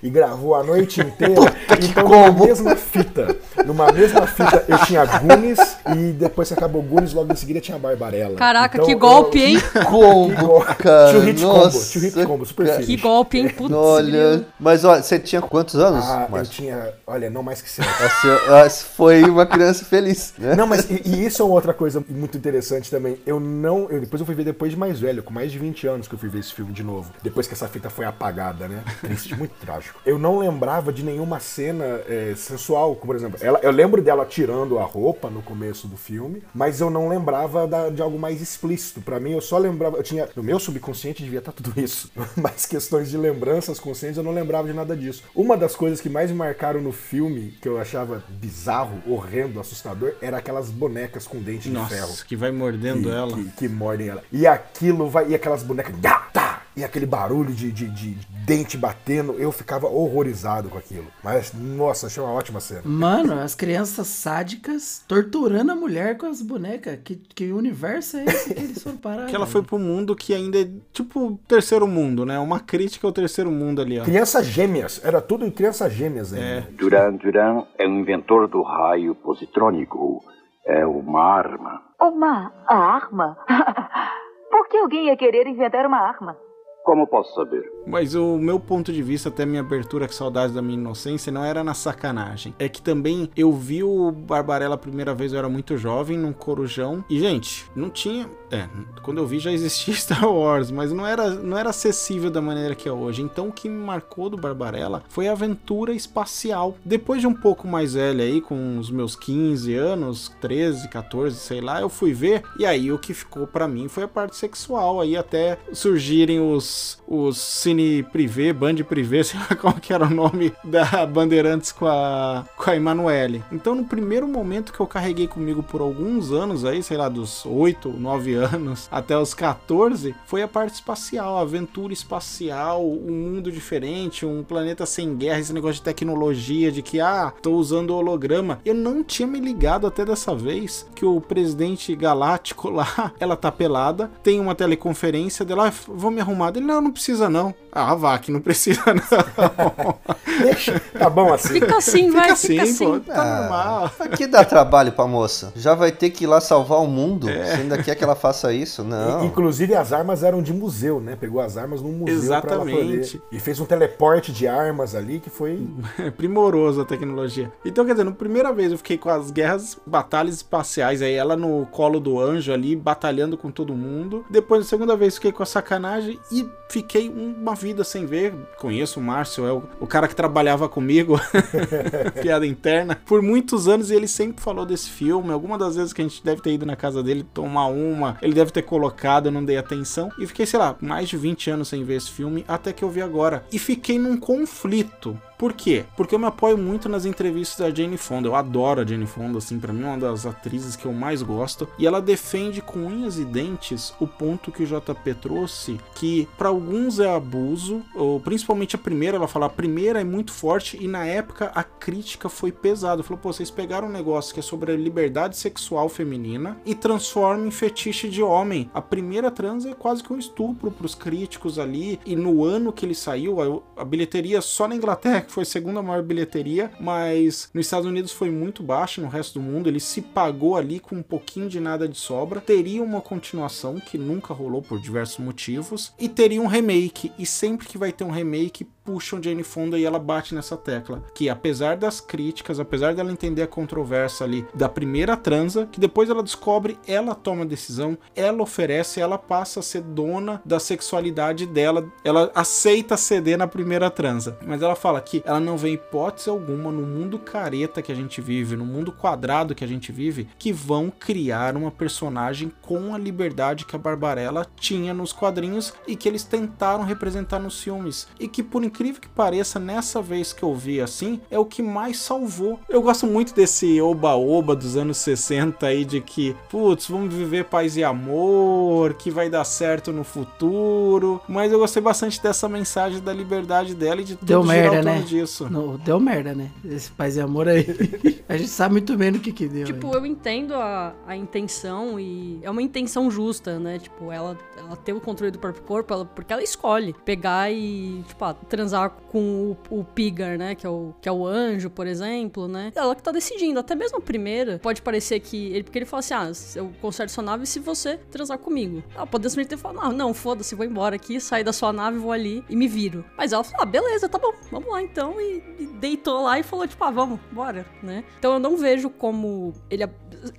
e 0.02 0.10
gravou 0.10 0.54
a 0.54 0.62
noite 0.62 1.00
inteira. 1.02 1.50
que 1.78 1.86
então, 1.86 2.08
numa 2.08 2.32
mesma 2.46 2.76
fita, 2.76 3.36
numa 3.66 3.92
mesma 3.92 4.26
fita, 4.26 4.64
eu 4.68 4.78
tinha 4.78 5.04
Goonies, 5.04 5.76
e 5.96 6.12
depois 6.12 6.48
que 6.48 6.54
acabou 6.54 6.82
Goonies, 6.82 7.12
logo 7.12 7.32
em 7.32 7.36
seguida 7.36 7.60
tinha 7.60 7.78
Barbarella. 7.78 8.36
Caraca, 8.36 8.76
Então, 8.76 8.86
que 8.86 8.94
eu- 8.94 8.98
golpe, 8.98 9.38
hein? 9.42 9.58
Combo, 9.88 10.60
cara. 10.78 11.10
Tio 11.10 11.20
Hit 11.20 11.42
Combo, 11.42 11.70
Tio 11.90 12.00
Hit 12.00 12.24
Combo, 12.26 12.46
super 12.46 12.66
cara. 12.66 12.82
Que 12.82 12.96
golpe, 12.96 13.38
hein? 13.38 13.48
Putz, 13.48 13.74
Olha, 13.74 14.44
mas 14.58 14.84
olha, 14.84 15.02
você 15.02 15.18
tinha 15.18 15.42
quantos 15.42 15.76
anos, 15.76 16.04
Ah, 16.04 16.24
eu 16.28 16.30
Márcio? 16.36 16.54
tinha, 16.54 16.92
olha, 17.06 17.28
não 17.30 17.42
mais 17.42 17.60
que 17.62 17.68
sete. 17.70 17.88
Você- 18.22 18.28
ah, 18.48 18.70
Foi 18.70 19.22
uma 19.24 19.46
criança 19.46 19.84
feliz, 19.84 20.34
né? 20.38 20.54
Não, 20.54 20.66
mas 20.66 20.88
e, 20.90 21.02
e 21.04 21.26
isso 21.26 21.42
é 21.42 21.44
outra 21.44 21.72
coisa 21.74 22.02
muito 22.08 22.36
interessante 22.36 22.90
também. 22.90 23.18
Eu 23.26 23.38
não. 23.40 23.88
Eu, 23.90 24.00
depois 24.00 24.20
eu 24.20 24.26
fui 24.26 24.34
ver 24.34 24.44
depois 24.44 24.72
de 24.72 24.78
mais 24.78 24.98
velho, 25.00 25.22
com 25.22 25.32
mais 25.32 25.50
de 25.52 25.58
20 25.58 25.86
anos 25.86 26.08
que 26.08 26.14
eu 26.14 26.18
fui 26.18 26.28
ver 26.28 26.40
esse 26.40 26.52
filme 26.52 26.72
de 26.72 26.82
novo. 26.82 27.10
Depois 27.22 27.46
que 27.46 27.54
essa 27.54 27.68
fita 27.68 27.90
foi 27.90 28.04
apagada, 28.04 28.68
né? 28.68 28.82
Triste, 29.00 29.34
muito 29.42 29.54
trágico. 29.60 30.00
Eu 30.06 30.18
não 30.18 30.38
lembrava 30.38 30.92
de 30.92 31.02
nenhuma 31.04 31.40
cena 31.40 31.84
é, 32.08 32.34
sensual, 32.36 32.94
como 32.96 33.12
por 33.12 33.16
exemplo. 33.16 33.38
Ela, 33.42 33.58
eu 33.62 33.70
lembro 33.70 34.00
dela 34.00 34.24
tirando 34.24 34.78
a 34.78 34.84
roupa 34.84 35.28
no 35.28 35.42
começo 35.42 35.86
do 35.86 35.96
filme, 35.96 36.42
mas 36.54 36.80
eu 36.80 36.88
não 36.88 37.08
lembrava 37.08 37.66
da- 37.66 37.90
de 37.90 38.00
algo 38.00 38.18
mais 38.18 38.40
explícito. 38.40 39.00
Pra 39.00 39.20
mim, 39.20 39.32
eu 39.32 39.40
só 39.40 39.58
lembrava. 39.58 39.96
Eu 39.98 40.02
tinha. 40.02 40.28
No 40.34 40.42
meu 40.42 40.58
subconsciente 40.58 41.22
devia 41.22 41.40
estar 41.40 41.52
tudo 41.52 41.72
isso. 41.78 42.10
Mas 42.36 42.64
questões 42.66 43.10
de 43.10 43.16
lembranças 43.18 43.78
conscientes, 43.78 44.16
eu 44.16 44.22
não 44.24 44.32
lembrava 44.32 44.66
de 44.68 44.72
nada 44.74 44.96
disso. 44.96 45.22
Uma 45.34 45.56
das 45.56 45.74
coisas 45.76 46.00
que 46.00 46.08
mais 46.08 46.30
me 46.30 46.36
marcaram 46.36 46.80
no 46.80 46.92
filme, 46.92 47.54
que 47.60 47.68
eu 47.68 47.78
achava 47.78 48.22
bizarro, 48.28 49.02
horrendo, 49.06 49.60
assustador, 49.60 50.14
era 50.22 50.38
aquelas 50.38 50.70
bonecas 50.70 51.26
com 51.26 51.38
dente 51.38 51.68
de 51.68 51.74
ferro. 51.88 52.08
Nossa, 52.08 52.24
que 52.24 52.34
vai 52.36 52.50
mordendo 52.50 53.02
que, 53.02 53.10
ela. 53.14 53.32
Que, 53.36 53.44
que 53.50 53.68
mordem 53.68 54.08
ela. 54.08 54.22
E 54.32 54.46
aquilo 54.46 55.08
vai. 55.10 55.28
E 55.28 55.34
aquelas 55.34 55.62
bonecas. 55.62 55.94
Tá, 56.00 56.28
tá, 56.32 56.61
e 56.76 56.84
aquele 56.84 57.06
barulho 57.06 57.52
de, 57.52 57.70
de, 57.70 57.88
de 57.88 58.16
dente 58.46 58.76
batendo, 58.76 59.34
eu 59.34 59.52
ficava 59.52 59.86
horrorizado 59.86 60.68
com 60.68 60.78
aquilo. 60.78 61.06
Mas, 61.22 61.52
nossa, 61.52 62.06
achei 62.06 62.22
uma 62.22 62.32
ótima 62.32 62.60
cena. 62.60 62.82
Mano, 62.84 63.34
as 63.34 63.54
crianças 63.54 64.06
sádicas 64.06 65.04
torturando 65.06 65.72
a 65.72 65.74
mulher 65.74 66.16
com 66.16 66.26
as 66.26 66.40
bonecas. 66.40 66.98
Que, 67.04 67.16
que 67.16 67.52
universo 67.52 68.16
é 68.16 68.24
esse 68.24 68.54
que 68.54 68.60
eles 68.60 68.82
foram 68.82 68.96
parar? 68.98 69.26
Que 69.26 69.36
ela 69.36 69.46
foi 69.46 69.62
pro 69.62 69.78
mundo 69.78 70.16
que 70.16 70.34
ainda 70.34 70.60
é 70.60 70.68
tipo 70.92 71.38
terceiro 71.46 71.86
mundo, 71.86 72.24
né? 72.24 72.38
Uma 72.38 72.60
crítica 72.60 73.06
ao 73.06 73.12
terceiro 73.12 73.50
mundo 73.50 73.82
ali, 73.82 73.98
ó. 74.00 74.04
Crianças 74.04 74.46
gêmeas, 74.46 75.00
era 75.04 75.20
tudo 75.20 75.46
em 75.46 75.50
crianças 75.50 75.92
gêmeas 75.92 76.32
ainda. 76.32 76.46
É. 76.46 76.60
Duran 76.72 77.12
Duran 77.16 77.64
é 77.78 77.86
um 77.86 78.00
inventor 78.00 78.48
do 78.48 78.62
raio 78.62 79.14
positrônico. 79.14 80.24
É 80.64 80.86
uma 80.86 81.22
arma. 81.22 81.82
Uma 82.00 82.52
arma? 82.66 83.36
Por 84.50 84.68
que 84.68 84.76
alguém 84.76 85.06
ia 85.06 85.16
querer 85.16 85.46
inventar 85.46 85.86
uma 85.86 85.98
arma? 85.98 86.36
Como 86.84 87.06
posso 87.06 87.34
saber? 87.34 87.70
Mas 87.86 88.14
o 88.14 88.38
meu 88.38 88.58
ponto 88.58 88.92
de 88.92 89.02
vista, 89.02 89.28
até 89.28 89.44
minha 89.44 89.60
abertura 89.60 90.06
com 90.06 90.12
saudades 90.12 90.54
da 90.54 90.62
minha 90.62 90.78
inocência, 90.78 91.32
não 91.32 91.44
era 91.44 91.62
na 91.62 91.74
sacanagem. 91.74 92.54
É 92.58 92.68
que 92.68 92.82
também 92.82 93.30
eu 93.36 93.52
vi 93.52 93.82
o 93.82 94.10
Barbarella 94.10 94.74
a 94.74 94.78
primeira 94.78 95.14
vez, 95.14 95.32
eu 95.32 95.38
era 95.38 95.48
muito 95.48 95.76
jovem, 95.76 96.18
num 96.18 96.32
corujão. 96.32 97.04
E, 97.08 97.18
gente, 97.18 97.66
não 97.74 97.90
tinha. 97.90 98.28
É, 98.50 98.68
quando 99.02 99.18
eu 99.18 99.26
vi 99.26 99.38
já 99.38 99.50
existia 99.52 99.94
Star 99.96 100.28
Wars, 100.28 100.70
mas 100.70 100.92
não 100.92 101.06
era, 101.06 101.30
não 101.30 101.56
era 101.56 101.70
acessível 101.70 102.30
da 102.30 102.40
maneira 102.40 102.74
que 102.74 102.88
é 102.88 102.92
hoje. 102.92 103.22
Então 103.22 103.48
o 103.48 103.52
que 103.52 103.68
me 103.68 103.84
marcou 103.84 104.28
do 104.28 104.36
Barbarella 104.36 105.02
foi 105.08 105.28
a 105.28 105.32
aventura 105.32 105.92
espacial. 105.92 106.76
Depois 106.84 107.20
de 107.20 107.26
um 107.26 107.34
pouco 107.34 107.66
mais 107.66 107.94
velho 107.94 108.22
aí, 108.22 108.40
com 108.40 108.78
os 108.78 108.90
meus 108.90 109.16
15 109.16 109.74
anos, 109.74 110.34
13, 110.40 110.88
14, 110.88 111.36
sei 111.36 111.60
lá, 111.60 111.80
eu 111.80 111.88
fui 111.88 112.12
ver. 112.12 112.42
E 112.58 112.66
aí 112.66 112.92
o 112.92 112.98
que 112.98 113.14
ficou 113.14 113.46
pra 113.46 113.68
mim 113.68 113.88
foi 113.88 114.04
a 114.04 114.08
parte 114.08 114.36
sexual. 114.36 115.00
Aí 115.00 115.16
até 115.16 115.58
surgirem 115.72 116.40
os, 116.40 116.71
os 117.06 117.38
cine 117.38 118.02
privê, 118.02 118.52
band 118.52 118.76
privê, 118.88 119.22
sei 119.24 119.38
lá 119.38 119.56
qual 119.56 119.74
que 119.74 119.92
era 119.92 120.06
o 120.06 120.10
nome 120.10 120.52
da 120.64 121.04
Bandeirantes 121.06 121.72
com 121.72 121.86
a, 121.86 122.44
com 122.56 122.70
a 122.70 122.76
Emanuele. 122.76 123.42
Então 123.52 123.74
no 123.74 123.84
primeiro 123.84 124.26
momento 124.26 124.72
que 124.72 124.80
eu 124.80 124.86
carreguei 124.86 125.26
comigo 125.26 125.62
por 125.62 125.80
alguns 125.80 126.32
anos 126.32 126.64
aí, 126.64 126.82
sei 126.82 126.96
lá, 126.96 127.08
dos 127.08 127.44
8, 127.44 127.88
9 127.88 128.34
anos 128.34 128.88
até 128.90 129.16
os 129.16 129.34
14, 129.34 130.14
foi 130.26 130.42
a 130.42 130.48
parte 130.48 130.74
espacial, 130.74 131.36
a 131.36 131.42
aventura 131.42 131.92
espacial, 131.92 132.84
um 132.84 133.12
mundo 133.12 133.50
diferente, 133.50 134.24
um 134.24 134.42
planeta 134.42 134.86
sem 134.86 135.16
guerra, 135.16 135.40
esse 135.40 135.52
negócio 135.52 135.76
de 135.76 135.82
tecnologia, 135.82 136.72
de 136.72 136.82
que, 136.82 137.00
ah, 137.00 137.32
tô 137.42 137.54
usando 137.54 137.94
holograma. 137.94 138.60
Eu 138.64 138.74
não 138.74 139.02
tinha 139.02 139.26
me 139.26 139.40
ligado 139.40 139.86
até 139.86 140.04
dessa 140.04 140.34
vez 140.34 140.86
que 140.94 141.04
o 141.04 141.20
presidente 141.20 141.94
galáctico 141.94 142.68
lá, 142.70 143.12
ela 143.18 143.36
tá 143.36 143.50
pelada, 143.50 144.10
tem 144.22 144.40
uma 144.40 144.54
teleconferência 144.54 145.44
dela, 145.44 145.68
ah, 145.68 145.72
vou 145.88 146.10
me 146.10 146.20
arrumar. 146.20 146.50
Ele, 146.62 146.66
não, 146.66 146.80
não 146.80 146.92
precisa 146.92 147.28
não. 147.28 147.52
Ah, 147.74 147.94
vá, 147.94 148.18
que 148.18 148.30
não 148.30 148.40
precisa 148.40 148.82
não. 148.86 149.94
Deixa, 150.42 150.78
tá 150.98 151.08
bom 151.10 151.32
assim. 151.32 151.54
Fica 151.54 151.76
assim, 151.78 152.10
vai, 152.10 152.24
Fica 152.24 152.36
fica 152.36 152.62
assim, 152.62 152.72
assim. 152.72 152.84
pô, 152.84 153.00
tá 153.00 153.40
normal. 153.40 153.90
Aqui 153.98 154.26
dá 154.26 154.44
trabalho 154.44 154.92
pra 154.92 155.06
moça. 155.06 155.52
Já 155.56 155.74
vai 155.74 155.90
ter 155.90 156.10
que 156.10 156.24
ir 156.24 156.26
lá 156.26 156.40
salvar 156.40 156.80
o 156.80 156.86
mundo. 156.86 157.28
É. 157.28 157.44
Você 157.44 157.60
ainda 157.62 157.82
quer 157.82 157.94
que 157.94 158.04
ela 158.04 158.14
faça 158.14 158.52
isso? 158.52 158.84
Não. 158.84 159.24
Inclusive 159.24 159.74
as 159.74 159.92
armas 159.92 160.22
eram 160.22 160.42
de 160.42 160.52
museu, 160.52 161.00
né? 161.00 161.16
Pegou 161.16 161.40
as 161.40 161.56
armas 161.56 161.80
num 161.82 161.92
museu 161.92 162.40
pra 162.40 162.52
ela 162.54 162.64
Exatamente. 162.64 163.18
poder. 163.18 163.22
E 163.32 163.40
fez 163.40 163.58
um 163.58 163.64
teleporte 163.64 164.32
de 164.32 164.46
armas 164.46 164.94
ali 164.94 165.18
que 165.18 165.30
foi. 165.30 165.66
É 166.02 166.10
primoroso 166.10 166.80
a 166.80 166.84
tecnologia. 166.84 167.52
Então, 167.64 167.84
quer 167.84 167.92
dizer, 167.92 168.04
na 168.04 168.10
primeira 168.12 168.52
vez 168.52 168.72
eu 168.72 168.78
fiquei 168.78 168.98
com 168.98 169.08
as 169.08 169.30
guerras, 169.30 169.78
batalhas 169.86 170.36
espaciais, 170.36 171.00
aí 171.00 171.14
ela 171.14 171.36
no 171.36 171.66
colo 171.66 172.00
do 172.00 172.18
anjo 172.18 172.52
ali, 172.52 172.74
batalhando 172.74 173.36
com 173.36 173.50
todo 173.50 173.74
mundo. 173.74 174.24
Depois, 174.28 174.62
na 174.62 174.68
segunda 174.68 174.96
vez, 174.96 175.14
fiquei 175.14 175.30
com 175.30 175.42
a 175.42 175.46
sacanagem 175.46 176.18
e 176.32 176.44
fiquei 176.68 177.08
uma 177.08 177.54
vida 177.54 177.84
sem 177.84 178.06
ver. 178.06 178.34
Conheço 178.58 178.98
o 178.98 179.02
Márcio, 179.02 179.46
é 179.46 179.52
o, 179.52 179.62
o 179.80 179.86
cara 179.86 180.08
que 180.08 180.16
trabalhava 180.16 180.68
comigo, 180.68 181.20
piada 182.22 182.46
interna, 182.46 182.98
por 183.04 183.20
muitos 183.22 183.68
anos 183.68 183.90
e 183.90 183.94
ele 183.94 184.08
sempre 184.08 184.42
falou 184.42 184.64
desse 184.64 184.88
filme. 184.88 185.30
Alguma 185.30 185.58
das 185.58 185.76
vezes 185.76 185.92
que 185.92 186.00
a 186.00 186.04
gente 186.04 186.24
deve 186.24 186.40
ter 186.40 186.52
ido 186.52 186.64
na 186.64 186.74
casa 186.76 187.02
dele 187.02 187.24
tomar 187.34 187.66
uma, 187.66 188.16
ele 188.22 188.34
deve 188.34 188.50
ter 188.50 188.62
colocado, 188.62 189.26
eu 189.26 189.32
não 189.32 189.44
dei 189.44 189.58
atenção. 189.58 190.10
E 190.18 190.26
fiquei, 190.26 190.46
sei 190.46 190.58
lá, 190.58 190.76
mais 190.80 191.08
de 191.08 191.16
20 191.16 191.50
anos 191.50 191.68
sem 191.68 191.84
ver 191.84 191.96
esse 191.96 192.10
filme, 192.10 192.44
até 192.48 192.72
que 192.72 192.82
eu 192.82 192.90
vi 192.90 193.02
agora. 193.02 193.44
E 193.52 193.58
fiquei 193.58 193.98
num 193.98 194.16
conflito. 194.16 195.18
Por 195.42 195.54
quê? 195.54 195.84
Porque 195.96 196.14
eu 196.14 196.20
me 196.20 196.26
apoio 196.26 196.56
muito 196.56 196.88
nas 196.88 197.04
entrevistas 197.04 197.58
da 197.58 197.74
Jane 197.74 197.96
Fonda. 197.96 198.28
Eu 198.28 198.36
adoro 198.36 198.80
a 198.80 198.86
Jane 198.86 199.06
Fonda, 199.06 199.38
assim, 199.38 199.58
pra 199.58 199.72
mim 199.72 199.82
é 199.82 199.86
uma 199.86 199.98
das 199.98 200.24
atrizes 200.24 200.76
que 200.76 200.86
eu 200.86 200.92
mais 200.92 201.20
gosto. 201.20 201.68
E 201.76 201.84
ela 201.84 202.00
defende 202.00 202.62
com 202.62 202.86
unhas 202.86 203.18
e 203.18 203.24
dentes 203.24 203.92
o 203.98 204.06
ponto 204.06 204.52
que 204.52 204.62
o 204.62 204.66
JP 204.66 205.14
trouxe, 205.20 205.80
que 205.96 206.28
pra 206.38 206.48
alguns 206.48 207.00
é 207.00 207.12
abuso, 207.12 207.82
ou 207.92 208.20
principalmente 208.20 208.76
a 208.76 208.78
primeira, 208.78 209.16
ela 209.16 209.26
fala, 209.26 209.46
a 209.46 209.50
primeira 209.50 210.00
é 210.00 210.04
muito 210.04 210.30
forte 210.30 210.78
e 210.80 210.86
na 210.86 211.04
época 211.04 211.50
a 211.52 211.64
crítica 211.64 212.28
foi 212.28 212.52
pesada. 212.52 213.02
Falou, 213.02 213.18
pô, 213.18 213.32
vocês 213.32 213.50
pegaram 213.50 213.88
um 213.88 213.92
negócio 213.92 214.32
que 214.32 214.38
é 214.38 214.44
sobre 214.44 214.70
a 214.70 214.76
liberdade 214.76 215.36
sexual 215.36 215.88
feminina 215.88 216.56
e 216.64 216.72
transformam 216.72 217.48
em 217.48 217.50
fetiche 217.50 218.08
de 218.08 218.22
homem. 218.22 218.70
A 218.72 218.80
primeira 218.80 219.28
trans 219.28 219.66
é 219.66 219.74
quase 219.74 220.04
que 220.04 220.12
um 220.12 220.18
estupro 220.18 220.70
pros 220.70 220.94
críticos 220.94 221.58
ali. 221.58 221.98
E 222.06 222.14
no 222.14 222.44
ano 222.44 222.72
que 222.72 222.86
ele 222.86 222.94
saiu, 222.94 223.64
a, 223.76 223.82
a 223.82 223.84
bilheteria 223.84 224.40
só 224.40 224.68
na 224.68 224.76
Inglaterra, 224.76 225.31
que 225.32 225.34
foi 225.34 225.44
a 225.44 225.46
segunda 225.46 225.82
maior 225.82 226.02
bilheteria, 226.02 226.70
mas 226.78 227.48
nos 227.54 227.64
Estados 227.64 227.86
Unidos 227.86 228.12
foi 228.12 228.30
muito 228.30 228.62
baixa, 228.62 229.00
no 229.00 229.08
resto 229.08 229.38
do 229.38 229.40
mundo 229.40 229.66
ele 229.66 229.80
se 229.80 230.02
pagou 230.02 230.56
ali 230.56 230.78
com 230.78 230.96
um 230.96 231.02
pouquinho 231.02 231.48
de 231.48 231.58
nada 231.58 231.88
de 231.88 231.96
sobra. 231.96 232.38
Teria 232.38 232.82
uma 232.82 233.00
continuação 233.00 233.80
que 233.80 233.96
nunca 233.96 234.34
rolou 234.34 234.60
por 234.60 234.78
diversos 234.78 235.24
motivos 235.24 235.94
e 235.98 236.06
teria 236.06 236.42
um 236.42 236.46
remake. 236.46 237.10
E 237.18 237.24
sempre 237.24 237.66
que 237.66 237.78
vai 237.78 237.92
ter 237.92 238.04
um 238.04 238.10
remake, 238.10 238.66
puxam 238.84 239.22
Jane 239.22 239.42
Fonda 239.42 239.78
e 239.78 239.84
ela 239.84 239.98
bate 239.98 240.34
nessa 240.34 240.56
tecla. 240.56 241.02
Que 241.14 241.28
apesar 241.28 241.76
das 241.76 242.00
críticas, 242.00 242.60
apesar 242.60 242.94
dela 242.94 243.12
entender 243.12 243.42
a 243.42 243.46
controvérsia 243.46 244.24
ali 244.24 244.46
da 244.54 244.68
primeira 244.68 245.16
transa, 245.16 245.68
que 245.70 245.80
depois 245.80 246.10
ela 246.10 246.22
descobre, 246.22 246.78
ela 246.86 247.14
toma 247.14 247.42
a 247.42 247.46
decisão, 247.46 247.96
ela 248.14 248.42
oferece, 248.42 249.00
ela 249.00 249.18
passa 249.18 249.60
a 249.60 249.62
ser 249.62 249.82
dona 249.82 250.40
da 250.44 250.58
sexualidade 250.58 251.46
dela, 251.46 251.86
ela 252.04 252.30
aceita 252.34 252.96
ceder 252.96 253.38
na 253.38 253.46
primeira 253.46 253.90
transa. 253.90 254.38
Mas 254.46 254.62
ela 254.62 254.74
fala 254.74 255.00
que 255.00 255.22
ela 255.24 255.40
não 255.40 255.56
vê 255.56 255.70
hipótese 255.70 256.28
alguma 256.28 256.70
no 256.70 256.82
mundo 256.82 257.18
careta 257.18 257.82
que 257.82 257.92
a 257.92 257.94
gente 257.94 258.20
vive, 258.20 258.56
no 258.56 258.64
mundo 258.64 258.92
quadrado 258.92 259.54
que 259.54 259.64
a 259.64 259.68
gente 259.68 259.92
vive, 259.92 260.28
que 260.38 260.52
vão 260.52 260.90
criar 260.90 261.56
uma 261.56 261.70
personagem 261.70 262.52
com 262.60 262.94
a 262.94 262.98
liberdade 262.98 263.64
que 263.64 263.76
a 263.76 263.78
Barbarella 263.78 264.46
tinha 264.56 264.94
nos 264.94 265.12
quadrinhos 265.12 265.72
e 265.86 265.96
que 265.96 266.08
eles 266.08 266.24
tentaram 266.24 266.84
representar 266.84 267.38
nos 267.38 267.60
filmes. 267.60 268.08
E 268.18 268.28
que 268.28 268.42
por 268.42 268.64
incrível 268.72 269.00
que 269.02 269.08
pareça, 269.08 269.58
nessa 269.60 270.00
vez 270.00 270.32
que 270.32 270.42
eu 270.42 270.54
vi 270.54 270.80
assim, 270.80 271.20
é 271.30 271.38
o 271.38 271.44
que 271.44 271.62
mais 271.62 271.98
salvou. 271.98 272.58
Eu 272.68 272.80
gosto 272.80 273.06
muito 273.06 273.34
desse 273.34 273.80
oba-oba 273.80 274.56
dos 274.56 274.76
anos 274.76 274.96
60 274.96 275.66
aí, 275.66 275.84
de 275.84 276.00
que, 276.00 276.34
putz, 276.48 276.88
vamos 276.88 277.14
viver 277.14 277.44
paz 277.44 277.76
e 277.76 277.84
amor, 277.84 278.94
que 278.94 279.10
vai 279.10 279.28
dar 279.28 279.44
certo 279.44 279.92
no 279.92 280.02
futuro. 280.02 281.20
Mas 281.28 281.52
eu 281.52 281.58
gostei 281.58 281.82
bastante 281.82 282.20
dessa 282.22 282.48
mensagem 282.48 283.00
da 283.00 283.12
liberdade 283.12 283.74
dela 283.74 284.00
e 284.00 284.04
de 284.04 284.16
tudo 284.16 284.26
Deu 284.26 284.42
merda, 284.42 284.82
né? 284.82 285.00
disso. 285.00 285.48
Não, 285.50 285.76
deu 285.76 286.00
merda, 286.00 286.34
né? 286.34 286.50
Esse 286.64 286.90
paz 286.90 287.16
e 287.16 287.20
amor 287.20 287.48
aí. 287.48 287.66
a 288.28 288.36
gente 288.36 288.48
sabe 288.48 288.72
muito 288.72 288.96
bem 288.96 289.10
no 289.10 289.20
que 289.20 289.32
que 289.32 289.46
deu. 289.46 289.66
Tipo, 289.66 289.88
aí. 289.88 289.94
eu 289.94 290.06
entendo 290.06 290.54
a, 290.54 290.94
a 291.06 291.14
intenção 291.14 292.00
e 292.00 292.40
é 292.42 292.50
uma 292.50 292.62
intenção 292.62 293.10
justa, 293.10 293.58
né? 293.58 293.78
Tipo, 293.78 294.10
ela, 294.10 294.38
ela 294.56 294.76
ter 294.76 294.92
o 294.92 295.00
controle 295.00 295.30
do 295.30 295.38
próprio 295.38 295.62
corpo, 295.64 295.92
ela- 295.92 296.04
porque 296.04 296.32
ela 296.32 296.42
escolhe 296.42 296.94
pegar 297.04 297.50
e, 297.52 298.02
tipo, 298.06 298.24
ah, 298.24 298.34
transar 298.62 298.90
com 298.90 299.56
o, 299.70 299.80
o 299.80 299.84
Pigar, 299.84 300.38
né? 300.38 300.54
Que 300.54 300.66
é 300.66 300.70
o, 300.70 300.94
que 301.00 301.08
é 301.08 301.12
o 301.12 301.26
anjo, 301.26 301.68
por 301.68 301.86
exemplo, 301.86 302.46
né? 302.46 302.72
Ela 302.74 302.94
que 302.94 303.02
tá 303.02 303.10
decidindo. 303.10 303.58
Até 303.58 303.74
mesmo 303.74 303.98
a 303.98 304.00
primeira, 304.00 304.58
pode 304.58 304.80
parecer 304.80 305.20
que 305.20 305.46
ele, 305.46 305.64
porque 305.64 305.78
ele 305.78 305.86
fala 305.86 306.00
assim: 306.00 306.14
ah, 306.14 306.30
eu 306.54 306.72
conserto 306.80 307.10
sua 307.10 307.24
nave 307.24 307.44
se 307.46 307.58
você 307.58 307.96
transar 308.10 308.38
comigo. 308.38 308.82
Ela 308.94 309.06
pode 309.06 309.24
simplesmente 309.24 309.48
ter 309.48 309.56
falado: 309.56 309.82
não, 309.82 309.92
não, 309.92 310.14
foda-se, 310.14 310.54
vou 310.54 310.64
embora 310.64 310.96
aqui, 310.96 311.20
sair 311.20 311.44
da 311.44 311.52
sua 311.52 311.72
nave, 311.72 311.98
vou 311.98 312.12
ali 312.12 312.44
e 312.48 312.54
me 312.54 312.68
viro. 312.68 313.04
Mas 313.16 313.32
ela 313.32 313.42
falou: 313.42 313.62
ah, 313.62 313.66
beleza, 313.66 314.08
tá 314.08 314.18
bom, 314.18 314.32
vamos 314.50 314.70
lá 314.70 314.82
então. 314.82 315.20
E, 315.20 315.42
e 315.58 315.66
deitou 315.80 316.22
lá 316.22 316.38
e 316.38 316.42
falou: 316.42 316.66
tipo, 316.66 316.82
ah, 316.84 316.90
vamos, 316.90 317.18
bora, 317.32 317.66
né? 317.82 318.04
Então 318.18 318.34
eu 318.34 318.38
não 318.38 318.56
vejo 318.56 318.88
como 318.88 319.52
ele. 319.68 319.88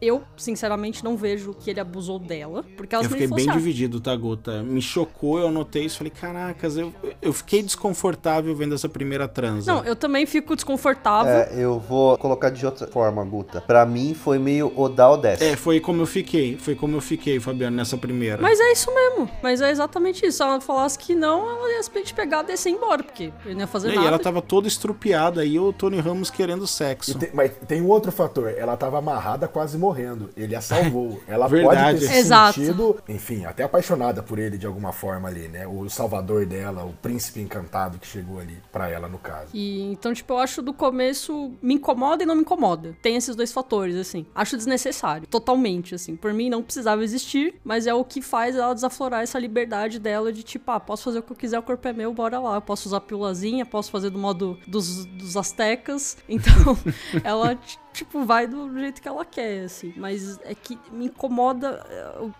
Eu, 0.01 0.23
sinceramente, 0.37 1.03
não 1.03 1.17
vejo 1.17 1.53
que 1.53 1.69
ele 1.69 1.79
abusou 1.79 2.17
dela. 2.17 2.63
Porque 2.77 2.95
ela 2.95 3.03
Eu 3.03 3.09
fiquei 3.09 3.27
bem 3.27 3.49
assim, 3.49 3.57
dividido, 3.57 3.99
tá, 3.99 4.15
Guta? 4.15 4.63
Me 4.63 4.81
chocou, 4.81 5.39
eu 5.39 5.49
anotei 5.49 5.85
isso, 5.85 5.97
falei, 5.97 6.11
caracas, 6.11 6.77
eu, 6.77 6.93
eu 7.21 7.33
fiquei 7.33 7.61
desconfortável 7.61 8.12
vendo 8.55 8.75
essa 8.75 8.87
primeira 8.89 9.27
transa. 9.27 9.71
Não, 9.73 9.83
eu 9.83 9.95
também 9.95 10.25
fico 10.25 10.55
desconfortável. 10.55 11.31
É, 11.31 11.49
eu 11.55 11.79
vou 11.79 12.17
colocar 12.17 12.49
de 12.49 12.65
outra 12.65 12.87
forma, 12.87 13.23
Guta. 13.23 13.61
Pra 13.61 13.85
mim 13.85 14.13
foi 14.13 14.37
meio 14.39 14.71
Odal 14.79 15.11
ou 15.11 15.17
desce. 15.17 15.43
É, 15.43 15.55
foi 15.55 15.79
como 15.79 16.01
eu 16.01 16.05
fiquei, 16.05 16.57
foi 16.57 16.75
como 16.75 16.95
eu 16.97 17.01
fiquei, 17.01 17.39
Fabiano, 17.39 17.75
nessa 17.77 17.97
primeira. 17.97 18.41
Mas 18.41 18.59
é 18.59 18.71
isso 18.71 18.93
mesmo. 18.93 19.29
Mas 19.41 19.61
é 19.61 19.69
exatamente 19.71 20.25
isso. 20.25 20.37
Se 20.37 20.43
ela 20.43 20.59
falasse 20.61 20.97
que 20.97 21.15
não, 21.15 21.49
ela 21.49 21.71
ia 21.71 21.83
simplesmente 21.83 22.13
pegar, 22.13 22.41
descer 22.43 22.69
e 22.69 22.71
ir 22.73 22.75
embora. 22.75 23.03
Porque 23.03 23.31
ele 23.45 23.53
não 23.55 23.61
ia 23.61 23.67
fazer 23.67 23.91
E 23.91 23.95
nada. 23.95 24.07
ela 24.07 24.19
tava 24.19 24.41
toda 24.41 24.67
estrupiada 24.67 25.43
e 25.45 25.59
o 25.59 25.71
Tony 25.73 25.99
Ramos 25.99 26.29
querendo 26.29 26.65
E 26.65 26.67
sexo. 26.67 27.17
tem- 27.17 27.29
mas 27.33 27.51
tem 27.67 27.81
um 27.81 27.87
outro 27.87 28.11
fator, 28.11 28.49
ela 28.57 28.75
tava 28.77 28.97
amarrada 28.99 29.47
quase 29.47 29.77
morrendo. 29.77 30.29
Ele 30.35 30.55
a 30.55 30.61
salvou. 30.61 31.19
Ela 31.27 31.47
Verdade. 31.47 31.97
pode 31.97 31.99
ter 32.07 32.07
se 32.13 32.17
Exato. 32.19 32.59
sentido, 32.59 32.97
enfim, 33.07 33.45
até 33.45 33.63
apaixonada 33.63 34.21
por 34.23 34.37
ele 34.39 34.57
de 34.57 34.65
alguma 34.65 34.91
forma 34.91 35.27
ali, 35.27 35.47
né? 35.47 35.65
O 35.67 35.89
salvador 35.89 36.45
dela, 36.45 36.83
o 36.83 36.93
príncipe 37.01 37.39
encantado 37.41 37.97
que 38.03 38.07
chegou 38.07 38.39
ali 38.39 38.61
pra 38.71 38.89
ela 38.89 39.07
no 39.07 39.17
caso. 39.17 39.49
E 39.53 39.81
então, 39.81 40.13
tipo, 40.13 40.33
eu 40.33 40.37
acho 40.37 40.61
do 40.61 40.73
começo 40.73 41.53
me 41.61 41.75
incomoda 41.75 42.21
e 42.21 42.25
não 42.25 42.35
me 42.35 42.41
incomoda. 42.41 42.95
Tem 43.01 43.15
esses 43.15 43.35
dois 43.35 43.51
fatores, 43.51 43.95
assim. 43.95 44.25
Acho 44.35 44.57
desnecessário, 44.57 45.25
totalmente, 45.25 45.95
assim. 45.95 46.15
Por 46.15 46.33
mim 46.33 46.49
não 46.49 46.61
precisava 46.61 47.03
existir, 47.03 47.55
mas 47.63 47.87
é 47.87 47.93
o 47.93 48.03
que 48.03 48.21
faz 48.21 48.55
ela 48.55 48.73
desaflorar 48.73 49.23
essa 49.23 49.39
liberdade 49.39 49.99
dela 49.99 50.33
de 50.33 50.43
tipo, 50.43 50.69
ah, 50.69 50.79
posso 50.79 51.03
fazer 51.03 51.19
o 51.19 51.23
que 51.23 51.31
eu 51.31 51.37
quiser, 51.37 51.57
o 51.57 51.63
corpo 51.63 51.87
é 51.87 51.93
meu, 51.93 52.13
bora 52.13 52.39
lá. 52.39 52.55
Eu 52.55 52.61
posso 52.61 52.89
usar 52.89 52.99
pílulazinha, 53.01 53.65
posso 53.65 53.89
fazer 53.89 54.09
do 54.09 54.19
modo 54.19 54.59
dos, 54.67 55.05
dos 55.05 55.37
astecas. 55.37 56.17
Então, 56.27 56.77
ela 57.23 57.57
tipo 57.93 58.25
vai 58.25 58.47
do 58.47 58.71
jeito 58.77 59.01
que 59.01 59.07
ela 59.07 59.23
quer, 59.23 59.65
assim. 59.65 59.93
Mas 59.95 60.39
é 60.43 60.53
que 60.55 60.77
me 60.91 61.05
incomoda, 61.05 61.85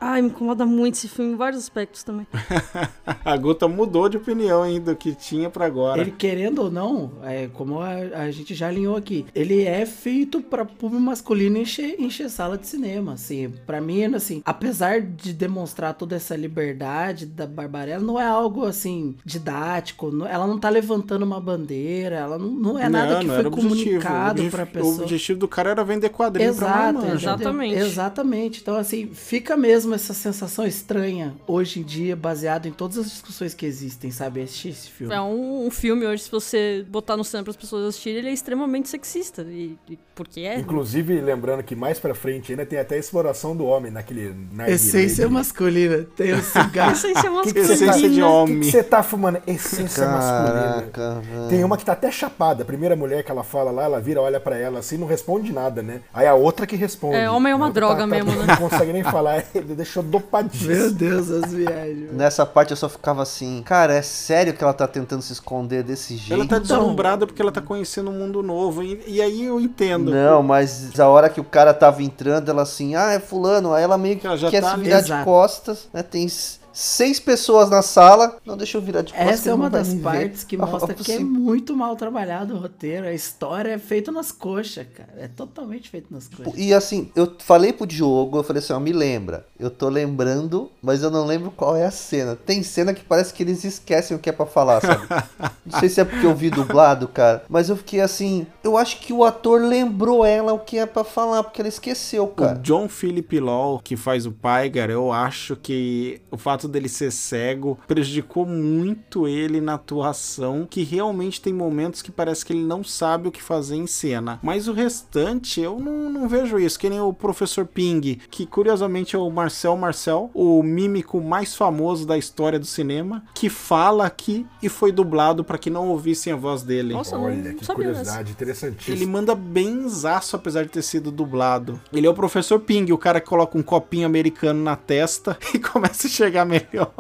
ai, 0.01 0.21
me 0.21 0.29
incomoda 0.29 0.65
muito 0.65 0.95
esse 0.95 1.07
filme 1.07 1.33
em 1.33 1.35
vários 1.35 1.61
aspectos 1.63 2.03
também. 2.03 2.27
A 3.23 3.37
Guta 3.37 3.67
mudou 3.67 4.09
de 4.09 4.17
opinião, 4.17 4.65
hein, 4.65 4.81
do 4.81 4.95
que 4.95 5.13
tinha 5.13 5.49
pra 5.49 5.65
agora. 5.65 6.01
Ele 6.01 6.11
querendo 6.11 6.59
ou 6.63 6.71
não, 6.71 7.11
é, 7.23 7.47
como 7.53 7.79
a, 7.79 7.89
a 7.93 8.31
gente 8.31 8.53
já 8.53 8.67
alinhou 8.67 8.95
aqui, 8.95 9.25
ele 9.33 9.63
é 9.63 9.85
feito 9.85 10.41
pra 10.41 10.65
público 10.65 11.01
masculino 11.01 11.57
encher, 11.57 11.95
encher 11.99 12.29
sala 12.29 12.57
de 12.57 12.67
cinema, 12.67 13.13
assim. 13.13 13.53
Pra 13.65 13.79
mim, 13.81 14.03
assim, 14.15 14.41
apesar 14.45 15.01
de 15.01 15.33
demonstrar 15.33 15.93
toda 15.93 16.15
essa 16.15 16.35
liberdade 16.35 17.25
da 17.25 17.45
Barbarella, 17.47 18.03
não 18.03 18.19
é 18.19 18.25
algo, 18.25 18.65
assim, 18.65 19.15
didático. 19.25 20.11
não- 20.11 20.27
ela 20.27 20.47
não 20.47 20.57
tá 20.57 20.69
levantando 20.69 21.23
uma 21.23 21.39
bandeira, 21.39 22.15
ela 22.15 22.37
não, 22.37 22.49
não 22.49 22.79
é 22.79 22.89
nada 22.89 23.13
Não, 23.13 23.19
que 23.21 23.25
não 23.27 23.35
foi 23.35 23.45
objetivo. 23.45 23.69
comunicado 23.69 24.41
O 24.41 24.49
pra 24.49 24.63
objetivo- 24.63 24.71
pessoa. 24.83 24.99
O 24.99 25.03
objetivo 25.03 25.39
do 25.43 25.47
cara 25.47 25.71
era 25.71 25.83
vender 25.83 26.09
quadrinho 26.09 26.55
pra 26.55 26.67
Exato, 26.67 26.83
marmanjo. 26.93 27.05
entendeu? 27.07 27.17
Exatamente. 27.33 27.75
Exatamente. 27.75 28.61
Então, 28.61 28.75
assim, 28.77 29.09
fica 29.13 29.57
mesmo 29.57 29.93
essa 29.93 30.13
sensação 30.13 30.65
estranha 30.65 31.35
hoje 31.45 31.79
em 31.79 31.83
dia, 31.83 32.15
baseado 32.15 32.65
em 32.67 32.71
todas 32.71 32.97
as 32.97 33.05
discussões 33.05 33.53
que 33.53 33.65
existem, 33.65 34.09
sabe? 34.11 34.41
Assistir 34.41 34.69
esse 34.69 34.89
filme. 34.89 35.13
É 35.13 35.19
um, 35.21 35.65
um 35.67 35.71
filme 35.71 36.05
hoje, 36.05 36.23
se 36.23 36.31
você 36.31 36.85
botar 36.89 37.17
no 37.17 37.23
cinema 37.23 37.43
para 37.43 37.51
as 37.51 37.57
pessoas 37.57 37.85
assistirem, 37.89 38.19
ele 38.19 38.29
é 38.29 38.33
extremamente 38.33 38.87
sexista. 38.89 39.41
E, 39.43 39.77
e 39.89 39.99
porque 40.15 40.41
é. 40.41 40.59
Inclusive, 40.59 41.19
lembrando 41.19 41.63
que 41.63 41.75
mais 41.75 41.99
pra 41.99 42.15
frente 42.15 42.51
ainda 42.51 42.65
tem 42.65 42.79
até 42.79 42.95
a 42.95 42.97
exploração 42.99 43.55
do 43.55 43.65
homem 43.65 43.91
naquele 43.91 44.29
narguilé 44.51 44.71
Essência 44.75 45.27
de- 45.27 45.33
masculina. 45.33 46.05
Tem 46.15 46.31
o 46.33 46.41
cigarro. 46.41 46.91
Essência 46.93 47.29
Que 47.43 47.53
que 47.53 47.61
você 47.63 47.73
Essência 47.73 47.87
tá- 47.87 47.97
de 47.97 48.09
que 48.09 48.21
homem. 48.21 48.59
que 48.61 48.71
você 48.71 48.83
tá 48.83 49.03
fumando? 49.03 49.41
Essência 49.47 50.07
masculina. 50.07 50.83
Caraca, 50.93 51.19
velho. 51.21 51.49
Tem 51.49 51.63
uma 51.63 51.77
que 51.77 51.83
tá 51.85 51.93
até 51.93 52.11
chapada. 52.11 52.61
A 52.63 52.65
primeira 52.65 52.95
mulher 52.95 53.23
que 53.23 53.31
ela 53.31 53.43
fala 53.43 53.71
lá, 53.71 53.83
ela 53.83 53.99
vira, 53.99 54.21
olha 54.21 54.39
pra 54.39 54.57
ela 54.57 54.79
assim, 54.79 54.97
não 54.97 55.07
responde 55.07 55.32
nada, 55.41 55.81
né? 55.81 56.01
Aí 56.13 56.27
a 56.27 56.35
outra 56.35 56.67
que 56.67 56.75
responde. 56.75 57.15
É, 57.15 57.29
homem 57.29 57.51
é 57.51 57.55
uma 57.55 57.67
outra 57.67 57.81
droga 57.81 58.05
mesmo, 58.05 58.31
né? 58.31 58.45
Não 58.59 58.69
consegue 58.69 58.93
nem 58.93 59.03
falar, 59.03 59.43
ele 59.55 59.73
deixou 59.73 60.03
dopadíssimo. 60.03 60.69
Meu 60.69 60.91
Deus, 60.91 61.31
as 61.31 61.51
viagens. 61.51 62.11
Nessa 62.13 62.45
parte 62.45 62.71
eu 62.71 62.77
só 62.77 62.87
ficava 62.87 63.23
assim, 63.23 63.63
cara, 63.65 63.93
é 63.93 64.01
sério 64.01 64.53
que 64.53 64.63
ela 64.63 64.73
tá 64.73 64.87
tentando 64.87 65.21
se 65.21 65.33
esconder 65.33 65.83
desse 65.83 66.15
jeito? 66.15 66.33
Ela 66.33 66.47
tá 66.47 66.57
Então- 66.57 66.77
deslumbrada 66.77 67.25
porque 67.25 67.41
ela 67.41 67.51
tá 67.51 67.61
conhecendo 67.61 68.11
um 68.11 68.13
mundo 68.13 68.43
novo. 68.43 68.83
E, 68.83 69.01
e 69.07 69.21
aí 69.21 69.45
eu 69.45 69.59
entendo. 69.59 70.11
Não, 70.11 70.43
mas 70.43 70.99
a 70.99 71.07
hora 71.07 71.29
que 71.29 71.39
o 71.39 71.43
cara 71.43 71.73
tava 71.73 72.03
entrando, 72.03 72.49
ela 72.49 72.61
assim, 72.63 72.95
ah, 72.95 73.11
é 73.11 73.19
fulano. 73.19 73.73
Aí 73.73 73.83
ela 73.83 73.97
meio 73.97 74.17
que 74.17 74.27
Ela 74.27 74.37
já 74.37 74.49
quer 74.49 74.61
tá 74.61 74.75
se 74.75 74.81
virar 74.81 75.01
de 75.01 75.23
costas, 75.23 75.87
né? 75.93 76.03
Tem 76.03 76.27
seis 76.73 77.19
pessoas 77.19 77.69
na 77.69 77.81
sala. 77.81 78.37
Não, 78.45 78.57
deixa 78.57 78.77
eu 78.77 78.81
virar 78.81 79.03
de 79.03 79.13
costas. 79.13 79.31
Essa 79.31 79.51
é 79.51 79.53
uma 79.53 79.69
das 79.69 79.89
me 79.89 79.97
ver. 79.97 80.03
partes 80.03 80.43
que 80.43 80.57
mostra 80.57 80.93
que 80.93 81.11
é 81.11 81.19
muito 81.19 81.75
mal 81.75 81.95
trabalhado 81.95 82.55
o 82.55 82.57
roteiro. 82.57 83.05
A 83.05 83.13
história 83.13 83.71
é 83.71 83.77
feita 83.77 84.11
nas 84.11 84.31
coxas, 84.31 84.85
cara. 84.93 85.13
É 85.17 85.27
totalmente 85.27 85.89
feito 85.89 86.11
nas 86.11 86.27
coxas. 86.27 86.53
E 86.57 86.73
assim, 86.73 87.11
eu 87.15 87.35
falei 87.39 87.71
pro 87.71 87.85
Diogo, 87.85 88.39
eu 88.39 88.43
falei 88.43 88.61
assim, 88.61 88.73
ó, 88.73 88.79
me 88.79 88.91
lembra. 88.91 89.45
Eu 89.59 89.69
tô 89.69 89.87
lembrando, 89.87 90.71
mas 90.81 91.03
eu 91.03 91.11
não 91.11 91.25
lembro 91.25 91.51
qual 91.51 91.75
é 91.75 91.85
a 91.85 91.91
cena. 91.91 92.35
Tem 92.35 92.63
cena 92.63 92.93
que 92.93 93.03
parece 93.03 93.33
que 93.33 93.43
eles 93.43 93.63
esquecem 93.63 94.17
o 94.17 94.19
que 94.19 94.29
é 94.29 94.33
pra 94.33 94.45
falar, 94.45 94.81
sabe? 94.81 95.07
não 95.65 95.79
sei 95.79 95.87
se 95.87 96.01
é 96.01 96.05
porque 96.05 96.25
eu 96.25 96.35
vi 96.35 96.49
dublado, 96.49 97.07
cara, 97.07 97.43
mas 97.47 97.69
eu 97.69 97.77
fiquei 97.77 98.01
assim, 98.01 98.47
eu 98.63 98.77
acho 98.77 98.99
que 98.99 99.11
o 99.11 99.23
ator 99.23 99.61
lembrou 99.61 100.25
ela 100.25 100.53
o 100.53 100.59
que 100.59 100.77
é 100.77 100.85
pra 100.85 101.03
falar, 101.03 101.43
porque 101.43 101.61
ela 101.61 101.67
esqueceu, 101.67 102.23
O 102.23 102.27
cara. 102.27 102.59
John 102.59 102.87
Philip 102.87 103.39
Law, 103.39 103.79
que 103.79 103.95
faz 103.95 104.25
o 104.25 104.31
Pygar, 104.31 104.89
eu 104.89 105.11
acho 105.11 105.55
que 105.55 106.21
o 106.31 106.37
fato 106.37 106.67
dele 106.67 106.87
ser 106.87 107.11
cego 107.11 107.77
prejudicou 107.87 108.45
muito 108.45 109.27
ele 109.27 109.59
na 109.59 109.73
atuação, 109.73 110.67
que 110.69 110.83
realmente 110.83 111.41
tem 111.41 111.53
momentos 111.53 112.01
que 112.01 112.11
parece 112.11 112.45
que 112.45 112.53
ele 112.53 112.63
não 112.63 112.83
sabe 112.83 113.27
o 113.27 113.31
que 113.31 113.41
fazer 113.41 113.75
em 113.75 113.87
cena. 113.87 114.39
Mas 114.41 114.67
o 114.67 114.73
restante, 114.73 115.59
eu 115.59 115.79
não, 115.79 116.09
não 116.09 116.27
vejo 116.27 116.57
isso, 116.59 116.79
que 116.79 116.89
nem 116.89 117.01
o 117.01 117.13
Professor 117.13 117.65
Ping, 117.65 118.19
que 118.29 118.45
curiosamente 118.45 119.15
é 119.15 119.19
o 119.19 119.29
Marcel 119.29 119.75
Marcel, 119.75 120.29
o 120.33 120.63
mímico 120.63 121.19
mais 121.19 121.55
famoso 121.55 122.05
da 122.05 122.17
história 122.17 122.59
do 122.59 122.65
cinema, 122.65 123.23
que 123.33 123.49
fala 123.49 124.05
aqui 124.05 124.45
e 124.61 124.69
foi 124.69 124.91
dublado 124.91 125.43
para 125.43 125.57
que 125.57 125.69
não 125.69 125.89
ouvissem 125.89 126.31
a 126.31 126.35
voz 126.35 126.63
dele. 126.63 126.93
Nossa, 126.93 127.17
Olha, 127.17 127.35
não 127.35 127.55
que 127.55 127.65
sabia 127.65 127.85
curiosidade 127.85 128.33
interessantíssima. 128.53 128.95
Ele 128.95 129.05
manda 129.05 129.35
bem 129.35 129.87
zaço, 129.89 130.35
apesar 130.35 130.63
de 130.63 130.69
ter 130.69 130.81
sido 130.81 131.11
dublado. 131.11 131.79
Ele 131.91 132.07
é 132.07 132.09
o 132.09 132.13
professor 132.13 132.59
Ping, 132.59 132.91
o 132.91 132.97
cara 132.97 133.19
que 133.19 133.27
coloca 133.27 133.57
um 133.57 133.63
copinho 133.63 134.05
americano 134.05 134.63
na 134.63 134.75
testa 134.75 135.37
e 135.53 135.59
começa 135.59 136.07
a 136.07 136.09
chegar 136.09 136.45
melhor. 136.45 136.93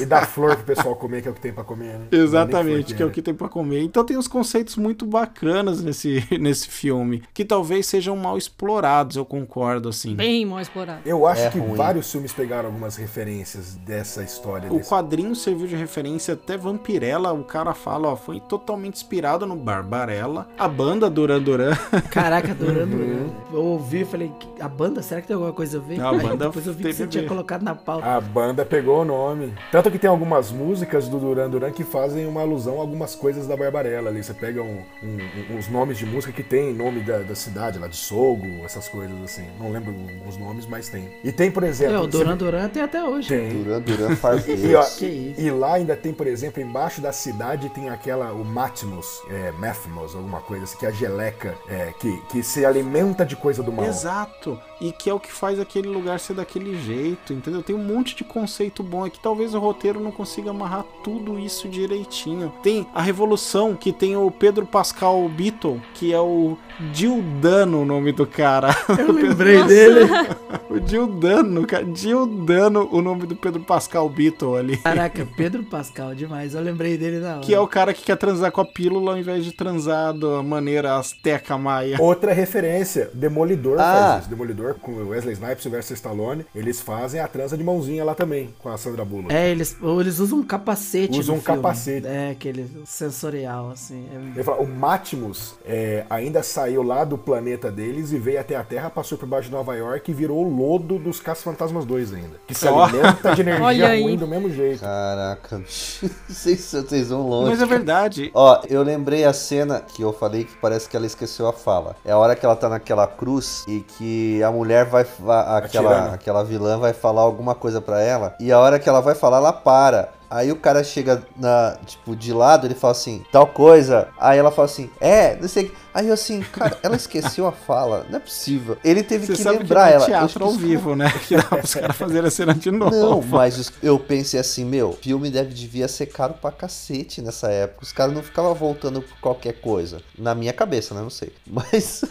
E 0.00 0.04
da 0.04 0.22
flor 0.26 0.56
pro 0.56 0.64
pessoal 0.74 0.96
comer, 0.96 1.22
que 1.22 1.28
é 1.28 1.30
o 1.30 1.34
que 1.34 1.40
tem 1.40 1.52
pra 1.52 1.64
comer, 1.64 1.98
né? 1.98 2.06
Exatamente, 2.12 2.88
Nem 2.88 2.96
que 2.96 3.02
é 3.02 3.06
o 3.06 3.10
que 3.10 3.22
tem 3.22 3.34
pra 3.34 3.48
comer. 3.48 3.82
Então 3.82 4.04
tem 4.04 4.16
uns 4.16 4.28
conceitos 4.28 4.76
muito 4.76 5.06
bacanas 5.06 5.82
nesse, 5.82 6.24
nesse 6.40 6.68
filme, 6.68 7.22
que 7.32 7.44
talvez 7.44 7.86
sejam 7.86 8.16
mal 8.16 8.36
explorados, 8.36 9.16
eu 9.16 9.24
concordo, 9.24 9.88
assim. 9.88 10.14
Bem 10.14 10.44
mal 10.46 10.60
explorado. 10.60 11.00
Eu 11.04 11.26
acho 11.26 11.42
É 11.42 11.50
que 11.50 11.58
ruim. 11.58 11.74
vários 11.74 12.10
filmes 12.10 12.32
pegaram 12.32 12.68
algumas 12.68 12.96
referências 12.96 13.76
dessa 13.76 14.22
história. 14.22 14.70
O 14.72 14.78
desse- 14.78 14.88
quadrinho 14.88 15.34
serviu 15.34 15.66
de 15.66 15.76
referência 15.76 16.34
até 16.34 16.56
Vampirella, 16.56 17.32
o 17.32 17.44
cara 17.44 17.74
fala, 17.74 18.08
ó, 18.08 18.16
foi 18.16 18.40
totalmente 18.40 18.94
inspirado 18.94 19.46
no 19.46 19.56
Barbarella 19.56 20.39
A 20.58 20.68
banda 20.68 21.08
Duran 21.10 21.40
Duran. 21.42 21.74
Caraca, 22.10 22.54
Duran 22.54 22.86
Duran. 22.86 23.26
Eu 23.52 23.62
ouvi 23.64 24.02
e 24.02 24.04
falei, 24.04 24.32
"Que- 24.38 24.62
a 24.62 24.68
banda, 24.68 25.02
será 25.02 25.20
que 25.20 25.26
tem 25.26 25.34
alguma 25.34 25.52
coisa 25.52 25.78
a 25.78 25.80
ver? 25.80 26.00
A 26.00 26.10
Aí 26.10 26.18
banda 26.20 26.46
depois 26.46 26.66
eu 26.66 26.72
vi 26.74 26.84
que 26.84 26.92
você 26.92 27.06
tinha 27.06 27.26
colocado 27.26 27.62
na 27.62 27.74
pauta. 27.74 28.06
A 28.06 28.20
banda 28.20 28.64
pegou 28.64 29.00
o 29.02 29.04
nome. 29.04 29.52
Tanto 29.72 29.90
que 29.90 29.98
tem 29.98 30.08
algumas 30.10 30.50
músicas 30.50 31.08
do 31.08 31.18
Duran 31.18 31.48
Duran 31.50 31.70
que 31.72 31.84
fazem 31.84 32.26
uma 32.26 32.40
alusão 32.42 32.78
a 32.78 32.80
algumas 32.80 33.14
coisas 33.14 33.46
da 33.46 33.56
Barbarella 33.56 34.10
ali. 34.10 34.22
Você 34.22 34.34
pega 34.34 34.62
um- 34.62 34.82
um- 35.02 35.56
uns 35.56 35.68
nomes 35.68 35.98
de 35.98 36.06
música 36.06 36.32
que 36.32 36.42
tem 36.42 36.72
nome 36.74 37.00
da, 37.00 37.18
da 37.18 37.34
cidade, 37.34 37.78
lá 37.78 37.88
de 37.88 37.96
Sogo, 37.96 38.46
essas 38.64 38.88
coisas 38.88 39.16
assim. 39.24 39.44
Não 39.58 39.72
lembro 39.72 39.94
os 40.28 40.36
nomes, 40.36 40.66
mas 40.66 40.88
tem. 40.88 41.08
E 41.24 41.32
tem, 41.32 41.50
por 41.50 41.62
exemplo. 41.64 41.94
É, 41.94 41.98
o 42.00 42.06
Duran 42.06 42.36
Duran 42.36 42.68
tem 42.68 42.82
até 42.82 43.02
hoje. 43.02 43.28
Tem. 43.28 43.62
Duran 43.62 43.80
Duran 43.80 44.10
E, 44.10 44.12
ó, 44.12 44.16
Farfeiros. 44.16 44.96
Que 44.96 45.06
isso. 45.06 45.40
e 45.40 45.50
lá 45.50 45.74
ainda 45.74 45.96
tem, 45.96 46.12
por 46.12 46.26
exemplo, 46.26 46.62
embaixo 46.62 47.00
da 47.00 47.12
cidade 47.12 47.68
tem 47.70 47.88
aquela, 47.88 48.32
o 48.32 48.44
Matmos, 48.44 49.06
é, 49.30 49.50
Mathmos, 49.52 50.14
alguma 50.14 50.29
coisa 50.38 50.64
assim, 50.64 50.78
que 50.78 50.86
é 50.86 50.88
a 50.90 50.92
geleca, 50.92 51.56
é, 51.66 51.92
que, 51.98 52.16
que 52.28 52.42
se 52.42 52.64
alimenta 52.64 53.24
de 53.24 53.34
coisa 53.34 53.62
do 53.62 53.72
mal. 53.72 53.86
Exato. 53.86 54.60
E 54.80 54.92
que 54.92 55.10
é 55.10 55.14
o 55.14 55.18
que 55.18 55.32
faz 55.32 55.58
aquele 55.58 55.88
lugar 55.88 56.20
ser 56.20 56.34
daquele 56.34 56.80
jeito, 56.80 57.32
entendeu? 57.32 57.62
Tem 57.62 57.74
um 57.74 57.82
monte 57.82 58.14
de 58.14 58.22
conceito 58.22 58.82
bom. 58.82 59.06
É 59.06 59.10
que 59.10 59.18
talvez 59.20 59.54
o 59.54 59.58
roteiro 59.58 59.98
não 59.98 60.12
consiga 60.12 60.50
amarrar 60.50 60.84
tudo 61.02 61.38
isso 61.38 61.68
direitinho. 61.68 62.52
Tem 62.62 62.86
a 62.94 63.02
Revolução, 63.02 63.74
que 63.74 63.92
tem 63.92 64.16
o 64.16 64.30
Pedro 64.30 64.64
Pascal 64.64 65.28
Beatle, 65.28 65.82
que 65.94 66.12
é 66.12 66.20
o 66.20 66.56
Dildano 66.92 67.80
o 67.82 67.84
nome 67.84 68.12
do 68.12 68.26
cara. 68.26 68.68
Eu 68.98 69.12
lembrei 69.12 69.62
dele. 69.64 70.08
o 70.70 70.80
Dildano, 70.80 71.66
cara. 71.66 71.84
Dildano 71.84 72.88
o 72.92 73.00
nome 73.02 73.26
do 73.26 73.36
Pedro 73.36 73.60
Pascal 73.62 74.08
Beatle 74.08 74.56
ali. 74.56 74.76
Caraca, 74.78 75.26
Pedro 75.36 75.62
Pascal, 75.64 76.14
demais. 76.14 76.54
Eu 76.54 76.60
lembrei 76.62 76.96
dele 76.96 77.18
na 77.20 77.32
hora. 77.36 77.40
Que 77.40 77.54
é 77.54 77.60
o 77.60 77.66
cara 77.66 77.92
que 77.92 78.02
quer 78.02 78.16
transar 78.16 78.50
com 78.52 78.60
a 78.60 78.64
pílula 78.64 79.12
ao 79.12 79.18
invés 79.18 79.44
de 79.44 79.52
transar 79.52 80.12
da 80.16 80.42
maneira 80.42 80.96
asteca 80.96 81.56
maia. 81.58 81.96
Outra 82.00 82.32
referência, 82.32 83.10
Demolidor 83.14 83.78
Ah. 83.80 83.82
faz 84.10 84.20
isso. 84.22 84.30
Demolidor 84.30 84.74
com 84.74 84.92
o 84.92 85.08
Wesley 85.08 85.34
Snipes 85.34 85.56
e 85.56 85.60
o 85.60 85.62
Sylvester 85.70 85.94
Stallone, 85.96 86.46
eles 86.54 86.80
fazem 86.80 87.20
a 87.20 87.28
transa 87.28 87.56
de 87.56 87.64
mãozinha 87.64 88.04
lá 88.04 88.14
também, 88.14 88.54
com 88.58 88.68
a 88.68 88.76
Sandra 88.78 89.04
Bullock. 89.04 89.32
É, 89.34 89.50
eles, 89.50 89.76
ou 89.82 90.00
eles 90.00 90.18
usam 90.18 90.38
um 90.38 90.42
capacete. 90.44 91.18
Usam 91.18 91.36
no 91.36 91.40
um 91.40 91.44
filme. 91.44 91.56
capacete. 91.62 92.06
É, 92.06 92.30
aquele 92.30 92.68
sensorial, 92.84 93.70
assim. 93.70 94.06
É- 94.12 94.30
Ele 94.36 94.44
fala, 94.44 94.60
o 94.62 94.66
Matmos 94.68 95.54
é, 95.64 96.04
ainda 96.08 96.42
saiu 96.42 96.82
lá 96.82 97.04
do 97.04 97.16
planeta 97.18 97.70
deles 97.70 98.12
e 98.12 98.18
veio 98.18 98.40
até 98.40 98.56
a 98.56 98.62
Terra, 98.62 98.90
passou 98.90 99.16
por 99.18 99.26
baixo 99.26 99.48
de 99.48 99.54
Nova 99.54 99.74
York 99.76 100.10
e 100.10 100.14
virou 100.14 100.44
o 100.46 100.50
lodo 100.60 100.98
dos 100.98 101.20
Caça-Fantasmas 101.20 101.84
2 101.84 102.12
ainda. 102.14 102.36
Que 102.46 102.54
se 102.54 102.66
Ó. 102.68 102.84
alimenta 102.84 103.34
de 103.34 103.40
energia 103.40 103.64
Olha 103.64 103.88
aí. 103.88 104.02
ruim 104.02 104.16
do 104.16 104.26
mesmo 104.26 104.50
jeito. 104.50 104.80
Caraca, 104.80 105.62
vocês, 106.28 106.70
vocês 106.72 107.08
vão 107.08 107.26
longe. 107.28 107.50
Mas 107.50 107.62
é 107.62 107.66
verdade. 107.66 108.30
Ó, 108.34 108.60
eu 108.68 108.82
lembrei 108.82 109.24
a 109.24 109.32
cena 109.32 109.80
que 109.80 110.02
eu 110.02 110.12
falei 110.12 110.44
que 110.44 110.56
parece 110.56 110.88
que 110.88 110.96
ela 110.96 111.06
esqueceu 111.06 111.48
a 111.48 111.52
fala. 111.52 111.96
É 112.04 112.12
a 112.12 112.18
hora 112.18 112.34
que 112.36 112.44
ela 112.44 112.56
tá 112.56 112.68
naquela 112.68 113.06
cruz 113.06 113.64
e 113.68 113.80
que 113.80 114.42
a 114.42 114.50
mulher 114.50 114.84
vai. 114.84 115.04
va- 115.18 115.58
aquela, 115.58 115.90
tirana. 115.94 116.14
aquela 116.14 116.44
vilã 116.44 116.78
vai 116.78 116.92
falar 116.92 117.22
alguma 117.22 117.54
coisa 117.54 117.80
pra 117.80 118.00
ela. 118.00 118.34
E 118.40 118.52
a 118.52 118.58
hora 118.58 118.78
que 118.78 118.88
ela 118.88 119.00
vai 119.00 119.14
falar, 119.14 119.38
ela 119.38 119.52
para. 119.52 120.12
Aí 120.30 120.52
o 120.52 120.56
cara 120.56 120.84
chega 120.84 121.24
na, 121.36 121.76
tipo, 121.84 122.14
de 122.14 122.32
lado, 122.32 122.66
ele 122.66 122.74
fala 122.74 122.92
assim, 122.92 123.24
tal 123.32 123.48
coisa. 123.48 124.08
Aí 124.18 124.38
ela 124.38 124.52
fala 124.52 124.66
assim, 124.66 124.88
é, 125.00 125.34
não 125.36 125.48
sei. 125.48 125.72
Aí 125.92 126.06
eu 126.06 126.14
assim, 126.14 126.40
cara, 126.40 126.78
ela 126.84 126.94
esqueceu 126.94 127.48
a 127.48 127.52
fala. 127.52 128.06
Não 128.08 128.18
é 128.18 128.20
possível. 128.20 128.78
Ele 128.84 129.02
teve 129.02 129.26
Você 129.26 129.42
que 129.42 129.48
lembrar 129.58 129.88
que 129.88 129.94
ela. 129.94 130.04
é 130.04 130.06
teatro 130.06 130.42
Eu 130.44 130.46
ao 130.46 130.52
fiz- 130.52 130.60
vivo, 130.62 130.94
né? 130.94 131.12
Que 131.26 131.36
dá 131.36 131.42
pros 131.42 131.74
caras 131.74 131.96
fazerem 131.96 132.28
a 132.28 132.30
cena 132.30 132.54
de 132.54 132.70
novo. 132.70 132.94
Não, 132.94 133.20
mas 133.22 133.72
eu 133.82 133.98
pensei 133.98 134.38
assim, 134.38 134.64
meu, 134.64 134.92
filme 135.02 135.30
deve 135.30 135.52
devia 135.52 135.88
ser 135.88 136.06
caro 136.06 136.34
pra 136.34 136.52
cacete 136.52 137.20
nessa 137.20 137.50
época. 137.50 137.82
Os 137.82 137.90
caras 137.92 138.14
não 138.14 138.22
ficavam 138.22 138.54
voltando 138.54 139.02
por 139.02 139.18
qualquer 139.20 139.54
coisa. 139.60 140.00
Na 140.16 140.32
minha 140.32 140.52
cabeça, 140.52 140.94
né? 140.94 141.00
Não 141.02 141.10
sei. 141.10 141.32
Mas, 141.44 142.04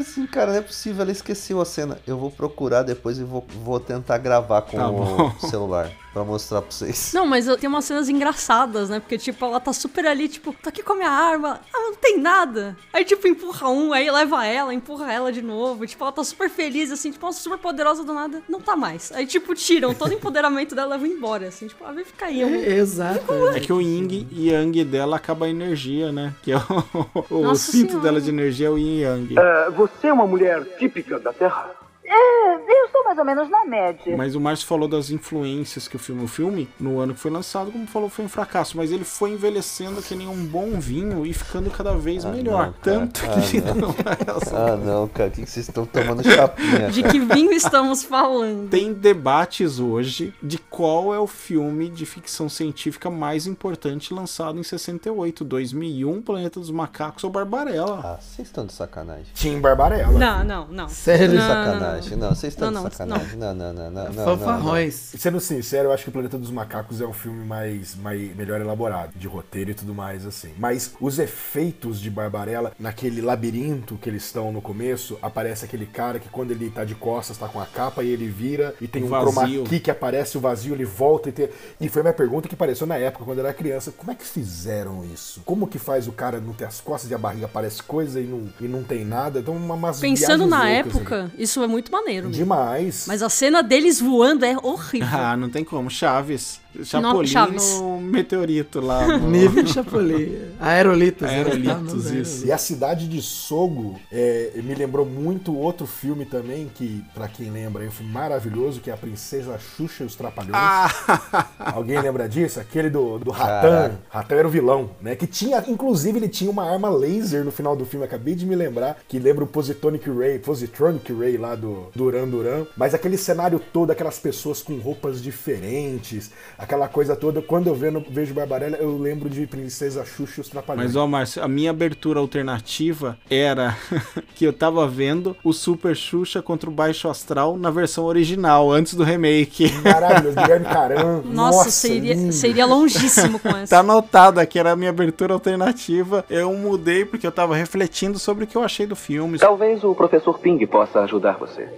assim, 0.00 0.26
cara, 0.26 0.52
não 0.52 0.58
é 0.58 0.62
possível. 0.62 1.02
Ela 1.02 1.12
esqueceu 1.12 1.60
a 1.60 1.64
cena. 1.66 1.98
Eu 2.06 2.16
vou 2.16 2.30
procurar 2.30 2.82
depois 2.84 3.18
e 3.18 3.22
vou, 3.22 3.44
vou 3.62 3.78
tentar 3.78 4.16
gravar 4.16 4.62
com 4.62 4.78
Tá 4.78 4.88
o 4.90 5.32
celular 5.46 5.90
pra 6.12 6.24
mostrar 6.24 6.60
pra 6.62 6.70
vocês. 6.70 7.12
Não, 7.14 7.26
mas 7.26 7.46
tem 7.58 7.68
umas 7.68 7.84
cenas 7.84 8.08
engraçadas, 8.08 8.88
né? 8.88 9.00
Porque, 9.00 9.16
tipo, 9.18 9.44
ela 9.44 9.60
tá 9.60 9.72
super 9.72 10.06
ali, 10.06 10.28
tipo, 10.28 10.54
tô 10.62 10.68
aqui 10.68 10.82
com 10.82 10.92
a 10.92 10.96
minha 10.96 11.10
arma. 11.10 11.60
Ah, 11.72 11.78
não 11.80 11.94
tem 11.94 12.18
nada. 12.18 12.76
Aí, 12.92 13.04
tipo, 13.04 13.26
empurra 13.28 13.68
um, 13.68 13.92
aí 13.92 14.10
leva 14.10 14.44
ela, 14.46 14.74
empurra 14.74 15.12
ela 15.12 15.32
de 15.32 15.42
novo. 15.42 15.86
Tipo, 15.86 16.04
ela 16.04 16.12
tá 16.12 16.24
super 16.24 16.50
feliz, 16.50 16.90
assim, 16.90 17.10
tipo, 17.12 17.24
nossa, 17.24 17.40
super 17.40 17.58
poderosa 17.58 18.02
do 18.04 18.12
nada. 18.12 18.42
Não 18.48 18.60
tá 18.60 18.74
mais. 18.76 19.12
Aí, 19.12 19.26
tipo, 19.26 19.54
tiram 19.54 19.94
todo 19.94 20.10
o 20.10 20.14
empoderamento 20.14 20.74
dela 20.74 20.96
e 20.96 20.98
levam 20.98 21.16
embora, 21.16 21.48
assim. 21.48 21.66
Tipo, 21.68 21.84
ah, 21.84 21.92
vem 21.92 22.04
ficar 22.04 22.26
aí. 22.26 22.40
eu- 22.40 22.48
É, 22.48 22.74
exato. 22.78 23.24
É 23.54 23.60
que 23.60 23.72
o 23.72 23.80
Ying 23.80 24.26
e 24.30 24.48
Yang 24.50 24.84
dela 24.84 25.16
acaba 25.16 25.46
a 25.46 25.48
energia, 25.48 26.10
né? 26.12 26.34
Que 26.42 26.52
é 26.52 26.56
o, 26.56 27.36
o 27.50 27.54
cinto 27.54 27.88
Senhora. 27.92 28.00
dela 28.02 28.20
de 28.20 28.28
energia 28.30 28.66
é 28.66 28.70
o 28.70 28.78
Yin 28.78 28.98
e 28.98 29.00
Yang. 29.02 29.34
você 29.76 30.08
é 30.08 30.12
uma 30.12 30.26
mulher 30.26 30.64
típica 30.78 31.18
da 31.18 31.32
Terra? 31.32 31.70
É, 32.12 32.54
eu 32.56 32.86
estou 32.86 33.04
mais 33.04 33.18
ou 33.18 33.24
menos 33.24 33.48
na 33.48 33.64
média. 33.64 34.16
Mas 34.16 34.34
o 34.34 34.40
Márcio 34.40 34.66
falou 34.66 34.88
das 34.88 35.10
influências 35.10 35.86
que 35.86 35.94
o 35.94 35.98
filme, 35.98 36.24
o 36.24 36.28
filme, 36.28 36.68
no 36.78 36.98
ano 36.98 37.14
que 37.14 37.20
foi 37.20 37.30
lançado, 37.30 37.70
como 37.70 37.86
falou, 37.86 38.08
foi 38.08 38.24
um 38.24 38.28
fracasso. 38.28 38.76
Mas 38.76 38.90
ele 38.90 39.04
foi 39.04 39.30
envelhecendo 39.30 40.02
que 40.02 40.14
nem 40.16 40.26
um 40.26 40.44
bom 40.44 40.80
vinho 40.80 41.24
e 41.24 41.32
ficando 41.32 41.70
cada 41.70 41.94
vez 41.94 42.24
melhor. 42.24 42.66
não. 42.66 42.72
Tanto 42.82 43.22
Ah, 43.26 43.40
que 43.40 43.60
não. 43.60 43.74
não 43.76 43.90
é 43.90 44.36
essa- 44.38 44.56
Ah, 44.72 44.76
não, 44.76 45.06
cara. 45.08 45.28
O 45.28 45.32
que 45.32 45.42
que 45.44 45.50
vocês 45.50 45.68
estão 45.68 45.86
tomando 45.86 46.22
chapinha? 46.24 46.90
De 46.90 47.02
que 47.02 47.20
vinho 47.20 47.52
estamos 47.52 48.02
falando? 48.02 48.68
Tem 48.68 48.92
debates 48.92 49.78
hoje 49.78 50.34
de 50.42 50.58
qual 50.58 51.14
é 51.14 51.18
o 51.20 51.26
filme 51.28 51.88
de 51.88 52.04
ficção 52.04 52.48
científica 52.48 53.08
mais 53.08 53.46
importante 53.46 54.12
lançado 54.12 54.58
em 54.58 54.62
68, 54.64 55.44
2001, 55.44 56.22
Planeta 56.22 56.58
dos 56.58 56.70
Macacos 56.70 57.22
ou 57.22 57.30
Barbarella. 57.30 58.00
Ah, 58.02 58.18
vocês 58.20 58.48
estão 58.48 58.66
de 58.66 58.72
sacanagem. 58.72 59.26
Tim 59.34 59.60
Barbarella. 59.60 60.18
Não, 60.18 60.44
não, 60.44 60.66
não. 60.68 60.88
Sério? 60.88 61.34
Não, 61.34 61.40
sacanagem. 61.46 61.99
Não, 62.16 62.28
vocês 62.34 62.52
estão 62.52 62.70
Não, 62.70 62.80
de 62.80 62.84
não, 62.84 62.90
sacanagem. 62.90 63.36
Não, 63.36 63.54
não, 63.54 63.72
não, 63.72 63.90
não. 63.90 63.90
não, 63.90 64.04
não, 64.04 64.12
não. 64.12 64.24
Fanfarrões. 64.38 64.94
Sendo 65.18 65.40
sincero, 65.40 65.88
eu 65.88 65.92
acho 65.92 66.04
que 66.04 66.08
o 66.08 66.12
Planeta 66.12 66.38
dos 66.38 66.50
Macacos 66.50 67.00
é 67.00 67.06
um 67.06 67.12
filme 67.12 67.44
mais, 67.44 67.94
mais 67.96 68.34
melhor 68.36 68.60
elaborado, 68.60 69.12
de 69.16 69.26
roteiro 69.26 69.70
e 69.70 69.74
tudo 69.74 69.94
mais 69.94 70.26
assim. 70.26 70.50
Mas 70.58 70.92
os 71.00 71.18
efeitos 71.18 72.00
de 72.00 72.10
Barbarella, 72.10 72.72
naquele 72.78 73.20
labirinto 73.20 73.96
que 73.96 74.08
eles 74.08 74.24
estão 74.24 74.52
no 74.52 74.60
começo, 74.60 75.18
aparece 75.22 75.64
aquele 75.64 75.86
cara 75.86 76.18
que 76.18 76.28
quando 76.28 76.50
ele 76.50 76.70
tá 76.70 76.84
de 76.84 76.94
costas, 76.94 77.36
tá 77.36 77.48
com 77.48 77.60
a 77.60 77.66
capa 77.66 78.02
e 78.02 78.08
ele 78.10 78.28
vira 78.28 78.74
e 78.80 78.86
tem 78.88 79.04
um 79.04 79.08
Vazio. 79.08 79.32
chroma 79.32 79.68
key 79.68 79.80
que 79.80 79.90
aparece 79.90 80.36
o 80.36 80.40
vazio, 80.40 80.74
ele 80.74 80.84
volta 80.84 81.28
e 81.28 81.32
tem... 81.32 81.48
E 81.80 81.88
foi 81.88 82.02
minha 82.02 82.14
pergunta 82.14 82.48
que 82.48 82.54
apareceu 82.54 82.86
na 82.86 82.96
época, 82.96 83.24
quando 83.24 83.38
eu 83.38 83.44
era 83.46 83.54
criança. 83.54 83.92
Como 83.96 84.10
é 84.10 84.14
que 84.14 84.24
fizeram 84.24 85.04
isso? 85.04 85.42
Como 85.44 85.66
que 85.66 85.78
faz 85.78 86.06
o 86.08 86.12
cara 86.12 86.40
não 86.40 86.52
ter 86.52 86.64
as 86.64 86.80
costas 86.80 87.10
e 87.10 87.14
a 87.14 87.18
barriga 87.18 87.46
aparece 87.46 87.82
coisa 87.82 88.20
e 88.20 88.24
não, 88.24 88.48
e 88.60 88.64
não 88.68 88.82
tem 88.82 89.04
nada? 89.04 89.40
Então, 89.40 89.56
uma, 89.56 89.74
umas 89.74 90.00
Pensando 90.00 90.46
na 90.46 90.64
loucas 90.64 90.76
época, 90.96 91.20
ali. 91.24 91.32
isso 91.38 91.62
é 91.62 91.66
muito 91.66 91.89
maneiro. 91.90 92.28
mesmo. 92.28 92.42
Demais. 92.42 93.04
Mas 93.06 93.22
a 93.22 93.28
cena 93.28 93.62
deles 93.62 94.00
voando 94.00 94.44
é 94.44 94.56
horrível. 94.62 95.08
Ah, 95.12 95.36
não 95.36 95.48
tem 95.50 95.64
como. 95.64 95.90
Chaves. 95.90 96.60
Chapolin 96.84 97.26
Chaves. 97.26 97.80
no 97.80 98.00
meteorito 98.00 98.80
lá. 98.80 99.18
no- 99.18 99.28
Nível 99.30 99.66
Chapolin. 99.66 100.36
Aerolitos. 100.60 101.22
né? 101.26 101.34
Aerolitos, 101.36 102.04
não, 102.10 102.20
isso. 102.20 102.46
E 102.46 102.52
a 102.52 102.58
cidade 102.58 103.08
de 103.08 103.20
Sogo 103.20 103.98
é, 104.10 104.52
me 104.56 104.74
lembrou 104.74 105.04
muito 105.04 105.54
outro 105.56 105.86
filme 105.86 106.24
também, 106.24 106.70
que, 106.74 107.04
pra 107.14 107.28
quem 107.28 107.50
lembra, 107.50 107.84
é 107.84 107.88
um 107.88 107.90
filme 107.90 108.12
maravilhoso, 108.12 108.80
que 108.80 108.90
é 108.90 108.92
A 108.92 108.96
Princesa 108.96 109.58
Xuxa 109.58 110.04
e 110.04 110.06
os 110.06 110.14
Trapalhões. 110.14 110.54
Ah, 110.54 111.48
Alguém 111.58 112.00
lembra 112.00 112.28
disso? 112.28 112.60
Aquele 112.60 112.88
do, 112.90 113.18
do 113.18 113.30
Ratan. 113.30 113.60
Caraca. 113.70 113.98
Ratan 114.08 114.34
era 114.36 114.48
o 114.48 114.50
vilão, 114.50 114.90
né? 115.00 115.14
Que 115.16 115.26
tinha, 115.26 115.62
inclusive, 115.68 116.18
ele 116.18 116.28
tinha 116.28 116.50
uma 116.50 116.70
arma 116.70 116.88
laser 116.88 117.44
no 117.44 117.50
final 117.52 117.74
do 117.76 117.84
filme. 117.84 118.04
Acabei 118.04 118.34
de 118.34 118.46
me 118.46 118.54
lembrar, 118.54 118.98
que 119.08 119.18
lembra 119.18 119.44
o 119.44 119.46
Positronic 119.46 120.08
Ray, 120.10 120.38
Positronic 120.38 121.12
Ray 121.12 121.36
lá 121.36 121.54
do 121.54 121.88
Duran 121.94 122.28
Duran. 122.28 122.64
Mas 122.76 122.94
aquele 122.94 123.16
cenário 123.16 123.60
todo, 123.72 123.90
aquelas 123.90 124.18
pessoas 124.18 124.62
com 124.62 124.76
roupas 124.78 125.22
diferentes, 125.22 126.30
aquela 126.60 126.88
coisa 126.88 127.16
toda. 127.16 127.40
Quando 127.40 127.68
eu 127.68 127.74
vendo, 127.74 128.04
vejo 128.08 128.34
Barbarella, 128.34 128.76
eu 128.76 128.96
lembro 128.98 129.28
de 129.28 129.46
Princesa 129.46 130.04
Xuxa 130.04 130.34
e 130.38 130.40
os 130.42 130.48
Trapalhões. 130.48 130.86
Mas 130.86 130.96
ó, 130.96 131.06
Márcio, 131.06 131.42
a 131.42 131.48
minha 131.48 131.70
abertura 131.70 132.20
alternativa 132.20 133.18
era 133.30 133.76
que 134.36 134.44
eu 134.44 134.52
tava 134.52 134.86
vendo 134.86 135.36
o 135.42 135.52
Super 135.52 135.96
Xuxa 135.96 136.42
contra 136.42 136.68
o 136.68 136.72
Baixo 136.72 137.08
Astral 137.08 137.56
na 137.56 137.70
versão 137.70 138.04
original, 138.04 138.70
antes 138.70 138.94
do 138.94 139.02
remake. 139.02 139.72
Maravilhoso, 139.82 140.36
Guilherme 140.36 140.66
Caram. 140.66 141.22
Nossa, 141.24 141.70
seria, 141.70 142.14
lindo. 142.14 142.32
seria 142.32 142.66
longíssimo 142.66 143.38
com 143.38 143.48
essa. 143.56 143.76
Tá 143.76 143.80
anotado 143.80 144.38
aqui, 144.38 144.58
era 144.58 144.72
a 144.72 144.76
minha 144.76 144.90
abertura 144.90 145.32
alternativa. 145.32 146.24
Eu 146.28 146.52
mudei 146.52 147.04
porque 147.04 147.26
eu 147.26 147.32
tava 147.32 147.56
refletindo 147.56 148.18
sobre 148.18 148.44
o 148.44 148.46
que 148.46 148.56
eu 148.56 148.62
achei 148.62 148.86
do 148.86 148.96
filme. 148.96 149.38
Talvez 149.38 149.82
o 149.82 149.94
professor 149.94 150.38
Ping 150.38 150.64
possa 150.66 151.00
ajudar 151.00 151.38
você. 151.38 151.68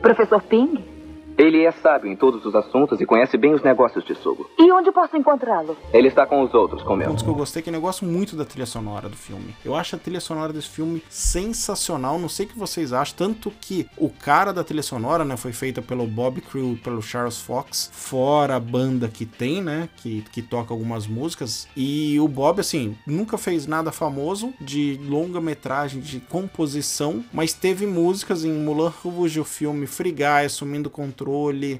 Professor 0.00 0.42
Ping? 0.42 0.91
Ele 1.36 1.64
é 1.64 1.72
sábio 1.72 2.10
em 2.10 2.16
todos 2.16 2.44
os 2.44 2.54
assuntos 2.54 3.00
e 3.00 3.06
conhece 3.06 3.36
bem 3.36 3.54
os 3.54 3.62
negócios 3.62 4.04
de 4.04 4.14
Sogo. 4.14 4.48
E 4.58 4.70
onde 4.70 4.92
posso 4.92 5.16
encontrá-lo? 5.16 5.76
Ele 5.92 6.08
está 6.08 6.26
com 6.26 6.42
os 6.42 6.54
outros, 6.54 6.82
com 6.82 6.94
meu. 6.94 7.08
pontos 7.08 7.22
que 7.22 7.28
eu 7.28 7.34
gostei, 7.34 7.62
que 7.62 7.70
eu 7.70 7.80
gosto 7.80 8.04
muito 8.04 8.36
da 8.36 8.44
trilha 8.44 8.66
sonora 8.66 9.08
do 9.08 9.16
filme. 9.16 9.54
Eu 9.64 9.74
acho 9.74 9.96
a 9.96 9.98
trilha 9.98 10.20
sonora 10.20 10.52
desse 10.52 10.68
filme 10.68 11.02
sensacional, 11.08 12.18
não 12.18 12.28
sei 12.28 12.46
o 12.46 12.48
que 12.50 12.58
vocês 12.58 12.92
acham, 12.92 13.16
tanto 13.16 13.50
que 13.60 13.88
o 13.96 14.08
cara 14.08 14.52
da 14.52 14.62
trilha 14.62 14.82
sonora, 14.82 15.24
né, 15.24 15.36
foi 15.36 15.52
feita 15.52 15.82
pelo 15.82 16.06
Bob 16.06 16.40
Crew 16.40 16.74
e 16.74 16.76
pelo 16.76 17.02
Charles 17.02 17.40
Fox, 17.40 17.90
fora 17.92 18.56
a 18.56 18.60
banda 18.60 19.08
que 19.08 19.26
tem, 19.26 19.62
né, 19.62 19.88
que, 19.96 20.22
que 20.32 20.42
toca 20.42 20.72
algumas 20.72 21.06
músicas, 21.06 21.66
e 21.76 22.20
o 22.20 22.28
Bob, 22.28 22.60
assim, 22.60 22.96
nunca 23.06 23.36
fez 23.36 23.66
nada 23.66 23.90
famoso 23.90 24.52
de 24.60 25.00
longa-metragem, 25.08 26.00
de 26.00 26.20
composição, 26.20 27.24
mas 27.32 27.52
teve 27.52 27.86
músicas 27.86 28.44
em 28.44 28.52
Mulan 28.52 28.92
Rouge, 29.02 29.40
o 29.40 29.44
filme 29.44 29.86
Free 29.86 30.12
Guy, 30.12 30.46
Assumindo 30.46 30.90
Controle, 30.90 31.31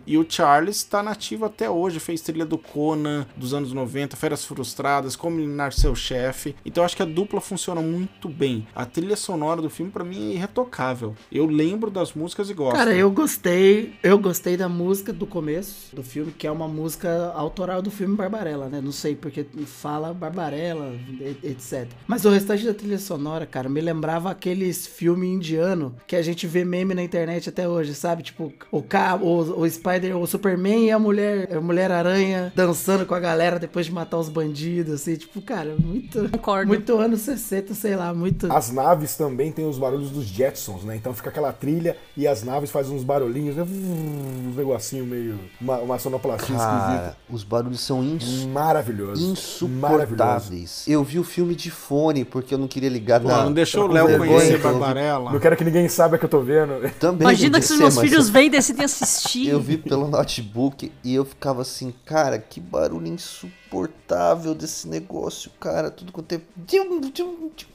e 0.07 0.18
o 0.18 0.26
Charles 0.28 0.82
tá 0.84 1.03
nativo 1.03 1.44
até 1.44 1.68
hoje, 1.68 2.00
fez 2.00 2.20
trilha 2.20 2.44
do 2.44 2.59
Conan 2.59 3.26
dos 3.36 3.53
anos 3.53 3.72
90, 3.72 4.16
Feras 4.16 4.44
Frustradas, 4.44 5.16
Como 5.16 5.38
Eliminar 5.38 5.72
Seu 5.72 5.94
Chefe, 5.94 6.55
então 6.64 6.84
acho 6.84 6.96
que 6.96 7.03
a 7.03 7.07
dupla 7.07 7.40
funciona 7.40 7.80
muito 7.80 8.28
bem. 8.28 8.66
A 8.74 8.84
trilha 8.84 9.16
sonora 9.16 9.61
do 9.61 9.70
filme 9.70 9.90
pra 9.90 10.05
mim 10.05 10.30
é 10.30 10.34
irretocável. 10.34 11.14
Eu 11.30 11.46
lembro 11.46 11.90
das 11.90 12.12
músicas 12.12 12.50
e 12.50 12.55
gosto. 12.55 12.76
Cara, 12.76 12.94
eu 12.94 13.11
gostei. 13.11 13.94
Eu 14.03 14.18
gostei 14.18 14.57
da 14.57 14.68
música 14.68 15.12
do 15.12 15.26
começo 15.26 15.94
do 15.94 16.03
filme, 16.03 16.32
que 16.32 16.46
é 16.46 16.50
uma 16.50 16.68
música 16.68 17.32
autoral 17.34 17.82
do 17.82 17.90
filme 17.90 18.16
Barbarella, 18.16 18.68
né? 18.68 18.80
Não 18.80 18.92
sei 18.92 19.14
porque 19.14 19.46
fala 19.66 20.12
Barbarella, 20.12 20.94
etc. 21.42 21.88
Mas 22.07 22.24
o 22.24 22.30
restante 22.30 22.64
da 22.64 22.74
trilha 22.74 22.98
sonora, 22.98 23.46
cara, 23.46 23.68
me 23.68 23.80
lembrava 23.80 24.30
aqueles 24.30 24.86
filmes 24.86 25.28
indiano 25.28 25.94
que 26.07 26.16
a 26.16 26.22
gente 26.22 26.46
vê 26.46 26.64
meme 26.64 26.94
na 26.94 27.03
internet 27.03 27.48
até 27.48 27.68
hoje, 27.68 27.94
sabe? 27.94 28.22
Tipo, 28.22 28.53
o, 28.70 28.82
ca... 28.82 29.16
o, 29.16 29.32
o 29.41 29.68
Spider, 29.68 30.16
o 30.16 30.26
Superman 30.26 30.87
e 30.87 30.91
a 30.91 30.99
mulher, 30.99 31.57
a 31.57 31.61
mulher 31.61 31.91
aranha 31.91 32.53
dançando 32.55 33.05
com 33.07 33.14
a 33.14 33.20
galera 33.20 33.59
depois 33.59 33.87
de 33.87 33.93
matar 33.93 34.18
os 34.18 34.28
bandidos, 34.28 34.95
assim, 34.95 35.16
tipo, 35.16 35.41
cara, 35.41 35.74
muito. 35.78 36.28
Concordo. 36.30 36.68
Muito 36.68 36.97
anos 36.99 37.20
60, 37.20 37.74
sei 37.74 37.97
lá, 37.97 38.12
muito. 38.14 38.53
As 38.53 38.70
naves 38.70 39.16
também 39.16 39.51
têm 39.53 39.68
os 39.68 39.78
barulhos 39.78 40.11
dos 40.11 40.24
Jetsons, 40.26 40.85
né? 40.85 40.97
Então 40.97 41.12
fica 41.14 41.30
aquela 41.30 41.53
trilha 41.53 41.97
e 42.16 42.26
as 42.26 42.43
naves 42.43 42.70
fazem 42.70 42.95
uns 42.95 43.05
barulhinhos, 43.05 43.57
né? 43.57 43.62
um 43.62 44.53
negocinho 44.57 45.05
meio. 45.07 45.39
Uma, 45.61 45.78
uma 45.78 45.99
sonoplastia 45.99 46.57
Cara, 46.57 47.16
os 47.30 47.43
barulhos 47.45 47.80
são 47.80 48.03
ins- 48.03 48.22
esquisita. 48.22 48.49
Maravilhoso. 48.53 49.33
insuportáveis. 49.33 50.85
Eu 50.87 51.03
vi 51.05 51.18
o 51.18 51.24
filme 51.24 51.55
de 51.55 51.70
fone 51.70 52.24
porque 52.24 52.55
eu 52.55 52.59
não 52.59 52.68
queria 52.68 52.89
ligar 52.89 53.20
Pô, 53.20 53.28
na. 53.28 53.45
não 53.45 53.53
deixou 53.53 53.85
o 53.89 53.93
Léo 53.93 54.18
conhecer 54.18 54.59
Barbarella. 54.59 55.33
Não 55.33 55.41
quero 55.41 55.57
que 55.57 55.64
ninguém 55.64 55.89
saiba 55.89 56.18
que 56.18 56.24
eu 56.24 56.28
tô 56.28 56.41
vendo. 56.41 56.72
Também 56.99 57.22
Imagina 57.28 57.59
que 57.61 57.66
se 57.66 57.74
ser, 57.74 57.78
meus 57.78 57.99
filhos 57.99 58.28
vêm, 58.28 58.51
decidem 58.51 58.85
assistir. 58.85 59.22
Eu 59.47 59.61
vi 59.61 59.77
pelo 59.79 60.09
notebook 60.09 60.91
e 61.05 61.14
eu 61.14 61.25
ficava 61.25 61.62
assim, 61.62 61.93
cara, 62.05 62.39
que 62.39 62.61
barulho 62.61 63.07
insuportável 63.07 63.62
desse 64.57 64.87
negócio, 64.89 65.51
cara. 65.59 65.91
Tudo 65.91 66.12
quanto 66.12 66.33
é. 66.35 66.41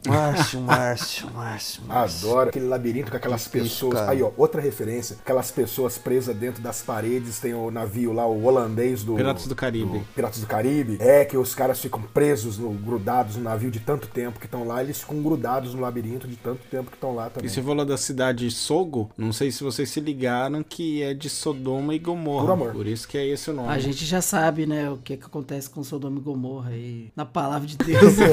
Márcio, 0.07 0.61
Márcio, 0.61 1.29
Márcio, 1.31 1.83
Márcio. 1.85 2.29
Adoro 2.29 2.49
aquele 2.49 2.67
labirinto 2.67 3.11
com 3.11 3.17
aquelas 3.17 3.43
Difícil, 3.43 3.63
pessoas. 3.89 3.93
cara. 3.95 4.11
Aí, 4.11 4.21
ó, 4.21 4.31
outra 4.37 4.61
referência. 4.61 5.17
Aquelas 5.21 5.51
pessoas 5.51 5.97
presas 5.97 6.35
dentro 6.35 6.61
das 6.61 6.81
paredes. 6.81 7.39
Tem 7.39 7.53
o 7.53 7.71
navio 7.71 8.13
lá, 8.13 8.25
o 8.27 8.43
holandês 8.45 9.03
do. 9.03 9.15
Piratas 9.15 9.47
do 9.47 9.55
Caribe. 9.55 10.03
Piratas 10.15 10.39
do 10.39 10.47
Caribe. 10.47 10.97
É 10.99 11.25
que 11.25 11.37
os 11.37 11.53
caras 11.55 11.79
ficam 11.79 12.01
presos, 12.01 12.57
no- 12.57 12.69
grudados 12.71 13.35
no 13.35 13.43
navio 13.43 13.71
de 13.71 13.79
tanto 13.79 14.07
tempo 14.07 14.39
que 14.39 14.45
estão 14.45 14.65
lá. 14.65 14.83
Eles 14.83 14.99
ficam 14.99 15.21
grudados 15.21 15.73
no 15.73 15.81
labirinto 15.81 16.27
de 16.27 16.35
tanto 16.35 16.61
tempo 16.69 16.89
que 16.91 16.97
estão 16.97 17.15
lá 17.15 17.27
E 17.27 17.29
também. 17.31 17.49
você 17.49 17.61
falou 17.61 17.85
da 17.85 17.97
cidade 17.97 18.49
Sogo, 18.51 19.09
não 19.17 19.33
sei 19.33 19.51
se 19.51 19.63
vocês 19.63 19.89
se 19.89 19.99
ligaram 19.99 20.63
que 20.63 21.01
é 21.01 21.13
de 21.13 21.29
Sodoma 21.29 21.93
e 21.95 21.99
Gomorra. 21.99 22.45
Por 22.45 22.51
amor. 22.53 22.71
Por 22.73 22.87
isso 22.87 23.07
que 23.07 23.17
é 23.17 23.25
esse 23.25 23.49
o 23.49 23.53
nome. 23.53 23.69
A 23.69 23.79
gente 23.79 24.05
já 24.05 24.21
sabe, 24.21 24.65
né, 24.65 24.89
o 24.89 24.97
que, 24.97 25.17
que 25.17 25.25
acontece 25.25 25.69
com 25.69 25.83
Sodoma 25.87 26.19
e 26.19 26.21
Gomorra 26.21 26.69
aí. 26.69 27.11
Na 27.15 27.25
palavra 27.25 27.67
de 27.67 27.77
Deus. 27.77 28.15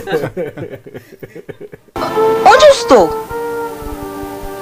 Onde 2.47 2.67
eu 2.67 2.73
estou? 2.73 3.34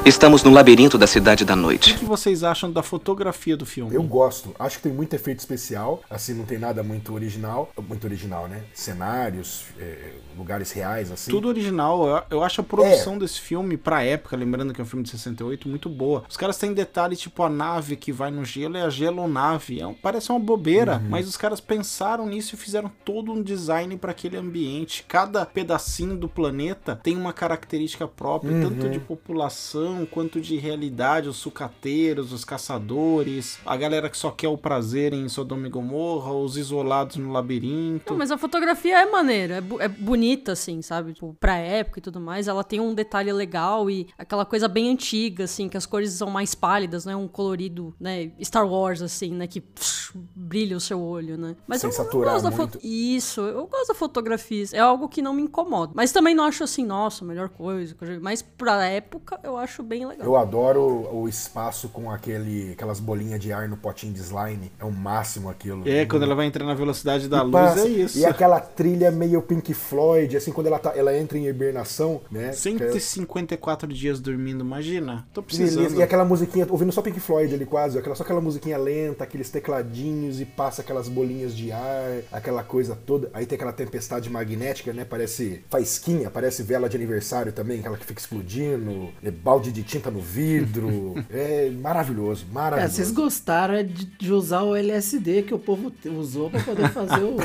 Estamos 0.05 0.42
no 0.42 0.50
labirinto 0.50 0.98
da 0.98 1.07
Cidade 1.07 1.44
da 1.44 1.55
Noite. 1.55 1.92
O 1.92 1.98
que 1.98 2.05
vocês 2.05 2.42
acham 2.42 2.72
da 2.72 2.82
fotografia 2.82 3.57
do 3.57 3.64
filme? 3.64 3.94
Eu 3.94 4.03
gosto. 4.03 4.53
Acho 4.59 4.78
que 4.78 4.82
tem 4.82 4.92
muito 4.92 5.14
efeito 5.14 5.38
especial. 5.38 6.03
Assim, 6.11 6.34
não 6.34 6.44
tem 6.44 6.59
nada 6.59 6.82
muito 6.82 7.14
original. 7.14 7.70
Muito 7.88 8.05
original, 8.05 8.48
né? 8.48 8.64
Cenários, 8.74 9.66
é, 9.78 10.14
lugares 10.36 10.72
reais, 10.72 11.12
assim. 11.12 11.30
Tudo 11.30 11.46
original. 11.46 12.05
Eu, 12.05 12.22
eu 12.38 12.42
acho 12.42 12.61
a 12.61 12.64
É. 12.64 12.66
produção 12.66 13.16
desse 13.16 13.40
filme, 13.40 13.76
pra 13.76 14.03
época, 14.03 14.36
lembrando 14.36 14.74
que 14.74 14.80
é 14.80 14.84
um 14.84 14.86
filme 14.86 15.05
de 15.05 15.11
68, 15.11 15.68
muito 15.68 15.88
boa. 15.88 16.24
Os 16.28 16.36
caras 16.36 16.59
têm 16.59 16.74
detalhes 16.74 17.20
tipo 17.20 17.40
a 17.44 17.48
nave 17.48 17.94
que 17.94 18.11
vai 18.11 18.32
no 18.32 18.44
gelo 18.44 18.76
é 18.76 18.82
a 18.82 18.90
gelonave. 18.90 19.80
É 19.80 19.86
um- 19.86 19.94
parece 19.94 20.30
uma 20.30 20.40
bobeira, 20.40 20.96
Uhum. 20.96 21.11
mas 21.11 21.28
os 21.28 21.36
caras 21.36 21.61
pensaram 21.61 22.26
nisso 22.26 22.57
e 22.57 22.59
fizeram 22.59 22.90
todo 23.05 23.30
um 23.32 23.40
design 23.40 23.96
pra 23.96 24.11
aquele 24.11 24.36
ambiente. 24.36 25.05
Cada 25.07 25.46
pedacinho 25.46 26.16
do 26.16 26.28
planeta 26.28 26.96
tem 27.00 27.16
uma 27.16 27.32
característica 27.32 28.09
própria, 28.09 28.53
Uhum. 28.53 28.62
tanto 28.68 28.88
de 28.90 28.98
população 28.98 29.91
quanto 30.07 30.40
de 30.40 30.57
realidade. 30.57 31.28
Os 31.28 31.36
sucateiros, 31.36 32.32
os 32.32 32.45
caçadores, 32.45 33.59
a 33.64 33.76
galera 33.76 34.09
que 34.11 34.16
só 34.16 34.30
quer 34.30 34.49
o 34.49 34.59
prazer 34.59 35.12
em 35.12 35.28
Sodoma 35.28 35.66
e 35.66 35.70
Gomorra, 35.70 36.32
os 36.32 36.57
isolados 36.57 37.16
no 37.16 37.30
labirinto. 37.32 38.12
Não, 38.12 38.18
mas 38.18 38.30
a 38.30 38.38
fotografia 38.38 38.99
é 39.01 39.07
maneira, 39.11 39.57
é, 39.57 39.61
bu- 39.61 39.80
é 39.80 39.88
bonita, 39.88 40.53
assim, 40.53 40.82
sabe? 40.82 41.12
Tipo, 41.14 41.36
pra 41.38 41.57
época 41.57 41.99
e 41.99 42.03
tudo 42.03 42.20
mais. 42.20 42.49
Ela 42.49 42.64
tem 42.64 42.80
um 42.80 42.95
detalhe 42.95 43.32
legal 43.32 43.88
e 43.90 44.09
aquela 44.18 44.45
coisa 44.45 44.68
bem 44.68 44.90
antiga, 44.90 45.45
assim, 45.45 45.68
que 45.68 45.76
as 45.76 45.86
cores 45.86 46.12
são 46.12 46.28
mais 46.30 46.55
pálidas, 46.55 47.05
né? 47.05 47.14
Um 47.14 47.28
colorido, 47.28 47.95
né? 48.01 48.32
Star 48.43 48.66
Wars, 48.66 49.03
assim, 49.03 49.30
né? 49.32 49.47
Que 49.47 49.61
psh, 49.61 50.12
brilha 50.34 50.76
o 50.76 50.80
seu 50.80 51.01
olho, 51.01 51.36
né? 51.36 51.57
Mas 51.66 51.80
Sem 51.80 51.88
eu, 51.90 51.93
eu 51.93 51.97
saturar 52.05 52.32
gosto 52.34 52.45
da 52.45 52.51
muito. 52.57 52.72
foto. 52.72 52.84
Isso, 52.84 53.40
eu 53.40 53.66
gosto 53.66 53.88
da 53.88 53.95
fotografia. 53.95 54.64
É 54.72 54.78
algo 54.80 55.09
que 55.09 55.22
não 55.22 55.32
me 55.34 55.43
incomoda. 55.43 55.93
Mas 55.95 56.12
também 56.12 56.34
não 56.34 56.45
acho 56.45 56.62
assim, 56.64 56.84
nossa, 56.84 57.24
melhor 57.24 57.49
coisa. 57.49 57.95
coisa- 57.95 58.18
Mas 58.20 58.43
pra 58.43 58.84
época 58.84 59.40
eu 59.43 59.57
acho 59.57 59.81
bem 59.82 60.06
legal. 60.06 60.26
Eu 60.26 60.36
adoro 60.36 61.08
o 61.12 61.28
espaço 61.28 61.88
com 61.88 62.10
aquele, 62.10 62.72
aquelas 62.72 63.00
bolinhas 63.00 63.40
de 63.40 63.52
ar 63.52 63.68
no 63.68 63.76
potinho 63.76 64.12
de 64.12 64.20
slime. 64.20 64.70
É 64.78 64.84
o 64.84 64.92
máximo 64.92 65.48
aquilo. 65.50 65.88
É, 65.88 66.04
quando 66.06 66.22
ela 66.24 66.34
vai 66.34 66.46
entrar 66.46 66.64
na 66.64 66.74
velocidade 66.74 67.28
da 67.28 67.38
E 67.38 67.42
luz, 67.42 67.52
passa- 67.52 67.80
é 67.86 67.88
isso. 67.88 68.18
E 68.18 68.24
aquela 68.24 68.60
trilha 68.60 69.10
meio 69.10 69.40
Pink 69.42 69.72
Floyd, 69.74 70.36
assim, 70.36 70.52
quando 70.52 70.66
ela, 70.66 70.78
tá, 70.78 70.92
ela 70.96 71.16
entra 71.16 71.38
em 71.38 71.46
hibernação, 71.46 72.20
né? 72.30 72.52
154 72.52 73.88
dias 73.92 74.20
dormindo, 74.20 74.64
imagina. 74.64 75.26
Tô 75.32 75.42
precisando. 75.42 75.76
Beleza. 75.84 75.96
E 75.96 76.02
aquela 76.02 76.24
musiquinha, 76.24 76.66
ouvindo 76.68 76.92
só 76.92 77.02
Pink 77.02 77.18
Floyd 77.20 77.54
ali 77.54 77.64
quase, 77.66 77.98
aquela, 77.98 78.14
só 78.14 78.22
aquela 78.22 78.40
musiquinha 78.40 78.76
lenta, 78.78 79.24
aqueles 79.24 79.50
tecladinhos 79.50 80.40
e 80.40 80.44
passa 80.44 80.82
aquelas 80.82 81.08
bolinhas 81.08 81.54
de 81.56 81.72
ar, 81.72 82.20
aquela 82.30 82.62
coisa 82.62 82.94
toda. 83.06 83.30
Aí 83.32 83.46
tem 83.46 83.56
aquela 83.56 83.72
tempestade 83.72 84.28
magnética, 84.30 84.92
né? 84.92 85.04
Parece 85.04 85.64
faisquinha, 85.70 86.30
parece 86.30 86.62
vela 86.62 86.88
de 86.88 86.96
aniversário 86.96 87.52
também, 87.52 87.80
aquela 87.80 87.96
que 87.96 88.04
fica 88.06 88.20
explodindo, 88.20 89.08
é 89.22 89.30
balde 89.30 89.71
de 89.72 89.82
tinta 89.82 90.10
no 90.10 90.20
vidro. 90.20 91.14
é 91.32 91.70
maravilhoso, 91.70 92.44
É, 92.50 92.54
maravilhoso. 92.54 92.94
vocês 92.94 93.10
gostaram 93.10 93.74
é 93.74 93.82
de, 93.82 94.04
de 94.04 94.32
usar 94.32 94.62
o 94.62 94.76
LSD 94.76 95.42
que 95.42 95.54
o 95.54 95.58
povo 95.58 95.92
usou 96.18 96.50
pra 96.50 96.60
poder 96.60 96.88
fazer 96.90 97.22
o- 97.22 97.36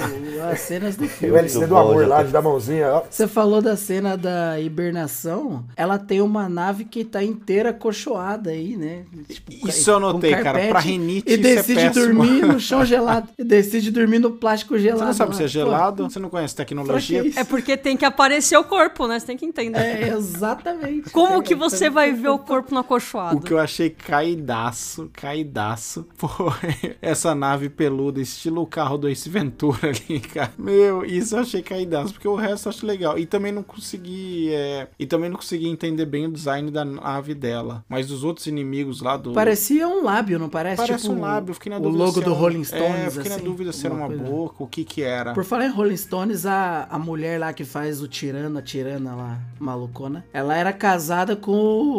as 0.51 0.59
cenas 0.61 0.95
do 0.95 1.05
o 1.05 1.07
filme. 1.09 1.37
LCD 1.37 1.67
do 1.67 1.77
amor 1.77 2.07
lá, 2.07 2.23
de 2.23 2.31
dar 2.31 2.41
mãozinha, 2.41 2.87
ó. 2.91 3.03
Você 3.09 3.27
falou 3.27 3.61
da 3.61 3.75
cena 3.75 4.15
da 4.17 4.59
hibernação, 4.59 5.63
ela 5.75 5.97
tem 5.97 6.21
uma 6.21 6.47
nave 6.49 6.85
que 6.85 7.03
tá 7.03 7.23
inteira 7.23 7.71
cochoada 7.73 8.49
aí, 8.51 8.75
né? 8.77 9.03
Tipo, 9.29 9.67
Isso 9.69 9.89
eu 9.89 9.99
notei, 9.99 10.35
cara. 10.35 10.67
Pra 10.67 10.79
rinite 10.79 11.29
E 11.29 11.33
isso 11.39 11.47
é 11.47 11.55
decide 11.55 11.75
péssimo. 11.81 12.05
dormir 12.05 12.45
no 12.45 12.59
chão 12.59 12.85
gelado. 12.85 13.29
E 13.37 13.43
decide 13.43 13.91
dormir 13.91 14.19
no 14.19 14.31
plástico 14.31 14.77
gelado. 14.77 14.99
Você 15.01 15.05
não 15.05 15.13
sabe 15.13 15.31
lá. 15.31 15.35
se 15.37 15.43
é 15.43 15.45
Pô, 15.45 15.49
gelado? 15.49 16.03
Você 16.09 16.19
não 16.19 16.29
conhece 16.29 16.55
tecnologia? 16.55 17.25
Isso? 17.25 17.39
É 17.39 17.43
porque 17.43 17.77
tem 17.77 17.95
que 17.95 18.05
aparecer 18.05 18.57
o 18.57 18.63
corpo, 18.63 19.07
né? 19.07 19.19
Você 19.19 19.25
tem 19.27 19.37
que 19.37 19.45
entender. 19.45 19.77
É, 19.79 20.09
exatamente. 20.09 21.09
Como 21.09 21.39
É, 21.39 21.41
que 21.41 21.55
você 21.55 21.89
vai 21.89 22.13
ver 22.17 22.29
o 22.29 22.39
corpo 22.39 22.73
no 22.73 22.79
acolchoado? 22.79 23.37
O 23.37 23.41
que 23.41 23.53
eu 23.53 23.59
achei 23.59 23.89
caidaço, 23.89 25.09
caidaço, 25.13 26.05
foi 26.15 26.97
essa 27.01 27.33
nave 27.33 27.69
peluda, 27.69 28.19
estilo 28.19 28.61
o 28.61 28.67
carro 28.67 28.97
do 28.97 29.07
Ace 29.09 29.29
Ventura 29.29 29.79
ali, 29.89 30.19
cara. 30.19 30.51
Meu, 30.57 31.05
isso 31.05 31.35
eu 31.35 31.41
achei 31.41 31.61
caidaço, 31.61 32.13
porque 32.13 32.27
o 32.27 32.35
resto 32.35 32.67
eu 32.67 32.69
acho 32.71 32.85
legal. 32.85 33.17
E 33.17 33.25
também 33.25 33.51
não 33.51 33.63
consegui, 33.63 34.49
é, 34.51 34.87
e 34.99 35.05
também 35.05 35.29
não 35.29 35.37
consegui 35.37 35.67
entender 35.67 36.05
bem 36.05 36.25
o 36.25 36.31
design 36.31 36.69
da 36.71 36.83
nave 36.83 37.33
dela. 37.33 37.83
Mas 37.87 38.07
dos 38.07 38.23
outros 38.23 38.47
inimigos 38.47 39.01
lá 39.01 39.17
do... 39.17 39.33
Parecia 39.33 39.87
um 39.87 40.03
lábio, 40.03 40.39
não 40.39 40.49
parece? 40.49 40.77
Parece 40.77 41.03
tipo, 41.03 41.15
um 41.15 41.21
lábio, 41.21 41.51
eu 41.51 41.55
fiquei 41.55 41.69
na 41.69 41.77
o 41.77 41.81
dúvida 41.81 42.03
logo 42.03 42.13
se 42.13 42.21
do 42.21 42.31
era 42.31 42.39
Rolling 42.39 42.63
Stones, 42.63 42.83
É, 42.83 43.07
eu 43.07 43.11
fiquei 43.11 43.31
assim, 43.31 43.41
na 43.41 43.49
dúvida 43.49 43.71
se 43.71 43.85
era 43.85 43.95
uma 43.95 44.07
coisa. 44.07 44.23
boca, 44.23 44.63
o 44.63 44.67
que 44.67 44.83
que 44.83 45.01
era. 45.01 45.33
Por 45.33 45.43
falar 45.43 45.65
em 45.65 45.71
Rolling 45.71 45.97
Stones, 45.97 46.45
a, 46.45 46.87
a 46.89 46.99
mulher 46.99 47.39
lá 47.39 47.53
que 47.53 47.63
faz 47.63 48.01
o 48.01 48.07
tirano, 48.07 48.57
a 48.59 48.61
tirana 48.61 49.15
lá, 49.15 49.39
malucona, 49.59 50.25
ela 50.33 50.55
era 50.55 50.73
casada 50.73 51.35
com 51.35 51.57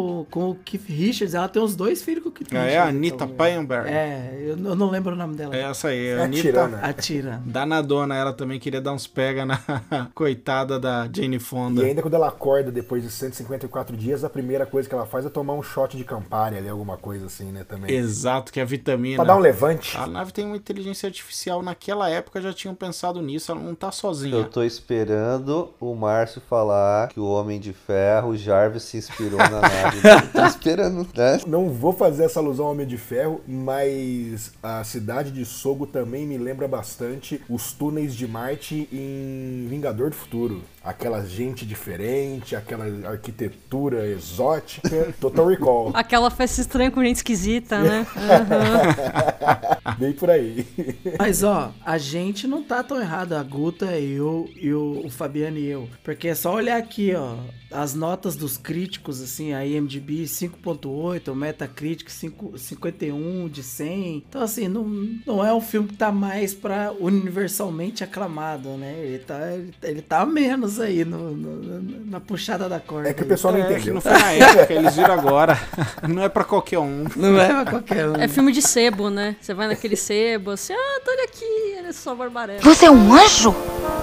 com, 0.09 0.25
com 0.29 0.49
o 0.51 0.55
Keith 0.55 0.85
Richards. 0.87 1.33
Ela 1.33 1.47
tem 1.47 1.61
os 1.61 1.75
dois 1.75 2.01
filhos 2.01 2.23
com 2.23 2.29
o 2.29 2.31
Keith 2.31 2.47
Ah, 2.51 2.63
Richards. 2.63 2.73
é 2.75 2.79
a 2.79 2.87
Anitta 2.87 3.15
então, 3.25 3.27
Payenberg. 3.29 3.89
É, 3.89 4.37
eu, 4.41 4.57
eu 4.57 4.75
não 4.75 4.89
lembro 4.89 5.13
o 5.13 5.15
nome 5.15 5.35
dela. 5.35 5.55
É 5.55 5.61
essa 5.63 5.89
aí, 5.89 6.07
É 6.07 6.17
a 6.17 6.21
a 6.21 6.23
Anitta. 6.25 6.41
tirana. 6.41 6.79
A 6.81 6.93
Tira. 6.93 7.41
Danadona, 7.45 8.15
ela 8.15 8.33
também 8.33 8.59
queria 8.59 8.81
dar 8.81 8.93
uns 8.93 9.07
pega 9.07 9.45
na 9.45 9.59
coitada 10.13 10.79
da 10.79 11.07
Jane 11.13 11.39
Fonda. 11.39 11.81
E 11.81 11.85
ainda 11.85 12.01
quando 12.01 12.13
ela 12.13 12.27
acorda 12.27 12.71
depois 12.71 13.03
de 13.03 13.09
154 13.11 13.95
dias, 13.95 14.23
a 14.23 14.29
primeira 14.29 14.65
coisa 14.65 14.87
que 14.87 14.95
ela 14.95 15.05
faz 15.05 15.25
é 15.25 15.29
tomar 15.29 15.53
um 15.53 15.63
shot 15.63 15.95
de 15.97 16.03
Campari 16.03 16.57
ali, 16.57 16.67
alguma 16.69 16.97
coisa 16.97 17.25
assim, 17.27 17.51
né, 17.51 17.63
também. 17.63 17.91
Exato, 17.95 18.51
que 18.51 18.59
é 18.59 18.63
a 18.63 18.65
vitamina. 18.65 19.17
Pra 19.17 19.25
dar 19.25 19.35
um 19.37 19.41
levante. 19.41 19.97
A 19.97 20.07
nave 20.07 20.31
tem 20.31 20.45
uma 20.45 20.57
inteligência 20.57 21.07
artificial. 21.07 21.61
Naquela 21.61 22.09
época 22.09 22.41
já 22.41 22.53
tinham 22.53 22.73
pensado 22.75 23.21
nisso, 23.21 23.51
ela 23.51 23.61
não 23.61 23.75
tá 23.75 23.91
sozinha. 23.91 24.35
Eu 24.35 24.45
tô 24.45 24.63
esperando 24.63 25.73
o 25.79 25.93
Márcio 25.95 26.41
falar 26.49 27.09
que 27.09 27.19
o 27.19 27.25
Homem 27.25 27.59
de 27.59 27.73
Ferro, 27.73 28.29
o 28.29 28.37
Jarvis, 28.37 28.83
se 28.83 28.97
inspirou 28.97 29.37
na 29.39 29.49
nave. 29.61 29.98
tô 30.33 30.45
esperando, 30.45 31.07
né? 31.15 31.39
Não 31.47 31.69
vou 31.69 31.93
fazer 31.93 32.23
essa 32.23 32.39
alusão 32.39 32.65
ao 32.65 32.71
Homem 32.71 32.87
de 32.87 32.97
Ferro, 32.97 33.41
mas 33.47 34.51
a 34.61 34.83
cidade 34.83 35.31
de 35.31 35.45
Sogo 35.45 35.85
também 35.85 36.25
me 36.25 36.37
lembra 36.37 36.67
bastante 36.67 37.41
os 37.49 37.73
túneis 37.73 38.15
de 38.15 38.27
Marte 38.27 38.87
em 38.91 39.67
Vingador 39.69 40.09
do 40.09 40.15
Futuro. 40.15 40.61
Aquela 40.89 41.23
gente 41.23 41.67
diferente, 41.67 42.55
aquela 42.55 42.85
arquitetura 43.07 44.07
exótica. 44.07 45.13
Total 45.21 45.45
Recall. 45.45 45.91
Aquela 45.93 46.31
festa 46.31 46.61
estranha 46.61 46.89
com 46.89 47.03
gente 47.03 47.17
esquisita, 47.17 47.79
né? 47.79 48.07
Aham. 48.17 49.95
Bem 49.99 50.13
por 50.13 50.31
aí. 50.31 50.65
Mas 51.19 51.43
ó, 51.43 51.71
a 51.85 51.97
gente 51.99 52.47
não 52.47 52.63
tá 52.63 52.81
tão 52.81 52.99
errado, 52.99 53.33
a 53.33 53.43
Guta, 53.43 53.85
eu 53.99 54.49
e 54.55 54.73
o, 54.73 55.05
o 55.05 55.09
Fabiano 55.11 55.59
e 55.59 55.67
eu. 55.67 55.87
Porque 56.03 56.29
é 56.29 56.35
só 56.35 56.55
olhar 56.55 56.77
aqui, 56.77 57.13
ó, 57.13 57.35
as 57.71 57.93
notas 57.93 58.35
dos 58.35 58.57
críticos, 58.57 59.21
assim, 59.21 59.53
a 59.53 59.65
IMDb 59.65 60.23
5.8, 60.23 61.31
o 61.31 61.35
Metacritic 61.35 62.09
5, 62.09 62.57
51 62.57 63.47
de 63.47 63.61
100. 63.61 64.23
Então 64.27 64.41
assim, 64.41 64.67
não, 64.67 64.83
não 65.25 65.45
é 65.45 65.53
um 65.53 65.61
filme 65.61 65.89
que 65.89 65.97
tá 65.97 66.11
mais 66.11 66.53
pra 66.53 66.91
universalmente 66.99 68.03
aclamado, 68.03 68.69
né? 68.77 68.99
Ele 69.03 69.19
tá, 69.19 69.53
ele, 69.53 69.73
ele 69.83 70.01
tá 70.01 70.25
menos 70.25 70.78
aí 70.81 71.03
no, 71.05 71.31
no- 71.31 72.05
na 72.09 72.19
puxada 72.19 72.67
da 72.69 72.79
corda. 72.79 73.09
É 73.09 73.13
que 73.13 73.21
o 73.21 73.23
aí. 73.23 73.29
pessoal 73.29 73.53
não 73.53 73.61
É, 73.61 73.65
que 73.67 73.73
entendeu. 73.73 73.93
não 73.95 74.01
foi 74.01 74.11
na 74.11 74.31
época, 74.31 74.73
eles 74.73 74.95
viram 74.95 75.13
agora. 75.13 75.59
Não 76.07 76.23
é 76.23 76.29
pra 76.29 76.43
qualquer 76.43 76.79
um. 76.79 77.05
Não 77.15 77.39
é 77.39 77.47
pra 77.47 77.65
qualquer 77.65 78.07
um. 78.07 78.15
É 78.15 78.27
filme 78.27 78.51
de 78.51 78.61
sebo, 78.61 79.09
né? 79.09 79.35
Você 79.39 79.53
vai 79.53 79.67
naquele 79.67 79.95
sebo, 79.95 80.51
assim, 80.51 80.73
ah, 80.73 81.01
tô 81.05 81.11
olha 81.11 81.23
aqui, 81.25 81.45
ele 81.77 81.87
é 81.89 81.91
só 81.91 82.15
barbarela. 82.15 82.59
Você 82.61 82.85
é 82.85 82.91
um 82.91 83.13
anjo? 83.13 83.53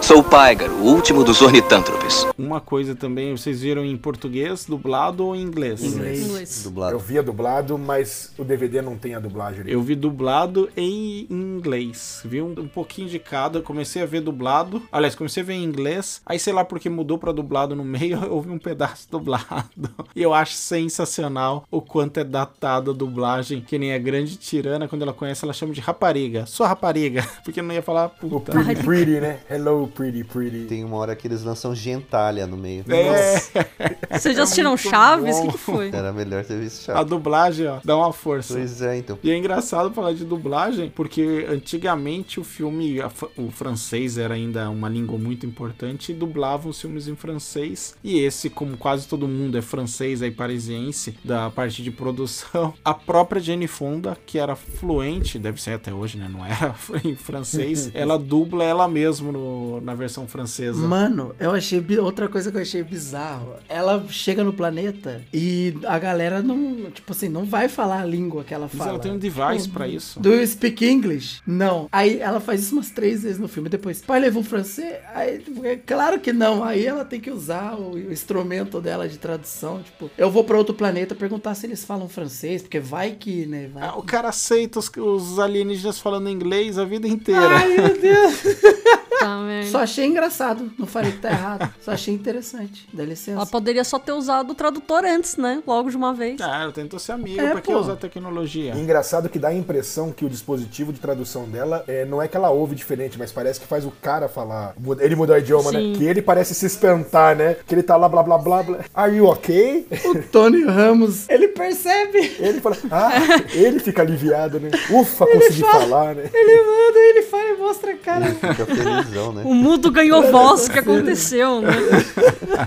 Sou 0.03 0.21
o 0.21 0.23
Pygar, 0.23 0.71
o 0.71 0.85
último 0.85 1.25
dos 1.25 1.43
ornitântropes. 1.43 2.25
Uma 2.39 2.61
coisa 2.61 2.95
também, 2.95 3.37
vocês 3.37 3.61
viram 3.61 3.85
em 3.85 3.97
português, 3.97 4.65
dublado 4.65 5.27
ou 5.27 5.35
em 5.35 5.43
inglês? 5.43 5.83
Inglês. 5.83 6.25
Inglês. 6.25 6.65
Eu 6.65 6.71
Dublado. 6.71 6.99
via 7.01 7.23
dublado, 7.25 7.77
mas 7.77 8.33
o 8.39 8.45
DVD 8.45 8.81
não 8.81 8.97
tem 8.97 9.17
a 9.17 9.19
dublagem 9.21 9.63
ali. 9.63 9.73
Eu 9.73 9.83
vi 9.83 9.97
dublado 9.97 10.71
em 10.77 11.27
inglês, 11.29 12.21
viu? 12.25 12.47
Um 12.57 12.69
pouquinho 12.69 13.09
de 13.09 13.19
cada. 13.19 13.59
Eu 13.59 13.63
comecei 13.65 14.01
a 14.01 14.07
ver 14.07 14.21
dublado. 14.21 14.81
Aliás, 14.93 15.17
comecei 15.17 15.43
a 15.43 15.47
ver 15.47 15.55
em 15.55 15.65
inglês. 15.65 16.21
Aí, 16.25 16.39
sei 16.39 16.53
lá 16.53 16.65
porque 16.65 16.89
mudou 16.89 17.19
pra 17.19 17.33
dublado 17.33 17.75
no 17.75 17.85
meio, 17.85 18.19
eu 18.25 18.33
ouvi 18.35 18.51
um 18.51 18.59
pedaço 18.59 19.09
dublado. 19.11 19.91
E 20.15 20.23
eu 20.23 20.33
acho 20.33 20.55
sensacional 20.55 21.65
o 21.69 21.83
quanto 21.83 22.19
é 22.21 22.25
datada 22.25 22.93
a 22.93 22.95
dublagem. 22.95 23.61
Que 23.61 23.77
nem 23.77 23.93
a 23.93 23.99
grande 23.99 24.37
tirana, 24.37 24.87
quando 24.87 25.03
ela 25.03 25.13
conhece, 25.13 25.45
ela 25.45 25.53
chama 25.53 25.73
de 25.75 25.81
rapariga. 25.81 26.47
Sua 26.47 26.69
rapariga. 26.69 27.27
Porque 27.43 27.61
não 27.61 27.75
ia 27.75 27.83
falar 27.83 28.07
O 28.23 28.29
puta. 28.29 28.53
Pretty 28.53 28.83
Pretty, 28.85 29.21
né? 29.21 29.41
Hello, 29.51 29.86
Pretty 29.89 30.25
Pretty. 30.25 30.65
Tem 30.67 30.85
uma 30.85 30.97
hora 30.97 31.15
que 31.17 31.27
eles 31.27 31.43
lançam 31.43 31.75
gentalha 31.75 32.47
no 32.47 32.57
meio. 32.57 32.85
É, 32.89 34.19
Vocês 34.19 34.37
já 34.37 34.43
assistiram 34.45 34.71
muito 34.71 34.89
Chaves? 34.89 35.37
O 35.37 35.43
que, 35.43 35.53
que 35.53 35.59
foi? 35.59 35.89
Era 35.93 36.13
melhor 36.13 36.45
ter 36.45 36.59
visto 36.59 36.91
a 36.91 36.95
Chaves. 36.95 37.11
dublagem, 37.11 37.67
ó, 37.67 37.79
dá 37.85 37.97
uma 37.97 38.13
força. 38.13 38.55
Pois 38.55 38.83
é, 38.83 38.97
então. 38.99 39.19
E 39.23 39.31
é 39.31 39.37
engraçado 39.37 39.93
falar 39.93 40.13
de 40.13 40.25
dublagem, 40.25 40.91
porque 40.95 41.47
antigamente 41.49 42.41
o 42.41 42.45
filme, 42.45 43.01
a 43.01 43.11
o 43.37 43.51
francês 43.51 44.19
era 44.19 44.35
ainda 44.35 44.69
uma 44.71 44.89
língua 44.89 45.19
muito 45.19 45.47
importante 45.47 46.13
e 46.13 46.15
dublavam 46.15 46.71
os 46.71 46.81
filmes 46.81 47.09
em 47.09 47.17
francês. 47.17 47.95
E 48.03 48.19
esse, 48.21 48.49
como 48.51 48.77
quase 48.77 49.07
todo 49.07 49.27
mundo 49.29 49.57
é 49.59 49.63
francês 49.63 50.23
aí 50.23 50.31
parisiense, 50.31 51.15
da 51.25 51.51
parte 51.51 51.83
de 51.83 51.91
produção, 51.91 52.73
a 52.85 52.95
própria 52.95 53.41
Jane 53.41 53.67
Fonda, 53.67 54.17
que 54.27 54.39
era 54.39 54.55
fluente, 54.57 55.39
deve 55.39 55.61
ser 55.61 55.73
até 55.73 55.93
hoje, 55.93 56.19
né? 56.19 56.29
Não 56.31 56.45
era 56.45 56.75
em 57.05 57.15
francês, 57.17 57.91
ela 57.95 58.19
dubla 58.19 58.65
ela 58.65 58.89
mesma 58.89 59.33
no- 59.33 59.76
na 59.81 59.95
versão 59.95 60.27
francesa. 60.27 60.87
Mano, 60.87 61.35
eu 61.39 61.53
achei. 61.53 61.85
Outra 62.01 62.29
coisa 62.29 62.51
que 62.51 62.57
eu 62.57 62.63
achei 62.63 62.83
bizarro. 62.83 63.55
Ela 63.69 64.05
chega 64.09 64.43
no 64.45 64.53
planeta 64.53 65.23
e 65.33 65.75
a 65.87 65.99
galera 65.99 66.43
não. 66.43 66.91
Tipo 66.91 67.13
assim, 67.13 67.29
não 67.29 67.45
vai 67.45 67.69
falar 67.69 68.01
a 68.01 68.05
língua 68.05 68.45
que 68.45 68.53
ela 68.55 68.69
Mas 68.71 68.77
fala. 68.79 68.91
ela 68.91 68.99
tem 68.99 69.13
um 69.13 69.19
device 69.19 69.69
pra 69.69 69.87
isso. 69.89 70.21
Do 70.21 70.33
you 70.35 70.47
speak 70.47 70.85
English? 70.87 71.41
Não. 71.47 71.89
Aí 71.93 72.19
ela 72.21 72.41
faz 72.41 72.63
isso 72.63 72.75
umas 72.75 72.91
três 72.91 73.23
vezes 73.23 73.39
no 73.39 73.49
filme. 73.49 73.69
Depois, 73.69 74.01
pai 74.03 74.21
levou 74.21 74.43
francês? 74.43 74.95
Aí, 75.15 75.39
tipo, 75.39 75.65
é 75.65 75.77
claro 75.77 76.19
que 76.21 76.33
não. 76.33 76.63
Aí 76.65 76.85
ela 76.87 77.05
tem 77.05 77.21
que 77.21 77.31
usar 77.31 77.75
o, 77.75 77.93
o 77.95 78.13
instrumento 78.13 78.81
dela 78.81 79.09
de 79.09 79.19
tradução. 79.19 79.83
Tipo, 79.83 80.11
eu 80.17 80.31
vou 80.31 80.45
pra 80.45 80.57
outro 80.59 80.75
planeta 80.75 81.15
perguntar 81.15 81.55
se 81.55 81.67
eles 81.67 81.85
falam 81.85 82.09
francês, 82.09 82.63
porque 82.63 82.81
vai 82.81 83.13
que, 83.13 83.47
né? 83.47 83.71
Vai 83.73 83.83
Ah, 83.89 83.97
O 83.97 84.03
cara 84.03 84.29
aceita 84.29 84.79
os, 84.79 84.91
os 84.97 85.39
alienígenas 85.39 85.99
falando 85.99 86.29
inglês 86.29 86.79
a 86.79 86.85
vida 86.85 87.07
inteira. 87.09 87.49
Ai, 87.49 87.77
meu 87.77 88.01
Deus. 88.01 88.43
Tá, 89.19 89.39
merda. 89.43 89.71
Só 89.71 89.79
achei 89.79 90.07
engraçado. 90.07 90.71
Não 90.79 90.87
falei 90.87 91.13
que 91.13 91.19
tá 91.19 91.31
errado. 91.31 91.73
Só 91.81 91.93
achei 91.93 92.13
interessante. 92.15 92.89
Dá 92.93 93.05
licença. 93.05 93.33
Ela 93.39 93.47
poderia 93.47 93.85
só 93.85 93.99
ter 93.99 94.13
usado 94.13 94.51
o 94.51 94.55
tradutor 94.55 95.05
antes, 95.05 95.37
né? 95.37 95.63
Logo 95.67 95.91
de 95.91 95.97
uma 95.97 96.13
vez. 96.15 96.41
Ah, 96.41 96.63
ela 96.63 96.73
tentou 96.73 96.99
ser 96.99 97.13
amiga, 97.13 97.43
É, 97.43 97.51
pra 97.53 97.61
que 97.61 97.73
pô. 97.73 97.79
usar 97.79 97.97
tecnologia? 97.97 98.75
E 98.75 98.81
engraçado 98.81 99.29
que 99.29 99.39
dá 99.39 99.49
a 99.49 99.55
impressão 99.55 100.13
que 100.13 100.25
o 100.25 100.29
dispositivo 100.29 100.93
de 100.93 101.01
tradução 101.01 101.45
dela 101.49 101.85
é, 101.87 102.05
não 102.05 102.21
é 102.23 102.29
que 102.29 102.37
ela 102.37 102.51
ouve 102.51 102.75
diferente, 102.75 103.19
mas 103.19 103.33
parece 103.33 103.61
que 103.61 103.67
faz 103.67 103.85
o 103.85 103.91
cara 104.03 104.29
falar. 104.29 104.75
Ele 105.01 105.15
mudou 105.17 105.35
o 105.35 105.39
idioma, 105.39 105.71
Sim. 105.71 105.93
né? 105.93 105.99
Que 105.99 106.05
ele 106.05 106.23
parece 106.23 106.55
se 106.55 106.67
espantar, 106.67 107.37
né? 107.37 107.57
Que 107.67 107.75
ele 107.75 107.83
tá 107.83 107.97
lá, 107.97 108.09
blá 108.09 108.23
blá 108.23 108.39
blá 108.39 108.63
blá. 108.63 108.79
Are 108.95 109.15
you 109.15 109.27
okay? 109.29 109.87
O 110.05 110.23
Tony 110.23 110.63
Ramos, 110.65 111.29
ele 111.31 111.49
percebe. 111.49 112.37
Ele 112.39 112.61
fala, 112.61 112.77
ah, 112.91 113.11
ele 113.53 113.79
fica 113.81 114.03
aliviado, 114.03 114.59
né? 114.61 114.71
Ufa, 114.91 115.27
consegui 115.27 115.61
fala- 115.63 115.81
falar, 115.81 116.15
né? 116.15 116.31
Ele 116.33 116.63
manda, 116.63 116.99
ele 116.99 117.23
fala 117.23 117.49
e 117.51 117.57
mostra 117.57 117.93
a 117.93 117.97
cara. 117.97 118.27
Fica 118.27 118.67
felizão, 119.07 119.33
né? 119.33 119.43
O 119.45 119.55
mudo 119.55 119.91
ganhou 119.91 120.31
voz, 120.31 120.67
o 120.67 120.71
que 120.73 120.79
aconteceu, 120.79 121.61
né? 121.61 121.71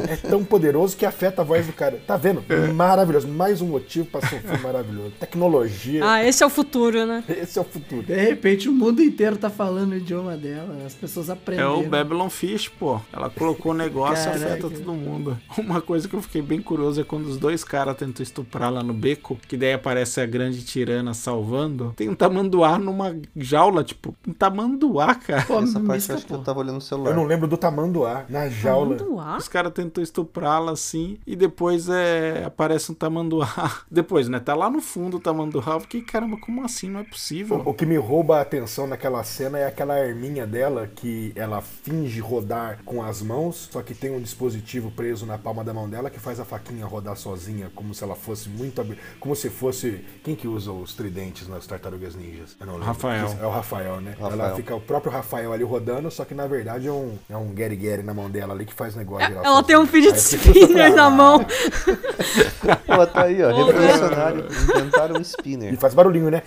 É 0.09 0.15
tão 0.15 0.43
poderoso 0.43 0.95
que 0.95 1.05
afeta 1.05 1.41
a 1.41 1.45
voz 1.45 1.65
do 1.65 1.73
cara. 1.73 1.99
Tá 2.05 2.17
vendo? 2.17 2.43
Maravilhoso. 2.73 3.27
Mais 3.27 3.61
um 3.61 3.67
motivo 3.67 4.05
pra 4.07 4.21
ser 4.21 4.35
um 4.37 4.39
filme 4.39 4.59
maravilhoso. 4.63 5.11
Tecnologia. 5.19 6.01
Ah, 6.05 6.23
esse 6.23 6.43
é 6.43 6.45
o 6.45 6.49
futuro, 6.49 7.05
né? 7.05 7.23
Esse 7.27 7.57
é 7.57 7.61
o 7.61 7.65
futuro. 7.65 8.03
De 8.03 8.15
repente 8.15 8.67
o 8.69 8.71
mundo 8.71 9.01
inteiro 9.01 9.37
tá 9.37 9.49
falando 9.49 9.91
o 9.93 9.97
idioma 9.97 10.35
dela. 10.35 10.77
As 10.85 10.93
pessoas 10.93 11.29
É 11.29 11.33
aprenderam. 11.33 11.79
o 11.81 11.87
Babylon 11.87 12.29
Fish, 12.29 12.67
pô. 12.67 12.99
Ela 13.11 13.29
colocou 13.29 13.71
o 13.71 13.75
negócio 13.75 14.23
e 14.29 14.33
Caraca. 14.33 14.45
afeta 14.53 14.69
todo 14.69 14.93
mundo. 14.93 15.37
Uma 15.57 15.81
coisa 15.81 16.07
que 16.07 16.15
eu 16.15 16.21
fiquei 16.21 16.41
bem 16.41 16.61
curioso 16.61 17.01
é 17.01 17.03
quando 17.03 17.25
os 17.27 17.37
dois 17.37 17.63
caras 17.63 17.95
tentam 17.97 18.23
estuprar 18.23 18.71
lá 18.71 18.83
no 18.83 18.93
beco, 18.93 19.37
que 19.47 19.57
daí 19.57 19.73
aparece 19.73 20.21
a 20.21 20.25
grande 20.25 20.63
tirana 20.63 21.13
salvando. 21.13 21.93
Tem 21.95 22.09
um 22.09 22.15
tamanduá 22.15 22.77
numa 22.77 23.15
jaula, 23.35 23.83
tipo, 23.83 24.15
um 24.27 24.33
tamanduá, 24.33 25.15
cara. 25.15 25.43
Pô, 25.43 25.59
Essa 25.59 25.79
parte 25.79 26.09
eu 26.09 26.15
acho 26.15 26.25
que 26.29 26.41
eu 26.41 26.43
tava 26.43 26.59
olhando 26.59 26.75
no 26.75 26.81
celular. 26.81 27.11
Eu 27.11 27.15
não 27.15 27.25
lembro 27.25 27.47
do 27.47 27.57
tamanduá 27.57 28.25
na 28.29 28.47
jaula. 28.49 28.95
Tamanduá? 28.97 29.37
Os 29.37 29.47
caras 29.47 29.73
tentam 29.73 30.03
estuprá-la 30.03 30.71
assim 30.71 31.17
e 31.25 31.35
depois 31.35 31.89
é, 31.89 32.43
aparece 32.45 32.91
um 32.91 32.95
tamanduá. 32.95 33.49
Depois, 33.89 34.27
né? 34.29 34.39
Tá 34.39 34.55
lá 34.55 34.69
no 34.69 34.81
fundo 34.81 35.17
o 35.17 35.19
tamanduá. 35.19 35.63
Eu 35.73 35.79
fiquei, 35.81 36.01
caramba, 36.01 36.37
como 36.37 36.63
assim? 36.63 36.89
Não 36.89 36.99
é 36.99 37.03
possível. 37.03 37.61
O 37.65 37.73
que 37.73 37.85
me 37.85 37.97
rouba 37.97 38.37
a 38.37 38.41
atenção 38.41 38.87
naquela 38.87 39.23
cena 39.23 39.57
é 39.57 39.65
aquela 39.67 39.93
arminha 39.95 40.45
dela 40.47 40.87
que 40.87 41.31
ela 41.35 41.61
finge 41.61 42.19
rodar 42.19 42.79
com 42.85 43.03
as 43.03 43.21
mãos, 43.21 43.69
só 43.71 43.81
que 43.81 43.93
tem 43.93 44.11
um 44.11 44.21
dispositivo 44.21 44.91
preso 44.91 45.25
na 45.25 45.37
palma 45.37 45.63
da 45.63 45.73
mão 45.73 45.89
dela 45.89 46.09
que 46.09 46.19
faz 46.19 46.39
a 46.39 46.45
faquinha 46.45 46.85
rodar 46.85 47.15
sozinha, 47.17 47.71
como 47.75 47.93
se 47.93 48.03
ela 48.03 48.15
fosse 48.15 48.49
muito. 48.49 48.79
hab- 48.81 48.97
Como 49.19 49.35
se 49.35 49.49
fosse. 49.49 50.03
Quem 50.23 50.35
que 50.35 50.47
usa 50.47 50.71
os 50.71 50.93
tridentes 50.93 51.47
nas 51.47 51.65
tartarugas 51.67 52.15
ninjas? 52.15 52.55
Eu 52.59 52.65
não 52.65 52.73
lembro. 52.73 52.87
Rafael. 52.87 53.37
É 53.41 53.45
o 53.45 53.49
Rafael, 53.49 54.01
né? 54.01 54.11
Rafael. 54.19 54.31
Ela 54.33 54.55
fica 54.55 54.75
o 54.75 54.81
próprio 54.81 55.11
Rafael 55.11 55.51
ali 55.53 55.63
rodando, 55.63 56.09
só 56.19 56.25
que 56.25 56.33
na 56.35 56.45
verdade 56.47 56.85
é 56.85 56.91
um, 56.91 57.17
é 57.29 57.37
um 57.37 57.53
Gary 57.53 57.77
Gary 57.77 58.03
na 58.03 58.13
mão 58.13 58.29
dela 58.29 58.53
ali 58.53 58.65
que 58.65 58.73
faz 58.73 58.93
o 58.93 58.97
negócio. 58.97 59.25
girar 59.25 59.41
Ela 59.41 59.63
tem 59.63 59.77
um 59.77 59.87
fidget 59.87 60.17
spinner 60.17 60.93
na 60.93 61.09
mão. 61.09 61.45
Pô, 62.85 63.07
tá 63.07 63.23
aí, 63.23 63.41
ó. 63.41 63.51
Ô, 63.53 63.65
Revolucionário. 63.67 64.45
Inventaram 64.75 65.15
um 65.15 65.19
E 65.19 65.21
spinner. 65.21 65.79
faz 65.79 65.93
barulhinho, 65.93 66.29
né? 66.29 66.43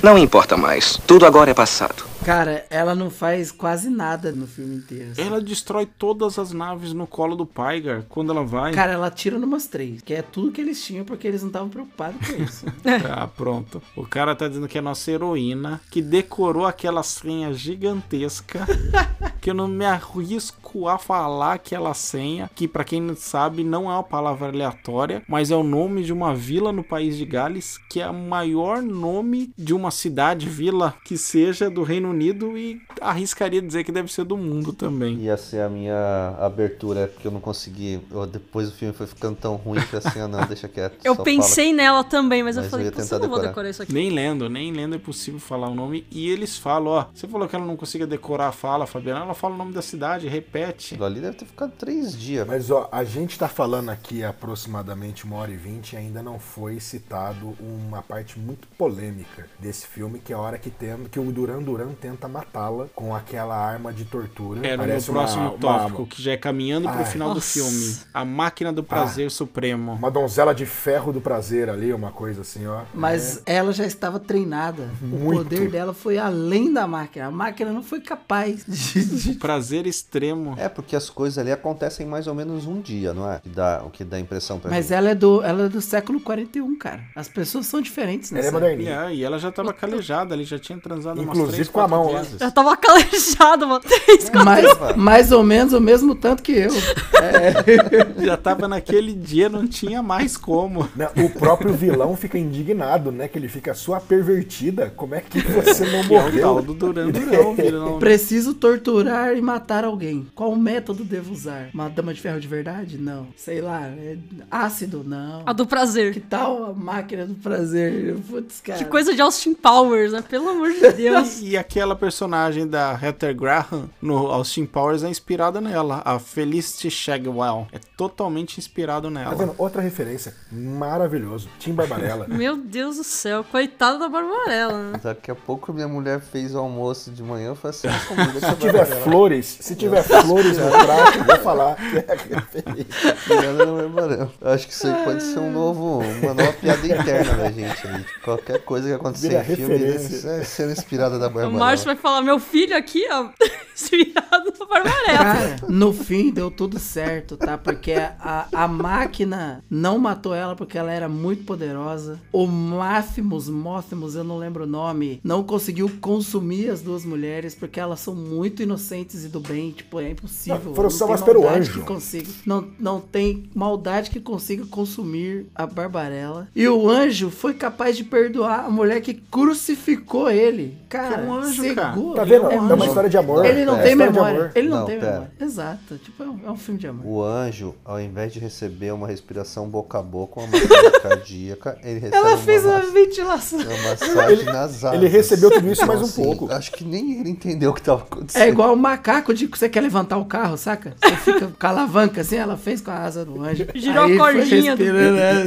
Não 0.00 0.16
importa 0.16 0.56
mais. 0.56 0.96
Tudo 1.08 1.26
agora 1.26 1.50
é 1.50 1.54
passado. 1.54 2.04
Cara, 2.24 2.66
ela 2.68 2.94
não 2.94 3.10
faz 3.10 3.50
quase 3.50 3.88
nada 3.88 4.32
no 4.32 4.46
filme 4.46 4.76
inteiro. 4.76 5.12
assim. 5.12 5.22
Ela 5.22 5.40
destrói 5.40 5.86
todas 5.86 6.38
as 6.38 6.52
naves 6.52 6.92
no 6.92 7.06
colo 7.06 7.34
do 7.36 7.46
Pygar 7.46 8.02
quando 8.08 8.32
ela 8.32 8.44
vai. 8.44 8.72
Cara, 8.72 8.92
ela 8.92 9.10
tira 9.10 9.38
numas 9.38 9.66
três, 9.66 10.02
que 10.02 10.12
é 10.12 10.20
tudo 10.22 10.52
que 10.52 10.60
eles 10.60 10.84
tinham, 10.84 11.04
porque 11.04 11.26
eles 11.26 11.40
não 11.42 11.48
estavam 11.48 11.68
preocupados 11.68 12.26
com 12.26 12.42
isso. 12.42 12.66
Ah, 13.10 13.26
pronto. 13.26 13.80
O 13.96 14.04
cara 14.06 14.34
tá 14.34 14.48
dizendo 14.48 14.68
que 14.68 14.76
é 14.76 14.80
a 14.80 14.82
nossa 14.82 15.10
heroína, 15.10 15.80
que 15.90 16.02
decorou 16.02 16.66
aquela 16.66 17.02
senha 17.02 17.52
gigantesca, 17.52 18.66
que 19.48 19.52
eu 19.52 19.54
não 19.54 19.66
me 19.66 19.86
arrisco 19.86 20.88
a 20.88 20.98
falar 20.98 21.54
aquela 21.54 21.94
senha, 21.94 22.50
que 22.54 22.68
pra 22.68 22.84
quem 22.84 23.00
não 23.00 23.16
sabe 23.16 23.64
não 23.64 23.90
é 23.90 23.94
uma 23.94 24.02
palavra 24.02 24.48
aleatória, 24.48 25.22
mas 25.26 25.50
é 25.50 25.56
o 25.56 25.62
nome 25.62 26.02
de 26.04 26.12
uma 26.12 26.34
vila 26.34 26.70
no 26.70 26.84
país 26.84 27.16
de 27.16 27.24
Gales, 27.24 27.78
que 27.88 27.98
é 27.98 28.10
o 28.10 28.12
maior 28.14 28.82
nome 28.82 29.50
de 29.56 29.72
uma 29.72 29.90
cidade, 29.90 30.46
vila, 30.46 30.94
que 31.02 31.16
seja 31.16 31.70
do 31.70 31.82
Reino 31.82 32.10
Unido 32.10 32.58
e 32.58 32.78
arriscaria 33.00 33.62
dizer 33.62 33.84
que 33.84 33.90
deve 33.92 34.12
ser 34.12 34.24
do 34.24 34.36
mundo 34.36 34.72
também. 34.74 35.16
Ia 35.20 35.38
ser 35.38 35.62
a 35.62 35.68
minha 35.70 36.36
abertura, 36.38 37.06
porque 37.08 37.26
eu 37.26 37.32
não 37.32 37.40
consegui. 37.40 38.00
eu- 38.10 38.26
depois 38.26 38.68
o 38.68 38.72
filme 38.72 38.92
foi 38.92 39.06
ficando 39.06 39.36
tão 39.36 39.56
ruim 39.56 39.80
que 39.80 39.96
assim, 39.96 40.20
ah 40.20 40.28
não, 40.28 40.44
deixa 40.46 40.68
quieto. 40.68 40.98
Eu 41.04 41.16
pensei 41.16 41.72
nela 41.72 42.04
também, 42.04 42.42
mas, 42.42 42.56
Mas 42.56 42.66
eu 42.66 42.70
falei, 42.70 42.86
ia 42.86 42.92
"Putz, 42.92 43.04
tentar 43.08 43.16
eu 43.16 43.20
não 43.22 43.28
vou 43.28 43.38
decorar." 43.38 43.48
decorar 43.52 43.70
isso 43.70 43.82
aqui. 43.82 43.92
Nem 43.94 44.10
lendo, 44.10 44.48
nem 44.50 44.72
lendo 44.72 44.94
é 44.94 44.98
possível 44.98 45.40
falar 45.40 45.68
o 45.68 45.74
nome. 45.74 46.06
E 46.10 46.28
eles 46.28 46.58
falam, 46.58 46.92
ó, 46.92 47.06
você 47.14 47.26
falou 47.26 47.48
que 47.48 47.56
ela 47.56 47.64
não 47.64 47.76
conseguia 47.76 48.06
decorar 48.06 48.48
a 48.48 48.52
fala, 48.52 48.86
Fabiana, 48.86 49.20
ela 49.24 49.34
fala 49.38 49.54
o 49.54 49.58
nome 49.58 49.72
da 49.72 49.82
cidade, 49.82 50.28
repete. 50.28 50.94
Aquilo 50.94 51.04
ali 51.06 51.20
deve 51.20 51.36
ter 51.36 51.44
ficado 51.46 51.72
três 51.78 52.16
dias. 52.18 52.46
Mas 52.46 52.70
ó, 52.70 52.88
a 52.92 53.04
gente 53.04 53.38
tá 53.38 53.48
falando 53.48 53.88
aqui 53.90 54.22
aproximadamente 54.24 55.24
uma 55.24 55.36
hora 55.36 55.50
e 55.50 55.56
vinte 55.56 55.92
e 55.92 55.96
ainda 55.96 56.22
não 56.22 56.38
foi 56.38 56.80
citado 56.80 57.56
uma 57.60 58.02
parte 58.02 58.38
muito 58.38 58.66
polêmica 58.76 59.46
desse 59.58 59.86
filme, 59.86 60.18
que 60.18 60.32
é 60.32 60.36
a 60.36 60.38
hora 60.38 60.58
que, 60.58 60.70
tem, 60.70 60.96
que 61.10 61.20
o 61.20 61.30
Duran 61.30 61.62
Duran 61.62 61.92
tenta 62.00 62.26
matá-la 62.28 62.86
com 62.94 63.14
aquela 63.14 63.56
arma 63.56 63.92
de 63.92 64.04
tortura. 64.04 64.66
Era 64.66 64.76
no 64.76 64.82
Parece 64.88 65.10
próximo 65.10 65.42
uma- 65.50 65.58
tópico, 65.58 66.02
uma- 66.02 66.08
que 66.08 66.20
já 66.22 66.32
é 66.32 66.36
caminhando 66.36 66.88
pro 66.88 66.98
Ai. 66.98 67.04
final 67.06 67.28
do 67.30 67.34
Nossa. 67.36 67.52
filme. 67.52 67.96
A 68.12 68.24
máquina 68.24 68.72
do 68.72 68.82
prazer 68.82 69.30
supremo. 69.30 69.92
Uma 69.92 70.10
donzela 70.10 70.54
de 70.54 70.66
ferro 70.66 71.12
do 71.12 71.20
prazer 71.20 71.68
ali, 71.70 71.92
uma 71.92 72.10
coisa 72.10 72.40
assim, 72.42 72.66
ó. 72.66 72.82
Mas 72.94 73.42
ela 73.46 73.72
já 73.72 73.86
estava 73.86 74.18
treinada. 74.18 74.88
O 75.02 75.06
Muito. 75.06 75.44
poder 75.44 75.70
dela 75.70 75.94
foi 75.94 76.18
além 76.18 76.72
da 76.72 76.86
máquina. 76.86 77.26
A 77.26 77.30
máquina 77.30 77.70
não 77.72 77.82
foi 77.82 78.00
capaz 78.00 78.64
de. 78.66 79.04
de- 79.04 79.27
Prazer 79.34 79.86
extremo. 79.86 80.54
É, 80.58 80.68
porque 80.68 80.94
as 80.96 81.08
coisas 81.10 81.38
ali 81.38 81.50
acontecem 81.52 82.06
em 82.06 82.08
mais 82.08 82.26
ou 82.26 82.34
menos 82.34 82.66
um 82.66 82.80
dia, 82.80 83.12
não 83.14 83.30
é? 83.30 83.38
Que 83.40 83.48
dá, 83.48 83.82
o 83.84 83.90
que 83.90 84.04
dá 84.04 84.18
impressão 84.18 84.58
pra 84.58 84.70
Mas 84.70 84.86
gente. 84.86 84.94
ela 84.94 85.10
é, 85.10 85.14
do, 85.14 85.42
ela 85.42 85.64
é 85.66 85.68
do 85.68 85.80
século 85.80 86.20
41, 86.20 86.76
cara. 86.76 87.00
As 87.14 87.28
pessoas 87.28 87.66
são 87.66 87.80
diferentes, 87.80 88.30
né? 88.30 88.40
Ela 88.40 88.46
é 88.46 88.50
E, 88.50 88.52
moderninha. 88.52 89.04
é, 89.10 89.14
e 89.14 89.24
ela 89.24 89.38
já 89.38 89.50
tava 89.52 89.72
calejada 89.72 90.34
ali, 90.34 90.44
já 90.44 90.58
tinha 90.58 90.78
transado 90.78 91.20
umas 91.20 91.28
Inclusive 91.36 91.52
três, 91.56 91.68
com 91.68 91.80
a 91.80 91.88
mão 91.88 92.08
vezes. 92.14 92.40
Eu 92.40 92.50
tava 92.52 92.76
calejado, 92.76 93.66
mano. 93.66 93.80
Três, 93.80 94.28
quatro. 94.30 94.44
Mais, 94.44 94.96
mais 94.96 95.32
ou 95.32 95.42
menos 95.42 95.72
o 95.72 95.80
mesmo 95.80 96.14
tanto 96.14 96.42
que 96.42 96.52
eu. 96.52 96.70
Já 98.24 98.36
tava 98.36 98.68
naquele 98.68 99.12
dia, 99.12 99.48
não 99.48 99.66
tinha 99.66 100.02
mais 100.02 100.36
como. 100.36 100.88
Né, 100.94 101.08
O 101.16 101.30
próprio 101.30 101.72
vilão 101.74 102.16
fica 102.16 102.38
indignado, 102.38 103.10
né? 103.12 103.28
Que 103.28 103.38
ele 103.38 103.48
fica 103.48 103.74
sua 103.74 104.00
pervertida. 104.00 104.92
Como 104.96 105.14
é 105.14 105.20
que 105.20 105.40
você 105.40 105.84
não 105.86 106.02
Que 106.04 106.14
é 106.14 106.18
o 106.18 106.40
tal 106.40 106.54
morreu? 106.54 106.62
do 106.62 106.74
Duran 106.74 107.10
Durão, 107.10 107.54
vilão. 107.54 107.98
Preciso 108.00 108.54
torturar 108.54 109.07
e 109.36 109.40
matar 109.40 109.84
alguém. 109.84 110.26
Qual 110.34 110.54
método 110.56 111.04
devo 111.04 111.32
usar? 111.32 111.68
Uma 111.72 111.88
dama 111.88 112.12
de 112.14 112.20
ferro 112.20 112.40
de 112.40 112.48
verdade? 112.48 112.98
Não. 112.98 113.28
Sei 113.36 113.60
lá. 113.60 113.86
é 113.86 114.16
ácido? 114.50 115.02
Não. 115.04 115.42
A 115.46 115.52
do 115.52 115.66
prazer. 115.66 116.12
Que 116.12 116.20
tal 116.20 116.66
a 116.70 116.72
máquina 116.72 117.26
do 117.26 117.34
prazer? 117.34 118.16
Putz, 118.28 118.60
cara. 118.60 118.78
Que 118.78 118.84
coisa 118.84 119.14
de 119.14 119.20
Austin 119.22 119.54
Powers, 119.54 120.12
né? 120.12 120.22
Pelo 120.22 120.48
amor 120.50 120.72
de 120.72 120.80
Deus. 120.92 121.40
E 121.40 121.56
aquela 121.56 121.94
personagem 121.96 122.66
da 122.66 122.98
Heather 123.02 123.34
Graham 123.34 123.88
no 124.00 124.28
Austin 124.28 124.66
Powers 124.66 125.02
é 125.02 125.08
inspirada 125.08 125.60
nela, 125.60 126.02
a 126.04 126.18
Felicity 126.18 126.90
Shagwell. 126.90 127.66
É 127.72 127.78
totalmente 127.96 128.58
inspirado 128.58 129.08
Tá 129.08 129.10
nela. 129.14 129.34
vendo? 129.34 129.54
Outra 129.58 129.80
referência. 129.82 130.34
Maravilhoso. 130.78 131.48
Tim 131.58 131.72
Barbarella. 131.72 132.26
Meu 132.28 132.56
Deus 132.56 132.96
do 132.96 133.04
céu. 133.04 133.44
Coitada 133.44 133.98
da 133.98 134.08
Barbarella, 134.08 134.92
né? 134.92 135.00
Daqui 135.02 135.30
a 135.30 135.34
pouco 135.34 135.72
minha 135.72 135.88
mulher 135.88 136.20
fez 136.20 136.54
o 136.54 136.58
almoço 136.58 137.10
de 137.10 137.22
manhã, 137.22 137.48
eu 137.48 137.56
falei 137.56 137.76
assim, 137.76 137.88
"Ah, 137.88 138.00
comida 138.08 138.32
que 138.40 138.46
Se 138.46 138.56
tiver 138.56 138.86
flores, 139.02 139.58
se 139.60 139.74
tiver 139.76 140.02
flores 140.02 140.58
no 140.58 140.70
prato, 140.70 141.18
eu 141.18 141.24
vou 141.24 141.36
falar 141.38 141.76
que 141.76 141.96
é 141.98 142.36
referência. 142.36 143.16
Ela 143.44 143.66
não 143.66 143.80
é 143.80 143.88
barão. 143.88 144.30
Eu 144.40 144.50
Acho 144.50 144.66
que 144.66 144.72
isso 144.72 144.86
aí 144.86 145.04
pode 145.04 145.22
ser 145.22 145.38
um 145.38 145.50
novo, 145.52 145.98
uma 145.98 146.34
nova 146.34 146.52
piada 146.52 146.86
interna 146.86 147.34
da 147.34 147.50
gente 147.50 147.86
ali. 147.86 148.04
Qualquer 148.24 148.60
coisa 148.64 148.88
que 148.88 148.94
acontecer 148.94 149.28
Vira 149.28 149.40
em 149.42 149.56
filme 149.56 149.76
referência. 149.76 150.28
é 150.30 150.44
sendo 150.44 150.72
inspirada 150.72 151.18
da 151.18 151.26
O 151.26 151.30
Bárbara. 151.30 151.58
Márcio 151.58 151.86
vai 151.86 151.96
falar, 151.96 152.22
meu 152.22 152.38
filho 152.38 152.76
aqui, 152.76 153.06
ó, 153.10 153.28
inspirado 153.74 154.52
na 154.58 154.66
Barbarella. 154.66 155.18
Cara, 155.18 155.56
no 155.68 155.92
fim 155.92 156.30
deu 156.30 156.50
tudo 156.50 156.78
certo, 156.78 157.36
tá? 157.36 157.56
Porque 157.58 157.92
a, 157.92 158.46
a 158.52 158.68
máquina 158.68 159.62
não 159.70 159.98
matou 159.98 160.34
ela 160.34 160.56
porque 160.56 160.76
ela 160.78 160.92
era 160.92 161.08
muito 161.08 161.44
poderosa. 161.44 162.20
O 162.32 162.46
Máthimos, 162.46 163.48
Móthimos, 163.48 164.14
eu 164.14 164.24
não 164.24 164.38
lembro 164.38 164.64
o 164.64 164.66
nome, 164.66 165.20
não 165.22 165.42
conseguiu 165.42 165.90
consumir 166.00 166.70
as 166.70 166.80
duas 166.80 167.04
mulheres 167.04 167.54
porque 167.54 167.78
elas 167.80 168.00
são 168.00 168.14
muito 168.14 168.62
inocentes 168.62 168.87
e 168.96 169.28
do 169.28 169.40
bem. 169.40 169.70
Tipo, 169.72 170.00
é 170.00 170.10
impossível. 170.10 170.60
Não, 170.64 170.74
foram 170.74 170.88
tem 170.88 170.98
salvas 170.98 171.22
pelo 171.22 171.40
maldade 171.42 171.60
anjo. 171.70 171.80
que 171.80 171.86
consiga, 171.86 172.28
não, 172.46 172.68
não 172.78 173.00
tem 173.00 173.48
maldade 173.54 174.10
que 174.10 174.20
consiga 174.20 174.64
consumir 174.66 175.46
a 175.54 175.66
Barbarella. 175.66 176.48
E 176.54 176.66
o 176.68 176.88
anjo 176.88 177.30
foi 177.30 177.54
capaz 177.54 177.96
de 177.96 178.04
perdoar 178.04 178.64
a 178.66 178.70
mulher 178.70 179.00
que 179.00 179.14
crucificou 179.58 180.30
ele. 180.30 180.76
Cara, 180.88 181.16
é 181.22 181.24
um 181.26 181.34
anjo, 181.34 181.62
cegou. 181.62 181.74
cara. 181.74 182.14
Tá 182.14 182.24
vendo? 182.24 182.50
É 182.50 182.54
É 182.54 182.60
um 182.60 182.64
uma 182.64 182.74
anjo. 182.74 182.84
história 182.86 183.10
de 183.10 183.16
amor. 183.18 183.44
Ele 183.44 183.64
não 183.64 183.76
É 183.78 183.82
tem 183.82 183.94
memória. 183.94 184.50
Ele 184.54 184.68
não, 184.68 184.78
Não, 184.80 184.86
tem 184.86 184.98
pera. 184.98 185.12
memória. 185.12 185.32
Exato. 185.40 185.98
Tipo, 185.98 186.22
é 186.22 186.26
um, 186.26 186.40
é 186.46 186.50
um 186.50 186.56
filme 186.56 186.80
de 186.80 186.86
amor. 186.86 187.06
O 187.06 187.22
anjo, 187.22 187.74
ao 187.84 188.00
invés 188.00 188.32
de 188.32 188.38
receber 188.38 188.92
uma 188.92 189.06
respiração 189.06 189.68
boca 189.68 189.98
a 189.98 190.02
boca, 190.02 190.40
uma 190.40 190.46
massagem 190.48 190.92
cardíaca, 191.02 191.78
ele 191.82 192.00
recebe 192.00 192.16
Ela 192.16 192.28
uma, 192.30 192.38
fez 192.38 192.64
uma 192.64 192.80
ventilação. 192.80 193.58
uma 193.60 193.90
massagem 193.90 194.44
nas 194.44 194.84
asas. 194.84 194.92
ele 194.94 195.08
recebeu 195.08 195.50
tudo 195.50 195.70
isso 195.70 195.86
mais 195.86 196.00
um 196.00 196.04
assim, 196.04 196.22
pouco. 196.22 196.52
Acho 196.52 196.72
que 196.72 196.84
nem 196.84 197.20
ele 197.20 197.30
entendeu 197.30 197.70
o 197.70 197.74
que 197.74 197.82
tava 197.82 198.02
acontecendo. 198.02 198.42
É 198.42 198.48
igual 198.48 198.72
o 198.72 198.76
macaco 198.78 199.34
de 199.34 199.46
que 199.48 199.58
você 199.58 199.68
quer 199.68 199.80
levantar 199.80 200.16
o 200.18 200.24
carro, 200.24 200.56
saca? 200.56 200.94
Você 201.02 201.16
fica 201.32 201.48
com 201.48 201.66
a 201.66 201.70
alavanca 201.70 202.20
assim, 202.20 202.36
ela 202.36 202.56
fez 202.56 202.80
com 202.80 202.90
a 202.90 202.98
asa 202.98 203.24
do 203.24 203.42
anjo. 203.42 203.66
Girou 203.74 204.04
Aí 204.04 204.14
a 204.14 204.18
cordinha 204.18 204.76
do- 204.76 204.82
é. 204.84 205.44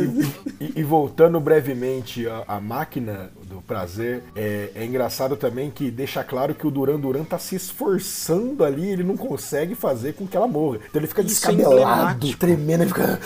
E, 0.59 0.73
e 0.79 0.84
voltando 0.84 1.39
brevemente 1.39 2.27
à, 2.27 2.43
à 2.47 2.59
máquina 2.61 3.29
do 3.52 3.62
prazer, 3.62 4.24
é, 4.36 4.72
é 4.76 4.86
engraçado 4.86 5.36
também 5.36 5.70
que 5.70 5.91
deixa 5.91 6.24
claro 6.24 6.56
que 6.56 6.66
o 6.66 6.72
Duran 6.72 6.99
Duran 6.99 7.24
tá 7.24 7.38
se 7.38 7.56
esforçando 7.56 8.64
ali, 8.64 8.89
ele 8.89 9.04
não 9.04 9.18
consegue 9.18 9.76
fazer 9.76 10.14
com 10.14 10.26
que 10.28 10.36
ela 10.38 10.47
morra. 10.47 10.80
Então 10.89 10.99
ele 10.99 11.08
fica 11.08 11.22
Isso 11.22 11.32
é 11.47 11.52
descabelado, 11.54 11.76
emblemático. 11.78 12.39
tremendo, 12.39 12.84
ele 12.84 12.89
fica. 12.89 13.20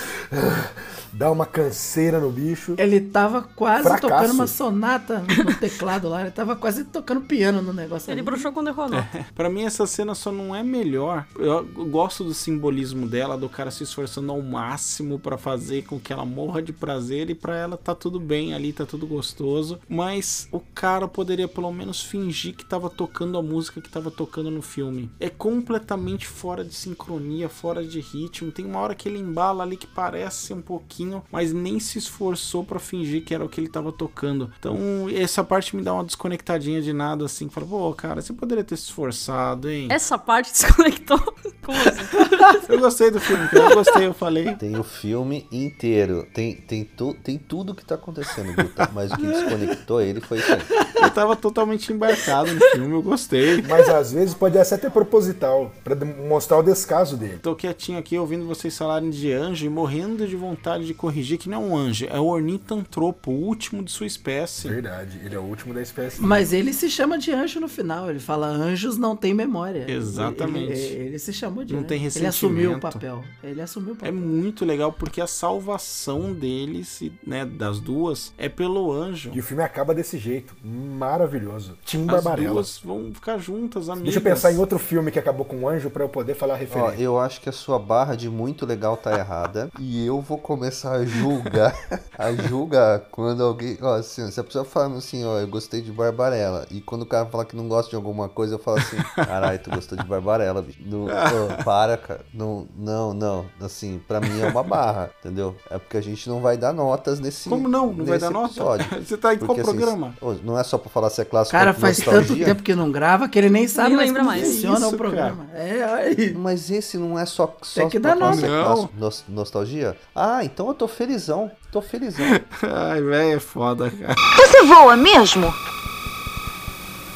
dá 1.14 1.32
uma 1.32 1.46
canseira 1.46 2.20
no 2.20 2.30
bicho. 2.30 2.76
Ele 2.78 3.00
tava 3.00 3.42
quase 3.42 3.84
Fracasso. 3.84 4.02
tocando 4.08 4.32
uma 4.34 4.48
sonata 4.48 5.20
no 5.46 5.54
teclado 5.56 6.10
lá. 6.10 6.22
Ele 6.22 6.32
tava 6.32 6.56
quase 6.56 6.84
tocando 6.86 7.22
piano 7.22 7.62
no 7.62 7.72
negócio 7.72 8.12
Ele 8.12 8.20
ali. 8.20 8.26
bruxou 8.26 8.52
quando 8.52 8.68
errou, 8.68 8.90
não. 8.90 9.06
Pra 9.34 9.50
mim, 9.50 9.64
essa 9.64 9.86
cena 9.88 10.14
só 10.14 10.32
não 10.32 10.54
é 10.56 10.62
melhor. 10.64 11.26
Eu 11.38 11.64
gosto 11.90 12.24
do 12.24 12.34
simbolismo 12.34 13.08
dela, 13.08 13.38
do 13.38 13.48
cara 13.48 13.72
se 13.72 13.84
esforçando 13.84 14.32
ao 14.32 14.42
máximo 14.42 15.18
pra 15.20 15.38
fazer 15.38 15.84
com 15.86 16.00
que 16.00 16.12
ela 16.12 16.26
morra 16.26 16.62
de 16.62 16.74
prazer 16.74 17.30
e 17.30 17.36
pra 17.36 17.56
ela 17.56 17.78
tá 17.78 17.96
tudo 17.96 18.20
bem 18.20 18.54
ali, 18.54 18.74
tá 18.74 18.86
tudo 18.86 19.08
gostoso. 19.08 19.80
Mas 19.88 20.15
o 20.52 20.60
cara 20.60 21.08
poderia 21.08 21.48
pelo 21.48 21.72
menos 21.72 22.02
fingir 22.02 22.56
que 22.56 22.66
tava 22.66 22.90
tocando 22.90 23.38
a 23.38 23.42
música 23.42 23.82
que 23.82 23.90
tava 23.90 24.12
tocando 24.12 24.52
no 24.52 24.62
filme. 24.62 25.10
É 25.20 25.30
completamente 25.30 26.28
fora 26.28 26.64
de 26.64 26.74
sincronia, 26.74 27.50
fora 27.50 27.84
de 27.86 28.00
ritmo. 28.00 28.52
Tem 28.52 28.66
uma 28.66 28.80
hora 28.80 28.96
que 28.96 29.08
ele 29.08 29.20
embala 29.20 29.64
ali 29.64 29.78
que 29.78 29.88
parece 29.88 30.54
um 30.54 30.62
pouquinho, 30.62 31.24
mas 31.32 31.54
nem 31.54 31.80
se 31.80 31.98
esforçou 31.98 32.64
pra 32.64 32.80
fingir 32.80 33.24
que 33.24 33.34
era 33.34 33.44
o 33.44 33.50
que 33.50 33.60
ele 33.60 33.70
tava 33.70 33.92
tocando. 33.92 34.52
Então, 34.60 34.78
essa 35.14 35.44
parte 35.44 35.76
me 35.76 35.82
dá 35.82 35.94
uma 35.94 36.04
desconectadinha 36.04 36.82
de 36.82 36.94
nada 36.94 37.26
assim. 37.26 37.50
Fala, 37.50 37.68
pô, 37.68 37.94
cara, 37.94 38.22
você 38.22 38.34
poderia 38.34 38.64
ter 38.64 38.78
se 38.78 38.84
esforçado, 38.84 39.70
hein? 39.70 39.88
Essa 39.90 40.18
parte 40.18 40.52
desconectou. 40.54 41.20
Como 41.66 41.78
assim? 41.80 42.66
Eu 42.70 42.80
gostei 42.80 43.12
do 43.12 43.20
filme. 43.20 43.48
Eu 43.52 43.76
gostei, 43.76 44.06
eu 44.06 44.14
falei. 44.14 44.56
Tem 44.56 44.78
o 44.78 44.84
filme 44.84 45.48
inteiro. 45.52 46.28
Tem, 46.34 46.56
tem, 46.56 46.84
tu, 46.84 47.14
tem 47.14 47.38
tudo 47.38 47.74
que 47.74 47.86
tá 47.86 47.96
acontecendo, 47.96 48.54
Guta. 48.54 48.90
Mas 48.94 49.12
o 49.12 49.18
que 49.18 49.26
desconectou 49.26 50.02
ele 50.10 50.22
foi 50.22 50.40
isso 50.40 50.52
aí. 50.54 50.60
Eu 51.06 51.12
tava 51.12 51.36
totalmente 51.36 51.94
embarcado 51.94 52.52
no 52.52 52.60
filme, 52.72 52.92
eu 52.94 53.02
gostei. 53.02 53.62
Mas 53.70 53.88
às 53.90 54.12
vezes 54.12 54.34
pode 54.34 54.64
ser 54.66 54.76
até 54.76 54.90
proposital, 54.90 55.72
pra 55.84 55.94
de- 55.94 56.04
mostrar 56.04 56.58
o 56.58 56.64
descaso 56.64 57.16
dele. 57.16 57.38
Tô 57.44 57.54
quietinho 57.56 58.00
aqui 58.00 58.18
ouvindo 58.18 58.46
vocês 58.48 58.76
falarem 58.76 59.12
de 59.12 59.32
anjo 59.32 59.66
e 59.68 59.70
morrendo 59.70 60.26
de 60.28 60.36
vontade 60.36 60.86
de 60.88 60.94
corrigir 60.96 61.38
que 61.38 61.48
não 61.48 61.62
é 61.62 61.66
um 61.68 61.78
anjo, 61.78 62.08
é 62.10 62.20
o 62.20 62.26
ornitantropo, 62.26 63.30
o 63.30 63.36
último 63.46 63.84
de 63.84 63.92
sua 63.92 64.08
espécie. 64.08 64.68
Verdade, 64.68 65.20
ele 65.24 65.36
é 65.36 65.40
o 65.40 65.44
último 65.44 65.74
da 65.76 65.82
espécie. 65.82 66.20
Mas 66.22 66.52
ele 66.54 66.74
se 66.74 66.90
chama 66.90 67.18
de 67.20 67.32
anjo 67.32 67.60
no 67.60 67.68
final. 67.68 68.10
Ele 68.10 68.20
fala: 68.20 68.48
anjos 68.48 68.98
não 68.98 69.16
têm 69.16 69.34
memória. 69.34 69.86
Exatamente. 69.90 70.72
Ele, 70.72 70.80
ele- 70.96 71.04
ele 71.10 71.20
se 71.20 71.34
chamou 71.34 71.64
de 71.64 71.74
Não 71.74 71.80
anjo. 71.82 71.88
tem 71.88 72.04
Ele 72.16 72.26
assumiu 72.28 72.74
o 72.74 72.80
papel. 72.80 73.24
Ele 73.44 73.62
assumiu 73.62 73.92
o 73.92 73.94
É 73.94 73.98
papel. 73.98 74.14
muito 74.14 74.66
legal 74.66 74.92
porque 74.92 75.22
a 75.22 75.28
salvação 75.28 76.34
deles, 76.34 77.02
né, 77.26 77.46
das 77.46 77.80
duas, 77.80 78.34
é 78.38 78.50
pelo 78.50 78.92
anjo. 78.92 79.32
E 79.34 79.40
o 79.40 79.44
filme 79.44 79.62
acaba 79.64 79.94
desse 79.96 80.18
jeito. 80.18 80.56
Maravilhoso. 80.64 81.78
Tim 81.86 82.02
As 82.02 82.06
Barbarella. 82.24 82.54
duas 82.54 82.80
vão 82.80 83.12
ficar 83.14 83.38
juntas, 83.38 83.90
amigas. 83.90 84.06
Deixa 84.06 84.20
eu 84.20 84.24
pensar 84.24 84.52
em 84.52 84.58
outro 84.58 84.78
filme 84.80 85.12
que 85.12 85.20
acabou 85.20 85.46
com 85.46 85.56
um 85.58 85.68
anjo 85.68 85.90
pra 85.90 86.04
eu 86.04 86.10
poder 86.10 86.36
falar 86.36 86.54
a 86.54 86.58
Ó, 86.58 86.60
referência. 86.60 87.02
eu 87.02 87.20
acho 87.20 87.42
que 87.42 87.50
a 87.50 87.52
sua 87.52 87.80
barra 87.80 88.16
de 88.16 88.30
muito 88.30 88.66
legal 88.66 88.98
tá 88.98 89.18
errada. 89.18 89.70
e 89.80 90.06
eu 90.06 90.22
vou 90.22 90.38
começar 90.38 90.94
a 90.94 91.06
julgar. 91.06 91.76
a 92.18 92.32
julgar 92.34 93.02
quando 93.12 93.44
alguém. 93.44 93.78
Ó, 93.82 93.96
assim, 93.96 94.30
se 94.30 94.40
a 94.40 94.44
pessoa 94.44 94.66
fala 94.66 94.98
assim, 94.98 95.26
ó, 95.26 95.40
eu 95.40 95.48
gostei 95.48 95.82
de 95.82 95.92
Barbarella. 95.92 96.66
E 96.72 96.82
quando 96.82 97.04
o 97.04 97.06
cara 97.06 97.26
fala 97.26 97.46
que 97.46 97.56
não 97.56 97.68
gosta 97.68 97.90
de 97.90 97.96
alguma 97.96 98.28
coisa, 98.30 98.56
eu 98.56 98.60
falo 98.60 98.78
assim, 98.78 98.98
caralho, 99.16 99.60
tu 99.60 99.70
gostou 99.70 99.98
de 99.98 100.04
Barbarella, 100.06 100.62
bicho. 100.62 100.80
Não, 100.86 101.06
ô, 101.06 101.64
para, 101.64 101.98
cara. 101.98 102.26
Não, 102.34 102.68
não, 102.76 103.14
não. 103.14 103.46
Assim, 103.62 104.02
pra 104.08 104.20
mim 104.20 104.42
é 104.42 104.48
uma 104.48 104.64
barra, 104.64 105.10
entendeu? 105.20 105.56
É 105.70 105.78
porque 105.78 105.98
a 105.98 106.02
gente 106.02 106.28
não 106.30 106.42
vai 106.42 106.58
dar 106.58 106.74
notas 106.74 107.20
nesse. 107.20 107.50
Como 107.50 107.68
não? 107.68 107.94
Não 107.94 108.06
vai 108.06 108.20
dar 108.20 108.30
nota? 108.32 108.46
episódio. 108.56 109.06
Você 109.06 109.18
tá 109.18 109.34
em 109.34 109.38
qual 109.38 109.48
Porque, 109.48 109.62
assim, 109.62 109.72
programa? 109.92 110.14
não 110.44 110.60
é 110.60 110.64
só 110.64 110.78
pra 110.78 110.90
falar 110.90 111.10
se 111.10 111.22
é 111.22 111.26
clássico 111.26 111.52
Cara, 111.58 111.72
ou 111.72 111.78
faz 111.78 111.98
nostalgia. 112.00 112.28
tanto 112.28 112.46
tempo 112.46 112.64
que 112.64 112.76
não 112.76 112.92
grava 112.92 113.28
que 113.30 113.38
ele 113.40 113.50
nem 113.50 113.68
sabe 113.68 113.90
Nem 113.90 113.98
mais 113.98 114.12
como 114.12 114.24
mais. 114.26 114.48
funciona 114.48 114.78
Isso, 114.86 114.96
o 114.96 114.98
programa. 114.98 115.46
É, 115.54 115.84
aí. 115.84 116.34
Mas 116.34 116.70
esse 116.70 116.98
não 116.98 117.18
é 117.18 117.26
só, 117.26 117.56
só 117.62 117.82
Tem 117.82 117.90
que 117.90 118.00
pra 118.00 118.14
dar 118.14 118.20
nome. 118.20 118.44
é 118.44 118.48
Não. 118.48 118.90
nos- 118.98 119.24
nostalgia? 119.28 119.96
Ah, 120.16 120.44
então 120.44 120.68
eu 120.68 120.74
tô 120.74 120.88
felizão. 120.88 121.52
Tô 121.72 121.82
felizão. 121.82 122.26
Ai, 122.64 123.02
velho, 123.02 123.36
é 123.38 123.40
foda, 123.40 123.90
cara. 123.92 124.16
Você 124.38 124.64
voa 124.64 124.96
mesmo? 124.98 125.54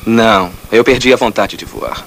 Não, 0.06 0.52
eu 0.72 0.84
perdi 0.84 1.14
a 1.14 1.18
vontade 1.18 1.58
de 1.58 1.66
voar. 1.66 2.06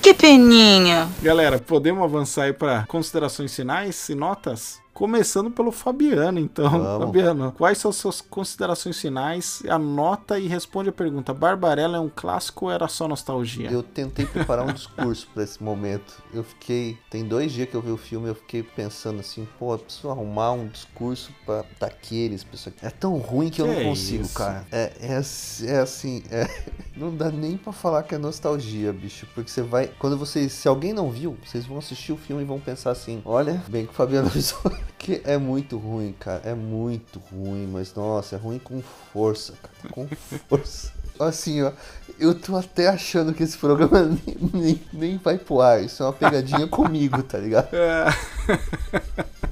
Que 0.00 0.14
peninha. 0.14 1.08
Galera, 1.20 1.58
podemos 1.58 2.02
avançar 2.04 2.44
aí 2.44 2.52
pra 2.52 2.84
considerações 2.86 3.54
finais 3.54 4.08
e 4.08 4.14
notas? 4.14 4.78
Começando 4.96 5.50
pelo 5.50 5.70
Fabiano, 5.70 6.40
então. 6.40 6.70
Vamos. 6.70 7.04
Fabiano, 7.08 7.52
quais 7.52 7.76
são 7.76 7.92
suas 7.92 8.22
considerações 8.22 8.98
finais? 8.98 9.62
Anota 9.68 10.38
e 10.38 10.48
responde 10.48 10.88
a 10.88 10.92
pergunta. 10.92 11.34
Barbarella 11.34 11.98
é 11.98 12.00
um 12.00 12.08
clássico 12.08 12.64
ou 12.64 12.70
era 12.70 12.88
só 12.88 13.06
nostalgia? 13.06 13.70
Eu 13.70 13.82
tentei 13.82 14.24
preparar 14.24 14.64
um 14.66 14.72
discurso 14.72 15.28
pra 15.34 15.42
esse 15.42 15.62
momento. 15.62 16.22
Eu 16.32 16.42
fiquei. 16.42 16.96
Tem 17.10 17.22
dois 17.28 17.52
dias 17.52 17.68
que 17.68 17.74
eu 17.74 17.82
vi 17.82 17.90
o 17.90 17.98
filme, 17.98 18.26
eu 18.28 18.34
fiquei 18.34 18.62
pensando 18.62 19.20
assim, 19.20 19.46
pô, 19.58 19.74
eu 19.74 19.78
preciso 19.80 20.08
arrumar 20.08 20.52
um 20.52 20.66
discurso 20.66 21.30
pra 21.44 21.62
daqueles. 21.78 22.42
Pessoa... 22.42 22.74
É 22.80 22.88
tão 22.88 23.18
ruim 23.18 23.50
que 23.50 23.60
eu 23.60 23.66
Que 23.66 23.74
não 23.74 23.90
consigo, 23.90 24.22
isso? 24.24 24.34
cara. 24.34 24.66
É, 24.72 24.92
é, 24.98 25.20
é 25.66 25.76
assim, 25.78 26.22
é- 26.30 26.48
não 26.96 27.14
dá 27.14 27.30
nem 27.30 27.58
pra 27.58 27.70
falar 27.70 28.02
que 28.02 28.14
é 28.14 28.18
nostalgia, 28.18 28.94
bicho. 28.94 29.26
Porque 29.34 29.50
você 29.50 29.60
vai. 29.60 29.88
Quando 29.98 30.16
vocês. 30.16 30.52
Se 30.54 30.66
alguém 30.66 30.94
não 30.94 31.10
viu, 31.10 31.36
vocês 31.44 31.66
vão 31.66 31.76
assistir 31.76 32.12
o 32.12 32.16
filme 32.16 32.40
e 32.40 32.46
vão 32.46 32.58
pensar 32.58 32.92
assim: 32.92 33.20
olha, 33.26 33.62
bem 33.68 33.84
que 33.84 33.92
o 33.92 33.94
Fabiano 33.94 34.28
avisou. 34.32 34.62
Que 35.06 35.22
é 35.24 35.38
muito 35.38 35.78
ruim, 35.78 36.12
cara. 36.18 36.40
É 36.44 36.52
muito 36.52 37.22
ruim, 37.30 37.68
mas 37.70 37.94
nossa, 37.94 38.34
é 38.34 38.38
ruim 38.40 38.58
com 38.58 38.82
força, 39.12 39.54
cara. 39.62 39.94
Com 39.94 40.08
força. 40.48 40.90
Assim, 41.20 41.62
ó, 41.62 41.70
eu 42.18 42.34
tô 42.34 42.56
até 42.56 42.88
achando 42.88 43.32
que 43.32 43.44
esse 43.44 43.56
programa 43.56 44.02
nem, 44.26 44.36
nem, 44.52 44.82
nem 44.92 45.16
vai 45.16 45.38
pro 45.38 45.60
ar. 45.60 45.80
Isso 45.80 46.02
é 46.02 46.06
uma 46.06 46.12
pegadinha 46.12 46.66
comigo, 46.66 47.22
tá 47.22 47.38
ligado? 47.38 47.68
É, 47.72 48.06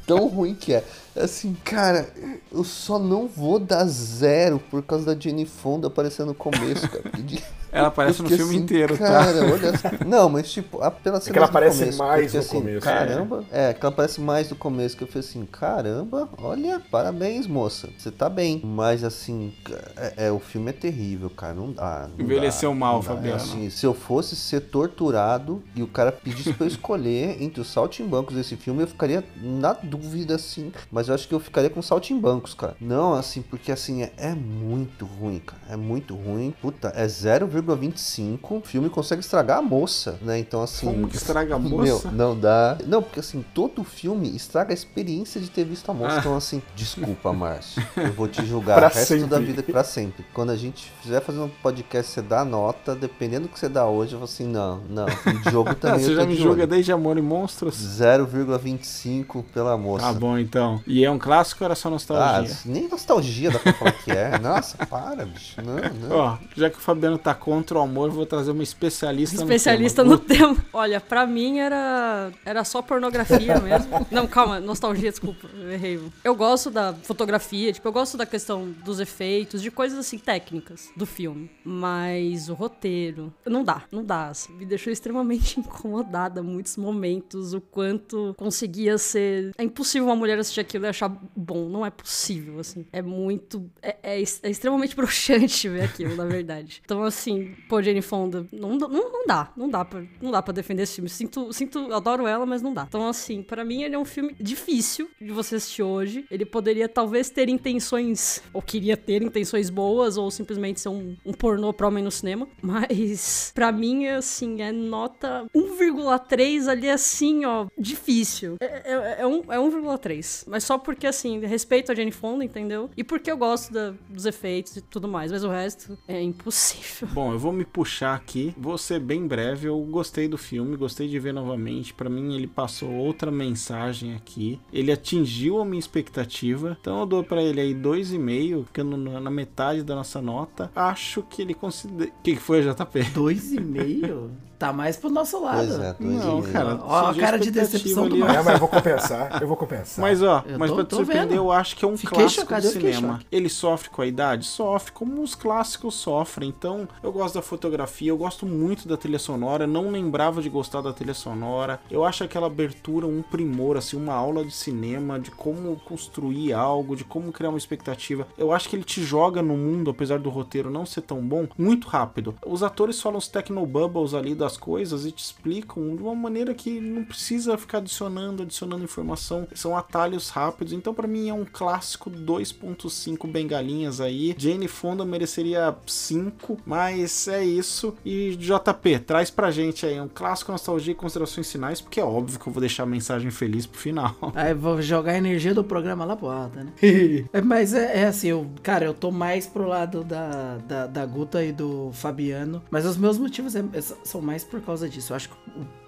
Tão 0.05 0.27
ruim 0.27 0.57
que 0.57 0.75
é. 0.75 0.83
Assim, 1.17 1.57
cara, 1.65 2.09
eu 2.53 2.65
só 2.65 2.99
não 2.99 3.29
vou 3.29 3.59
dar 3.59 3.85
zero 3.87 4.59
por 4.59 4.83
causa 4.83 5.15
da 5.15 5.21
Jenny 5.21 5.47
Fonda 5.47 5.87
aparecendo 5.87 6.29
no 6.29 6.35
começo, 6.35 6.89
cara. 6.89 7.03
porque 7.11 7.43
Ela 7.71 7.89
aparece 7.89 8.21
eu 8.21 8.25
no 8.25 8.29
filme 8.31 8.55
assim, 8.55 8.57
inteiro, 8.57 8.99
cara, 8.99 9.33
tá? 9.33 9.53
olha. 9.53 9.73
Não, 10.07 10.29
mas 10.29 10.51
tipo, 10.53 10.81
apenas 10.81 11.27
É 11.27 11.33
que 11.33 11.39
ela 11.39 11.47
aparece 11.47 11.97
mais 11.97 12.33
no 12.33 12.45
começo. 12.45 12.81
Caramba, 12.81 13.45
é. 13.51 13.73
que 13.73 13.81
ela 13.81 13.93
aparece 13.93 14.21
mais 14.21 14.51
no 14.51 14.57
começo, 14.57 14.97
que 14.97 15.05
eu 15.05 15.09
falei 15.09 15.29
assim, 15.29 15.45
caramba, 15.47 16.29
olha, 16.39 16.81
parabéns, 16.91 17.47
moça. 17.47 17.89
Você 17.99 18.11
tá 18.11 18.29
bem. 18.29 18.61
Mas 18.65 19.03
assim, 19.05 19.53
é, 19.97 20.27
é, 20.27 20.33
o 20.33 20.39
filme 20.39 20.71
é 20.71 20.73
terrível, 20.73 21.31
cara. 21.31 21.55
Não 21.55 21.73
dá. 21.73 22.09
não 22.17 22.25
Envelheceu 22.25 22.71
dá, 22.71 22.77
mal. 22.77 23.03
Fabiano. 23.03 23.37
Assim, 23.37 23.71
se 23.71 23.85
eu 23.85 23.95
fosse 23.95 24.37
ser 24.37 24.61
torturado 24.61 25.63
e 25.75 25.83
o 25.83 25.87
cara 25.87 26.13
pedisse 26.13 26.53
pra 26.53 26.67
eu 26.67 26.69
escolher 26.69 27.43
entre 27.43 27.61
os 27.61 27.69
saltimbancos 27.73 28.35
desse 28.35 28.57
filme, 28.57 28.83
eu 28.83 28.87
ficaria 28.87 29.25
na 29.41 29.73
dúvida, 29.73 30.37
assim. 30.37 30.73
Mas 30.91 31.04
eu 31.09 31.15
acho 31.15 31.29
que 31.29 31.35
eu 31.35 31.41
ficaria 31.41 31.71
com 31.71 31.81
saltimbancos, 31.83 32.55
cara. 32.55 32.77
Não, 32.81 33.15
assim, 33.15 33.43
porque 33.43 33.71
assim, 33.73 34.03
é, 34.03 34.13
é 34.17 34.35
muito 34.35 35.05
ruim, 35.05 35.39
cara. 35.39 35.61
É 35.71 35.77
muito 35.77 36.15
ruim. 36.15 36.55
Puta, 36.61 36.93
é 36.95 37.07
0,25. 37.07 38.39
O 38.51 38.61
filme 38.61 38.89
consegue 38.89 39.21
estragar 39.21 39.59
a 39.59 39.63
moça, 39.63 40.19
né? 40.23 40.39
Então, 40.39 40.63
assim. 40.63 40.87
Como 40.87 41.09
que 41.09 41.17
estraga 41.17 41.55
a 41.55 41.59
Meu, 41.65 41.71
moça? 41.71 42.11
não 42.11 42.39
dá. 42.39 42.79
Não, 42.87 43.03
porque 43.03 43.21
assim, 43.21 43.45
todo 43.55 43.83
filme 43.85 44.35
estraga 44.35 44.73
a 44.73 44.75
experiência 44.75 45.41
de 45.41 45.51
ter 45.51 45.65
visto 45.65 45.89
a 45.91 45.95
moça. 45.95 46.17
Ah. 46.17 46.19
Então, 46.21 46.37
assim, 46.37 46.63
desculpa, 46.75 47.33
Márcio. 47.33 47.83
Eu 47.97 48.13
vou 48.13 48.29
te 48.29 48.45
julgar 48.45 48.79
o 48.83 48.83
resto 48.83 49.07
sempre. 49.09 49.27
da 49.27 49.39
vida 49.39 49.63
pra 49.63 49.85
sempre. 49.85 50.25
Quando 50.33 50.51
a 50.51 50.57
gente 50.57 50.91
fizer 51.03 51.21
fazer 51.21 51.39
um 51.41 51.49
podcast, 51.49 52.11
você 52.13 52.23
dá 52.23 52.45
nota, 52.45 52.95
dependendo 52.95 53.47
do 53.47 53.49
que 53.49 53.59
você 53.59 53.69
dá 53.69 53.87
hoje, 53.87 54.13
eu 54.13 54.19
vou 54.19 54.25
assim, 54.27 54.47
não, 54.47 54.81
não. 54.89 55.07
E 55.09 55.51
jogo 55.51 55.71
Ah, 55.75 55.75
também. 55.75 56.01
você 56.05 56.13
eu 56.13 56.17
já 56.17 56.25
me 56.27 56.37
julga 56.37 56.67
desde 56.67 56.93
Amor 56.93 57.19
e 57.19 57.23
Monstros? 57.23 57.77
0,25 57.77 59.43
pela 59.53 59.77
moça. 59.77 60.07
Tá 60.07 60.13
bom, 60.13 60.39
então. 60.39 60.81
E 60.87 60.94
é 61.03 61.11
um 61.11 61.19
clássico 61.19 61.65
ou 61.65 61.67
era 61.67 61.75
só 61.75 61.89
Ah, 61.89 61.93
nostalgia? 61.93 62.57
nem 62.67 62.87
nostalgia 62.89 63.51
dá 63.51 63.59
pra 63.59 63.73
falar 63.73 63.93
que 63.93 64.11
é. 64.13 64.37
Nossa, 64.39 64.77
para, 64.87 65.25
bicho. 65.25 65.61
Não, 65.63 65.77
não. 66.09 66.17
Ó, 66.17 66.39
já 66.55 66.69
que 66.69 66.77
o 66.77 66.81
Fabiano 66.81 67.17
tá 67.17 67.35
contra 67.35 67.79
o 67.79 67.81
amor, 67.81 68.09
eu 68.11 68.13
vou 68.15 68.27
trazer 68.27 68.51
uma 68.51 68.63
especialista, 68.63 69.37
Especialista 69.37 70.05
no 70.05 70.11
no 70.11 70.19
tema. 70.19 70.55
tema. 70.55 70.67
Olha, 70.73 71.01
pra 71.01 71.27
mim 71.27 71.59
era 71.59 72.31
era 72.45 72.63
só 72.65 72.83
pornografia 72.83 73.59
mesmo. 73.65 74.07
Não, 74.11 74.27
calma, 74.27 74.61
nostalgia, 74.61 75.11
desculpa, 75.11 75.49
eu 75.55 75.73
errei. 75.73 75.99
Eu 76.23 76.35
gosto 76.35 76.71
da 76.71 76.93
fotografia, 76.93 77.73
tipo, 77.73 77.89
eu 77.89 77.93
gosto 77.93 78.17
da 78.19 78.27
questão 78.27 78.71
dos 78.85 79.01
efeitos, 79.01 79.63
de 79.63 79.71
coisas 79.71 79.99
assim 79.99 80.19
técnicas 80.19 80.91
do 80.97 81.07
filme, 81.07 81.51
mas 81.65 82.49
o 82.49 82.55
roteiro 82.55 83.33
não 83.47 83.65
dá, 83.65 83.83
não 83.91 84.05
dá, 84.05 84.29
assim, 84.29 84.53
me 84.53 84.67
deixou 84.67 84.93
extremamente 84.93 85.59
incomodada 85.61 86.43
muitos 86.43 86.77
momentos, 86.77 87.55
o 87.55 87.61
quanto 87.61 88.35
conseguia 88.37 88.99
ser, 88.99 89.53
é 89.57 89.65
impossível 89.65 90.09
uma 90.09 90.17
mulher 90.17 90.39
assistir 90.39 90.61
aquilo 90.61 90.84
achar 90.89 91.09
bom, 91.37 91.69
não 91.69 91.85
é 91.85 91.91
possível, 91.91 92.59
assim. 92.59 92.87
É 92.93 93.03
muito 93.03 93.71
é, 93.83 93.97
é, 94.03 94.21
é 94.21 94.51
extremamente 94.51 94.95
broxante 94.97 95.69
ver 95.69 95.83
aquilo, 95.83 96.15
na 96.17 96.25
verdade. 96.25 96.83
Então 96.85 97.03
assim, 97.03 97.55
pô, 97.69 97.83
Jane 97.83 98.03
Fonda, 98.03 98.47
não, 98.53 98.77
não, 98.77 98.89
não 98.89 99.27
dá, 99.27 99.53
não 99.57 99.69
dá 99.69 99.85
pra, 99.85 100.03
não 100.21 100.31
dá 100.31 100.43
pra 100.43 100.53
defender 100.53 100.83
esse 100.83 100.97
filme. 100.97 101.09
Sinto, 101.09 101.53
sinto, 101.53 101.93
adoro 101.93 102.27
ela, 102.27 102.47
mas 102.47 102.63
não 102.63 102.73
dá. 102.73 102.85
Então, 102.89 103.07
assim, 103.09 103.43
pra 103.43 103.65
mim 103.65 103.83
ele 103.83 103.95
é 103.95 103.99
um 103.99 104.05
filme 104.05 104.35
difícil 104.41 105.09
de 105.21 105.33
você 105.33 105.57
assistir 105.57 105.83
hoje. 105.83 106.25
Ele 106.31 106.45
poderia 106.45 106.89
talvez 106.89 107.31
ter 107.31 107.49
intenções, 107.49 108.43
ou 108.53 108.63
queria 108.63 108.97
ter 108.97 109.23
intenções 109.23 109.71
boas, 109.71 110.17
ou 110.17 110.31
simplesmente 110.31 110.81
ser 110.81 110.89
um, 110.89 111.17
um 111.25 111.33
pornô 111.33 111.73
pra 111.73 111.89
homem 111.89 112.05
no 112.05 112.11
cinema. 112.11 112.49
Mas, 112.63 113.53
pra 113.55 113.73
mim, 113.73 114.07
assim, 114.07 114.63
é 114.63 114.73
nota 114.73 115.47
1,3 115.55 116.69
ali, 116.69 116.89
assim, 116.89 117.45
ó, 117.45 117.67
difícil. 117.79 118.57
É, 118.61 118.93
é, 118.93 119.17
é, 119.21 119.27
um, 119.27 119.41
é 119.53 119.59
1,3. 119.59 120.45
Mas 120.47 120.65
só 120.65 120.74
porque, 120.79 121.07
assim, 121.07 121.41
respeito 121.41 121.91
a 121.93 121.95
Jane 121.95 122.11
Fonda, 122.11 122.45
entendeu? 122.45 122.91
E 122.97 123.03
porque 123.05 123.31
eu 123.31 123.37
gosto 123.37 123.73
da- 123.73 123.95
dos 124.09 124.27
efeitos 124.27 124.77
e 124.77 124.81
tudo 124.81 125.09
mais. 125.09 125.31
Mas 125.33 125.45
o 125.45 125.49
resto 125.49 125.99
é 126.07 126.21
impossível. 126.21 127.09
Bom, 127.13 127.33
eu 127.33 127.39
vou 127.39 127.53
me 127.53 127.65
puxar 127.65 128.15
aqui, 128.15 128.55
vou 128.59 128.77
ser 128.79 129.01
bem 129.01 129.27
breve. 129.27 129.69
Eu 129.69 129.79
gostei 129.81 130.29
do 130.29 130.37
filme, 130.39 130.77
gostei 130.77 131.09
de 131.09 131.19
ver 131.19 131.33
novamente. 131.33 131.93
Pra 131.95 132.09
mim, 132.11 132.35
ele 132.35 132.47
passou 132.47 132.91
outra 132.91 133.31
mensagem 133.31 134.15
aqui. 134.15 134.61
Ele 134.73 134.93
atingiu 134.93 135.61
a 135.61 135.65
minha 135.65 135.79
expectativa. 135.81 136.77
Então, 136.81 137.01
eu 137.01 137.07
dou 137.07 137.25
pra 137.25 137.43
ele 137.43 137.61
aí 137.61 137.75
2,5, 137.75 138.65
ficando 138.65 138.97
na 138.97 139.21
na 139.21 139.31
metade 139.31 139.83
da 139.83 139.95
nossa 139.95 140.21
nota. 140.21 140.71
Acho 140.77 141.23
que 141.23 141.41
ele 141.41 141.55
considera. 141.55 142.11
O 142.11 142.23
que 142.23 142.35
que 142.35 142.41
foi, 142.41 142.63
JP? 142.63 143.03
Dois 143.15 143.53
e 143.53 143.61
meio? 143.61 144.31
Tá 144.65 144.73
mais 144.73 144.97
pro 144.97 145.11
nosso 145.11 145.43
lado. 145.43 145.59
Pois 145.59 145.79
é, 145.79 145.95
Não, 146.01 146.41
cara. 146.41 146.81
Ó, 146.83 147.07
a 147.11 147.15
cara 147.15 147.39
de 147.39 147.51
decepção 147.51 148.09
do 148.09 148.15
ali, 148.15 148.23
ó. 148.23 148.27
Marcos. 148.27 148.37
É, 148.41 148.43
mas 148.45 148.55
eu 148.55 148.59
vou 148.61 148.69
compensar, 148.71 149.43
eu 149.43 149.49
vou 149.49 149.57
compensar. 149.59 150.03
Mas 150.03 150.23
ó, 150.23 150.43
Eu 150.47 150.59
mas 150.59 150.71
tô- 150.71 150.77
pra 150.77 150.85
te 150.87 150.95
surpreender, 150.97 151.29
vendo. 151.29 151.37
eu 151.37 151.53
acho 151.53 151.77
que 151.77 151.85
é 151.85 151.89
um 151.89 151.97
Fiquei 151.99 152.19
clássico 152.19 152.41
chocado, 152.43 152.63
do 152.63 152.69
cinema. 152.73 153.21
Ele 153.31 153.49
sofre 153.51 153.91
com 153.91 154.01
a 154.01 154.07
idade? 154.07 154.47
Sofre, 154.47 154.93
como 154.93 155.23
os 155.23 155.35
clássicos 155.35 155.97
sofrem. 155.97 156.49
Então, 156.49 156.89
eu 157.03 157.13
gosto 157.13 157.35
da 157.35 157.43
fotografia, 157.43 158.09
eu 158.09 158.17
gosto 158.17 158.47
muito 158.47 158.89
da 158.89 158.97
trilha 158.97 159.19
sonora, 159.19 159.67
não 159.67 159.91
lembrava 159.91 160.41
de 160.41 160.49
gostar 160.49 160.81
da 160.81 160.95
trilha 160.95 161.13
sonora. 161.13 161.79
Eu 161.91 162.03
acho 162.03 162.25
aquela 162.25 162.47
abertura 162.47 163.07
um 163.07 163.21
primor, 163.21 163.77
assim, 163.77 163.99
uma 163.99 164.15
aula 164.15 164.43
de 164.47 164.53
cinema, 164.53 165.21
de 165.21 165.31
como 165.31 165.77
construir 165.85 166.55
algo, 166.55 166.97
de 166.97 167.05
como 167.05 167.31
criar 167.33 167.51
uma 167.51 167.59
expectativa. 167.59 168.27
Eu 168.39 168.51
acho 168.51 168.67
que 168.71 168.77
ele 168.77 168.85
te 168.85 169.03
joga 169.03 169.43
no 169.43 169.59
mundo, 169.59 169.91
apesar 169.91 170.19
do 170.19 170.31
roteiro 170.31 170.71
não 170.71 170.87
ser 170.87 171.03
tão 171.03 171.21
bom, 171.21 171.47
muito 171.59 171.87
rápido. 171.87 172.35
Os 172.47 172.63
atores 172.63 172.99
falam 172.99 173.19
os 173.19 173.29
technobubbles 173.29 174.15
ali 174.15 174.35
das 174.35 174.54
as 174.55 174.57
coisas 174.57 175.05
e 175.05 175.13
te 175.13 175.23
explicam 175.25 175.97
de 175.97 176.03
uma 176.03 176.15
maneira 176.15 176.55
que 176.55 176.81
não 176.81 177.05
precisa 177.05 177.59
ficar 177.59 177.79
adicionando, 177.79 178.43
adicionando 178.45 178.85
informação. 178.85 179.47
São 179.55 179.77
atalhos 179.77 180.29
rápidos. 180.31 180.73
Então, 180.73 180.95
para 180.95 181.09
mim, 181.09 181.29
é 181.29 181.35
um 181.35 181.45
clássico 181.45 182.11
2.5 182.11 183.27
bengalinhas 183.31 184.01
aí. 184.01 184.35
Jane 184.39 184.69
Fonda 184.69 185.05
mereceria 185.05 185.75
5, 185.87 186.59
mas 186.65 187.29
é 187.29 187.45
isso. 187.45 187.95
E 188.05 188.37
JP, 188.37 189.01
traz 189.01 189.31
pra 189.31 189.51
gente 189.51 189.85
aí 189.85 190.01
um 190.01 190.09
clássico 190.09 190.53
nostalgia 190.53 190.93
e 190.93 190.95
considerações 190.97 191.51
finais, 191.51 191.81
porque 191.81 192.01
é 192.01 192.05
óbvio 192.05 192.39
que 192.39 192.47
eu 192.47 192.53
vou 192.53 192.61
deixar 192.61 192.85
a 192.85 192.87
mensagem 192.87 193.31
feliz 193.31 193.67
pro 193.67 193.79
final. 193.81 194.15
Aí 194.35 194.55
vou 194.55 194.81
jogar 194.83 195.13
a 195.13 195.19
energia 195.19 195.55
do 195.55 195.65
programa 195.65 196.05
lá 196.05 196.17
pro 196.17 196.29
alto, 196.29 196.57
né? 196.59 196.73
É, 197.33 197.41
Mas 197.41 197.73
é, 197.75 198.03
é 198.03 198.07
assim, 198.07 198.29
eu, 198.29 198.47
cara, 198.63 198.85
eu 198.85 198.95
tô 198.95 199.11
mais 199.11 199.47
pro 199.47 199.67
lado 199.67 200.05
da, 200.05 200.59
da, 200.59 200.87
da 200.87 201.07
Guta 201.07 201.45
e 201.45 201.53
do 201.53 201.91
Fabiano. 201.93 202.63
Mas 202.71 202.85
os 202.85 202.97
meus 202.97 203.19
motivos 203.19 203.55
é- 203.55 203.65
são 204.05 204.21
mais 204.21 204.34
por 204.43 204.61
causa 204.63 204.89
disso. 204.89 205.13
Eu 205.13 205.17
acho 205.17 205.29
que 205.29 205.37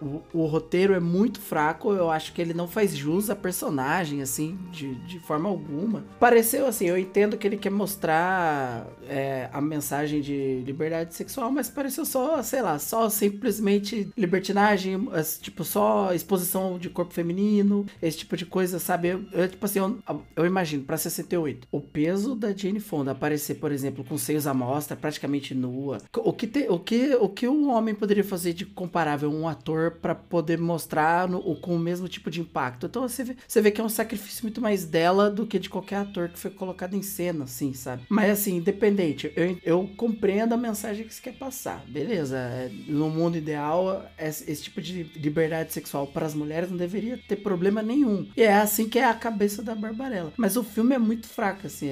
o, 0.02 0.04
o- 0.06 0.22
o 0.42 0.46
roteiro 0.46 0.92
é 0.94 1.00
muito 1.00 1.40
fraco. 1.40 1.92
Eu 1.92 2.10
acho 2.10 2.32
que 2.32 2.40
ele 2.42 2.52
não 2.54 2.68
faz 2.68 2.94
jus 2.94 3.30
à 3.30 3.34
personagem, 3.34 4.20
assim, 4.22 4.58
de, 4.70 4.94
de 5.06 5.18
forma 5.18 5.48
alguma. 5.48 6.04
Pareceu 6.20 6.66
assim, 6.66 6.84
eu 6.86 6.98
entendo 6.98 7.36
que 7.36 7.46
ele 7.46 7.56
quer 7.56 7.70
mostrar 7.70 8.86
é, 9.08 9.48
a 9.52 9.60
mensagem 9.60 10.20
de 10.20 10.62
liberdade 10.66 11.14
sexual, 11.14 11.50
mas 11.50 11.68
pareceu 11.70 12.04
só, 12.04 12.42
sei 12.42 12.60
lá, 12.62 12.78
só 12.78 13.08
simplesmente 13.08 14.10
libertinagem, 14.16 15.08
tipo, 15.40 15.64
só 15.64 16.12
exposição 16.12 16.78
de 16.78 16.90
corpo 16.90 17.12
feminino, 17.14 17.86
esse 18.02 18.18
tipo 18.18 18.36
de 18.36 18.44
coisa, 18.44 18.78
sabe? 18.78 19.08
Eu, 19.08 19.24
eu, 19.32 19.48
tipo 19.48 19.64
assim, 19.64 19.78
eu, 19.78 19.98
eu 20.36 20.44
imagino, 20.46 20.84
pra 20.84 20.96
68, 20.98 21.66
o 21.72 21.80
peso 21.80 22.34
da 22.34 22.52
Jane 22.52 22.80
Fonda 22.80 23.12
aparecer, 23.12 23.54
por 23.56 23.72
exemplo, 23.72 24.04
com 24.04 24.18
seios 24.18 24.46
à 24.46 24.52
mostra, 24.52 24.96
praticamente 24.96 25.54
nua. 25.54 25.98
O 26.16 26.32
que, 26.32 26.46
te, 26.46 26.66
o 26.68 26.78
que, 26.78 27.14
o 27.14 27.28
que 27.28 27.48
um 27.48 27.70
homem 27.70 27.94
poderia 27.94 28.24
fazer 28.24 28.35
de 28.42 28.64
comparável 28.66 29.30
um 29.32 29.46
ator 29.48 29.92
pra 30.02 30.14
poder 30.14 30.58
mostrar 30.58 31.28
no- 31.28 31.56
com 31.56 31.74
o 31.74 31.78
mesmo 31.78 32.08
tipo 32.08 32.30
de 32.30 32.40
impacto? 32.40 32.86
Então 32.86 33.02
você 33.02 33.24
vê, 33.24 33.36
você 33.46 33.60
vê 33.60 33.70
que 33.70 33.80
é 33.80 33.84
um 33.84 33.88
sacrifício 33.88 34.44
muito 34.44 34.60
mais 34.60 34.84
dela 34.84 35.30
do 35.30 35.46
que 35.46 35.58
de 35.58 35.68
qualquer 35.70 35.96
ator 35.96 36.28
que 36.28 36.38
foi 36.38 36.50
colocado 36.50 36.94
em 36.94 37.02
cena, 37.02 37.44
assim, 37.44 37.72
sabe? 37.72 38.02
Mas 38.08 38.30
assim, 38.30 38.56
independente, 38.56 39.32
eu, 39.36 39.56
eu 39.64 39.90
compreendo 39.96 40.52
a 40.54 40.56
mensagem 40.56 41.06
que 41.06 41.14
você 41.14 41.22
quer 41.22 41.34
passar, 41.34 41.84
beleza? 41.86 42.36
É, 42.38 42.70
No 42.88 43.08
mundo 43.10 43.36
ideal, 43.36 44.04
esse, 44.18 44.50
esse 44.50 44.62
tipo 44.64 44.80
de 44.80 45.04
liberdade 45.16 45.72
sexual 45.72 46.06
para 46.06 46.26
as 46.26 46.34
mulheres 46.34 46.70
não 46.70 46.76
deveria 46.76 47.18
ter 47.28 47.36
problema 47.36 47.82
nenhum. 47.82 48.28
E 48.36 48.42
é 48.42 48.54
assim 48.54 48.88
que 48.88 48.98
é 48.98 49.04
a 49.04 49.14
cabeça 49.14 49.62
da 49.62 49.74
Barbarella. 49.74 50.32
Mas 50.36 50.56
o 50.56 50.62
filme 50.64 50.94
é 50.94 50.98
muito 50.98 51.26
fraco, 51.28 51.66
assim, 51.66 51.90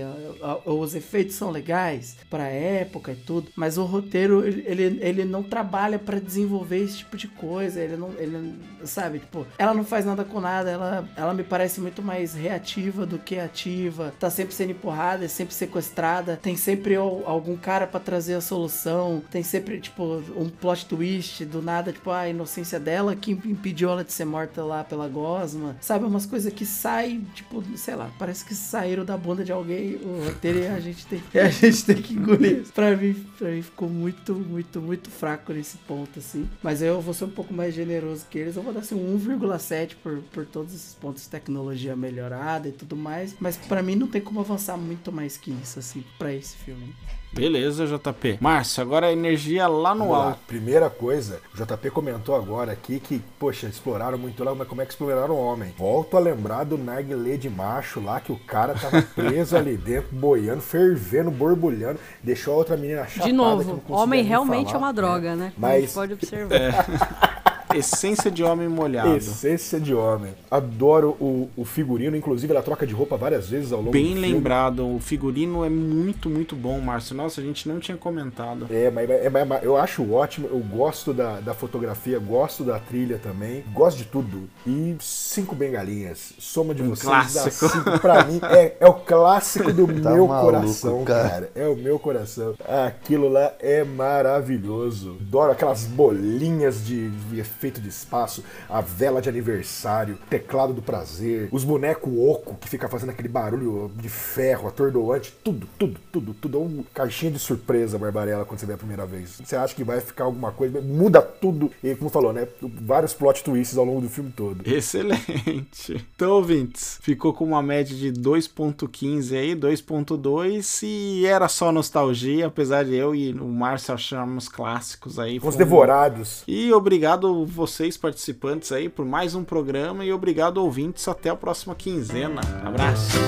os 0.67 0.95
efeitos 0.95 1.35
são 1.37 1.51
legais 1.51 2.17
pra 2.31 2.45
época 2.49 3.13
e 3.13 3.17
tudo, 3.17 3.51
mas 3.57 3.79
o 3.79 3.85
roteiro, 3.85 4.47
ele, 4.47 4.99
ele, 5.01 5.25
não 5.25 5.43
trabalha 5.43 5.99
pra 5.99 6.19
desenvolver 6.35 6.79
esse 6.83 6.99
tipo 6.99 7.17
de 7.17 7.29
coisa, 7.29 7.81
ele 7.81 7.97
não, 7.97 8.11
ele, 8.19 8.55
sabe, 8.85 9.21
tipo, 9.21 9.47
ela 9.57 9.73
não 9.73 9.85
faz 9.85 10.05
nada 10.05 10.25
com 10.25 10.41
nada, 10.41 10.71
ela, 10.71 11.09
ela 11.17 11.33
me 11.35 11.45
parece 11.45 11.81
muito 11.81 12.03
mais 12.03 12.35
reativa 12.35 13.07
do 13.07 13.19
que 13.19 13.39
ativa, 13.39 14.13
tá 14.19 14.29
sempre 14.29 14.55
sendo 14.55 14.71
empurrada, 14.73 15.25
é 15.25 15.29
sempre 15.29 15.55
sequestrada, 15.55 16.37
tem 16.41 16.57
sempre 16.57 16.97
al- 16.97 17.23
algum 17.27 17.57
cara 17.57 17.87
pra 17.87 18.01
trazer 18.01 18.35
a 18.35 18.41
solução, 18.41 19.23
tem 19.31 19.43
sempre, 19.43 19.81
tipo, 19.81 20.23
um 20.37 20.49
plot 20.49 20.87
twist 20.87 21.45
do 21.45 21.63
nada, 21.63 21.93
tipo, 21.93 22.11
a 22.11 22.29
inocência 22.29 22.81
dela 22.81 23.15
que 23.15 23.31
impediu 23.33 23.91
ela 23.91 24.05
de 24.05 24.13
ser 24.13 24.25
morta 24.25 24.63
lá 24.65 24.83
pela 24.85 25.09
gosma, 25.09 25.77
sabe, 25.81 26.05
umas 26.05 26.27
coisas 26.27 26.53
que 26.53 26.67
saem, 26.67 27.21
tipo, 27.35 27.63
sei 27.77 27.95
lá, 27.95 28.11
parece 28.19 28.45
que 28.45 28.55
saíram 28.55 29.05
da 29.05 29.17
bunda 29.17 29.45
de 29.45 29.53
alguém, 29.53 29.97
o 29.97 30.25
roteiro 30.25 30.59
e 30.61 30.67
a 30.67 30.81
gente 30.81 31.07
tem, 31.07 31.23
a 31.41 31.49
gente 31.49 31.85
tem 31.85 31.97
que 31.97 32.15
engolir. 32.15 32.65
Pra 32.75 32.97
mim, 32.97 33.15
pra 33.39 33.51
mim 33.51 33.63
ficou 33.63 33.89
muito, 33.89 34.35
muito, 34.35 34.81
muito 34.81 35.11
fraco 35.11 35.53
nesse 35.53 35.77
ponto, 35.79 36.21
assim. 36.25 36.49
Mas 36.63 36.83
eu 36.83 37.01
vou 37.01 37.15
ser 37.15 37.25
um 37.25 37.31
pouco 37.31 37.53
mais 37.53 37.75
generoso 37.75 38.27
que 38.31 38.39
eles, 38.39 38.57
eu 38.57 38.63
vou 38.63 38.73
dar 38.73 38.81
assim 38.81 38.95
um 38.95 39.19
1,7 39.19 39.97
por, 40.03 40.19
por 40.33 40.47
todos 40.47 40.75
esses 40.75 40.95
pontos 40.95 41.25
de 41.25 41.29
tecnologia 41.29 41.95
melhorada 41.95 42.69
e 42.69 42.73
tudo 42.73 42.97
mais. 42.97 43.35
Mas 43.39 43.57
pra 43.57 43.83
mim 43.83 43.95
não 43.95 44.07
tem 44.07 44.21
como 44.21 44.41
avançar 44.41 44.77
muito 44.77 45.13
mais 45.13 45.37
que 45.37 45.51
isso, 45.51 45.79
assim, 45.79 46.05
pra 46.19 46.33
esse 46.33 46.57
filme. 46.57 46.95
Beleza, 47.35 47.85
JP. 47.87 48.39
Márcio, 48.41 48.81
agora 48.81 49.09
a 49.09 49.13
energia 49.13 49.67
lá 49.67 49.93
no 49.93 50.05
Vamos 50.07 50.17
lá. 50.19 50.25
alto. 50.27 50.39
Primeira 50.47 50.89
coisa, 50.89 51.41
o 51.53 51.57
JP 51.57 51.91
comentou 51.91 52.37
agora 52.37 52.71
aqui 52.71 53.01
que, 53.01 53.21
poxa, 53.39 53.67
exploraram 53.67 54.17
muito 54.17 54.43
lá, 54.45 54.55
mas 54.55 54.69
como 54.69 54.81
é 54.83 54.87
que 54.87 54.93
exploraram 54.93 55.35
o 55.35 55.39
homem? 55.45 55.75
Volto 55.77 56.17
a 56.17 56.21
lembrar 56.21 56.63
do 56.65 56.79
narguilé 56.79 57.37
de 57.37 57.51
macho 57.51 58.01
lá, 58.01 58.21
que 58.21 58.31
o 58.31 58.39
cara 58.39 58.75
tava 58.75 59.03
preso 59.15 59.57
ali 59.57 59.77
dentro, 59.77 60.15
boiando, 60.15 60.61
fervendo, 60.63 61.31
borbulhando, 61.31 61.99
deixou 62.23 62.55
a 62.55 62.57
outra 62.59 62.77
menina 62.77 63.05
chapada. 63.07 63.21
De 63.25 63.27
que 63.27 63.33
não 63.33 63.57
novo, 63.57 63.83
homem 63.89 64.23
realmente 64.23 64.67
falar, 64.69 64.79
é 64.79 64.79
uma 64.79 64.93
droga, 64.93 65.35
né? 65.35 65.53
Como 65.55 65.67
a 65.67 65.71
gente 65.75 65.83
Mas 65.83 65.93
pode 65.93 66.13
observar. 66.15 67.44
Essência 67.77 68.31
de 68.31 68.43
homem 68.43 68.69
molhado. 68.69 69.17
Essência 69.17 69.79
de 69.81 69.95
homem. 69.95 70.33
Adoro 70.51 71.11
o, 71.21 71.49
o 71.57 71.65
figurino, 71.65 72.17
inclusive 72.17 72.53
ela 72.53 72.63
troca 72.63 72.87
de 72.87 72.95
roupa 72.95 73.17
várias 73.17 73.49
vezes 73.49 73.73
ao 73.73 73.81
longo 73.81 73.91
Bem 73.93 74.15
do 74.15 74.21
filme. 74.21 74.33
lembrado, 74.33 74.87
o 74.97 75.01
figurino 75.01 75.65
é 75.65 75.69
muito, 75.69 76.29
muito 76.31 76.55
bom, 76.57 76.81
Márcio. 76.81 77.15
Nossa, 77.17 77.41
a 77.41 77.45
gente 77.45 77.69
não 77.69 77.79
tinha 77.81 77.97
comentado. 77.97 78.67
É, 78.71 78.91
mas, 78.91 79.09
é, 79.11 79.29
mas- 79.31 79.47
mas 79.49 79.63
eu 79.63 79.77
acho 79.77 80.11
ótimo, 80.13 80.49
eu 80.51 80.59
gosto 80.59 81.13
da, 81.13 81.41
da 81.41 81.55
fotografia, 81.55 82.19
gosto 82.19 82.63
da 82.65 82.79
trilha 82.79 83.19
também, 83.19 83.65
gosto 83.73 83.99
de 83.99 84.05
tudo. 84.05 84.49
E 84.67 84.97
cinco 85.01 85.55
bengalinhas, 85.55 86.33
soma 86.39 86.75
de 86.75 86.83
Um 86.83 86.91
vocês 86.91 87.05
dá 87.09 87.43
clássico. 87.43 87.69
cinco. 87.69 87.99
Pra 88.01 88.25
mim, 88.25 88.41
é, 88.51 88.77
é 88.81 88.87
o 88.87 88.95
clássico 88.95 89.73
do 89.73 89.85
Tá 90.05 90.11
meu 90.11 90.27
maluco, 90.27 90.45
coração, 90.53 91.05
cara. 91.05 91.29
cara. 91.29 91.51
É 91.55 91.67
o 91.69 91.77
meu 91.77 91.99
coração. 91.99 92.55
Aquilo 92.87 93.29
lá 93.29 93.53
é 93.61 93.85
maravilhoso. 93.85 95.17
Adoro 95.21 95.53
aquelas 95.53 95.85
bolinhas 95.85 96.85
de, 96.85 97.11
de 97.11 97.41
efeito 97.65 97.81
de 97.81 97.89
espaço, 97.89 98.45
a 98.69 98.81
vela 98.83 99.23
de 99.23 99.29
aniversário, 99.29 100.19
teclado 100.29 100.75
do 100.75 100.83
prazer, 100.83 101.49
os 101.51 101.65
bonecos 101.65 102.13
oco 102.15 102.57
que 102.61 102.69
fica 102.69 102.89
fazendo 102.89 103.11
aquele 103.11 103.29
barulho 103.29 103.91
de 103.97 104.09
ferro, 104.09 104.69
atordoante, 104.69 105.35
tudo, 105.43 105.67
tudo, 105.79 105.99
tudo, 106.13 106.35
tudo. 106.35 106.59
É 106.59 106.61
um 106.61 106.85
caixinha 106.93 107.33
de 107.33 107.39
surpresa, 107.39 107.99
Barbarella, 107.99 108.45
quando 108.45 108.61
você 108.61 108.67
vê 108.67 108.75
a 108.75 108.79
primeira 108.79 109.07
vez. 109.07 109.41
Você 109.43 109.57
acha 109.57 109.75
que 109.75 109.83
vai 109.83 110.01
ficar 110.01 110.25
alguma 110.25 110.53
coisa, 110.53 110.81
muda 110.83 111.23
tudo. 111.23 111.71
E 111.83 111.95
como 111.95 112.11
falou, 112.11 112.33
né? 112.35 112.47
Vários 112.61 113.15
plot 113.15 113.43
twists 113.43 113.79
ao 113.79 113.85
longo 113.85 114.03
do 114.03 114.09
filme 114.11 114.31
todo. 114.31 114.67
Excelente. 114.69 116.05
Então, 116.15 116.33
ouvintes, 116.33 116.99
ficou 117.03 117.33
com 117.33 117.45
uma 117.45 117.63
média 117.63 117.95
de 117.97 118.13
2.15 118.13 119.37
aí, 119.37 119.55
2.2 119.55 120.83
e 120.83 121.27
era 121.27 121.49
só 121.49 121.73
nostalgia, 121.73 122.47
apesar 122.47 122.85
de 122.85 122.95
eu 122.95 123.15
e 123.15 123.33
o 123.33 123.47
Márcio 123.49 123.95
acharmos 123.95 124.49
clássicos 124.49 125.19
aí. 125.19 125.39
Fomos- 125.41 125.57
devorados. 125.57 126.43
E 126.47 126.73
obrigado 126.73 127.45
vocês 127.55 127.97
participantes 127.97 128.73
aí 128.73 128.89
por 128.89 129.07
mais 129.07 129.35
um 129.35 129.45
programa 129.45 130.05
e 130.05 130.13
obrigado 130.13 130.59
ouvintes 130.59 131.07
até 131.07 131.31
a 131.31 131.37
próxima 131.37 131.75
quinzena. 131.75 132.41
Abraço. 132.65 133.19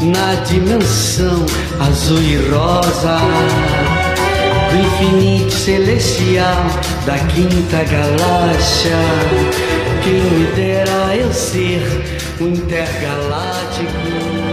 Na 0.00 0.34
dimensão 0.44 1.44
azul 1.80 2.20
e 2.20 2.36
rosa 2.50 3.18
do 4.70 4.76
infinito 4.76 5.52
celestial 5.52 6.64
da 7.04 7.18
quinta 7.18 7.84
galáxia. 7.84 8.96
Quem 10.02 10.20
me 10.20 10.46
dera 10.54 11.16
eu 11.16 11.32
ser 11.32 11.82
intergaláctico 12.40 14.43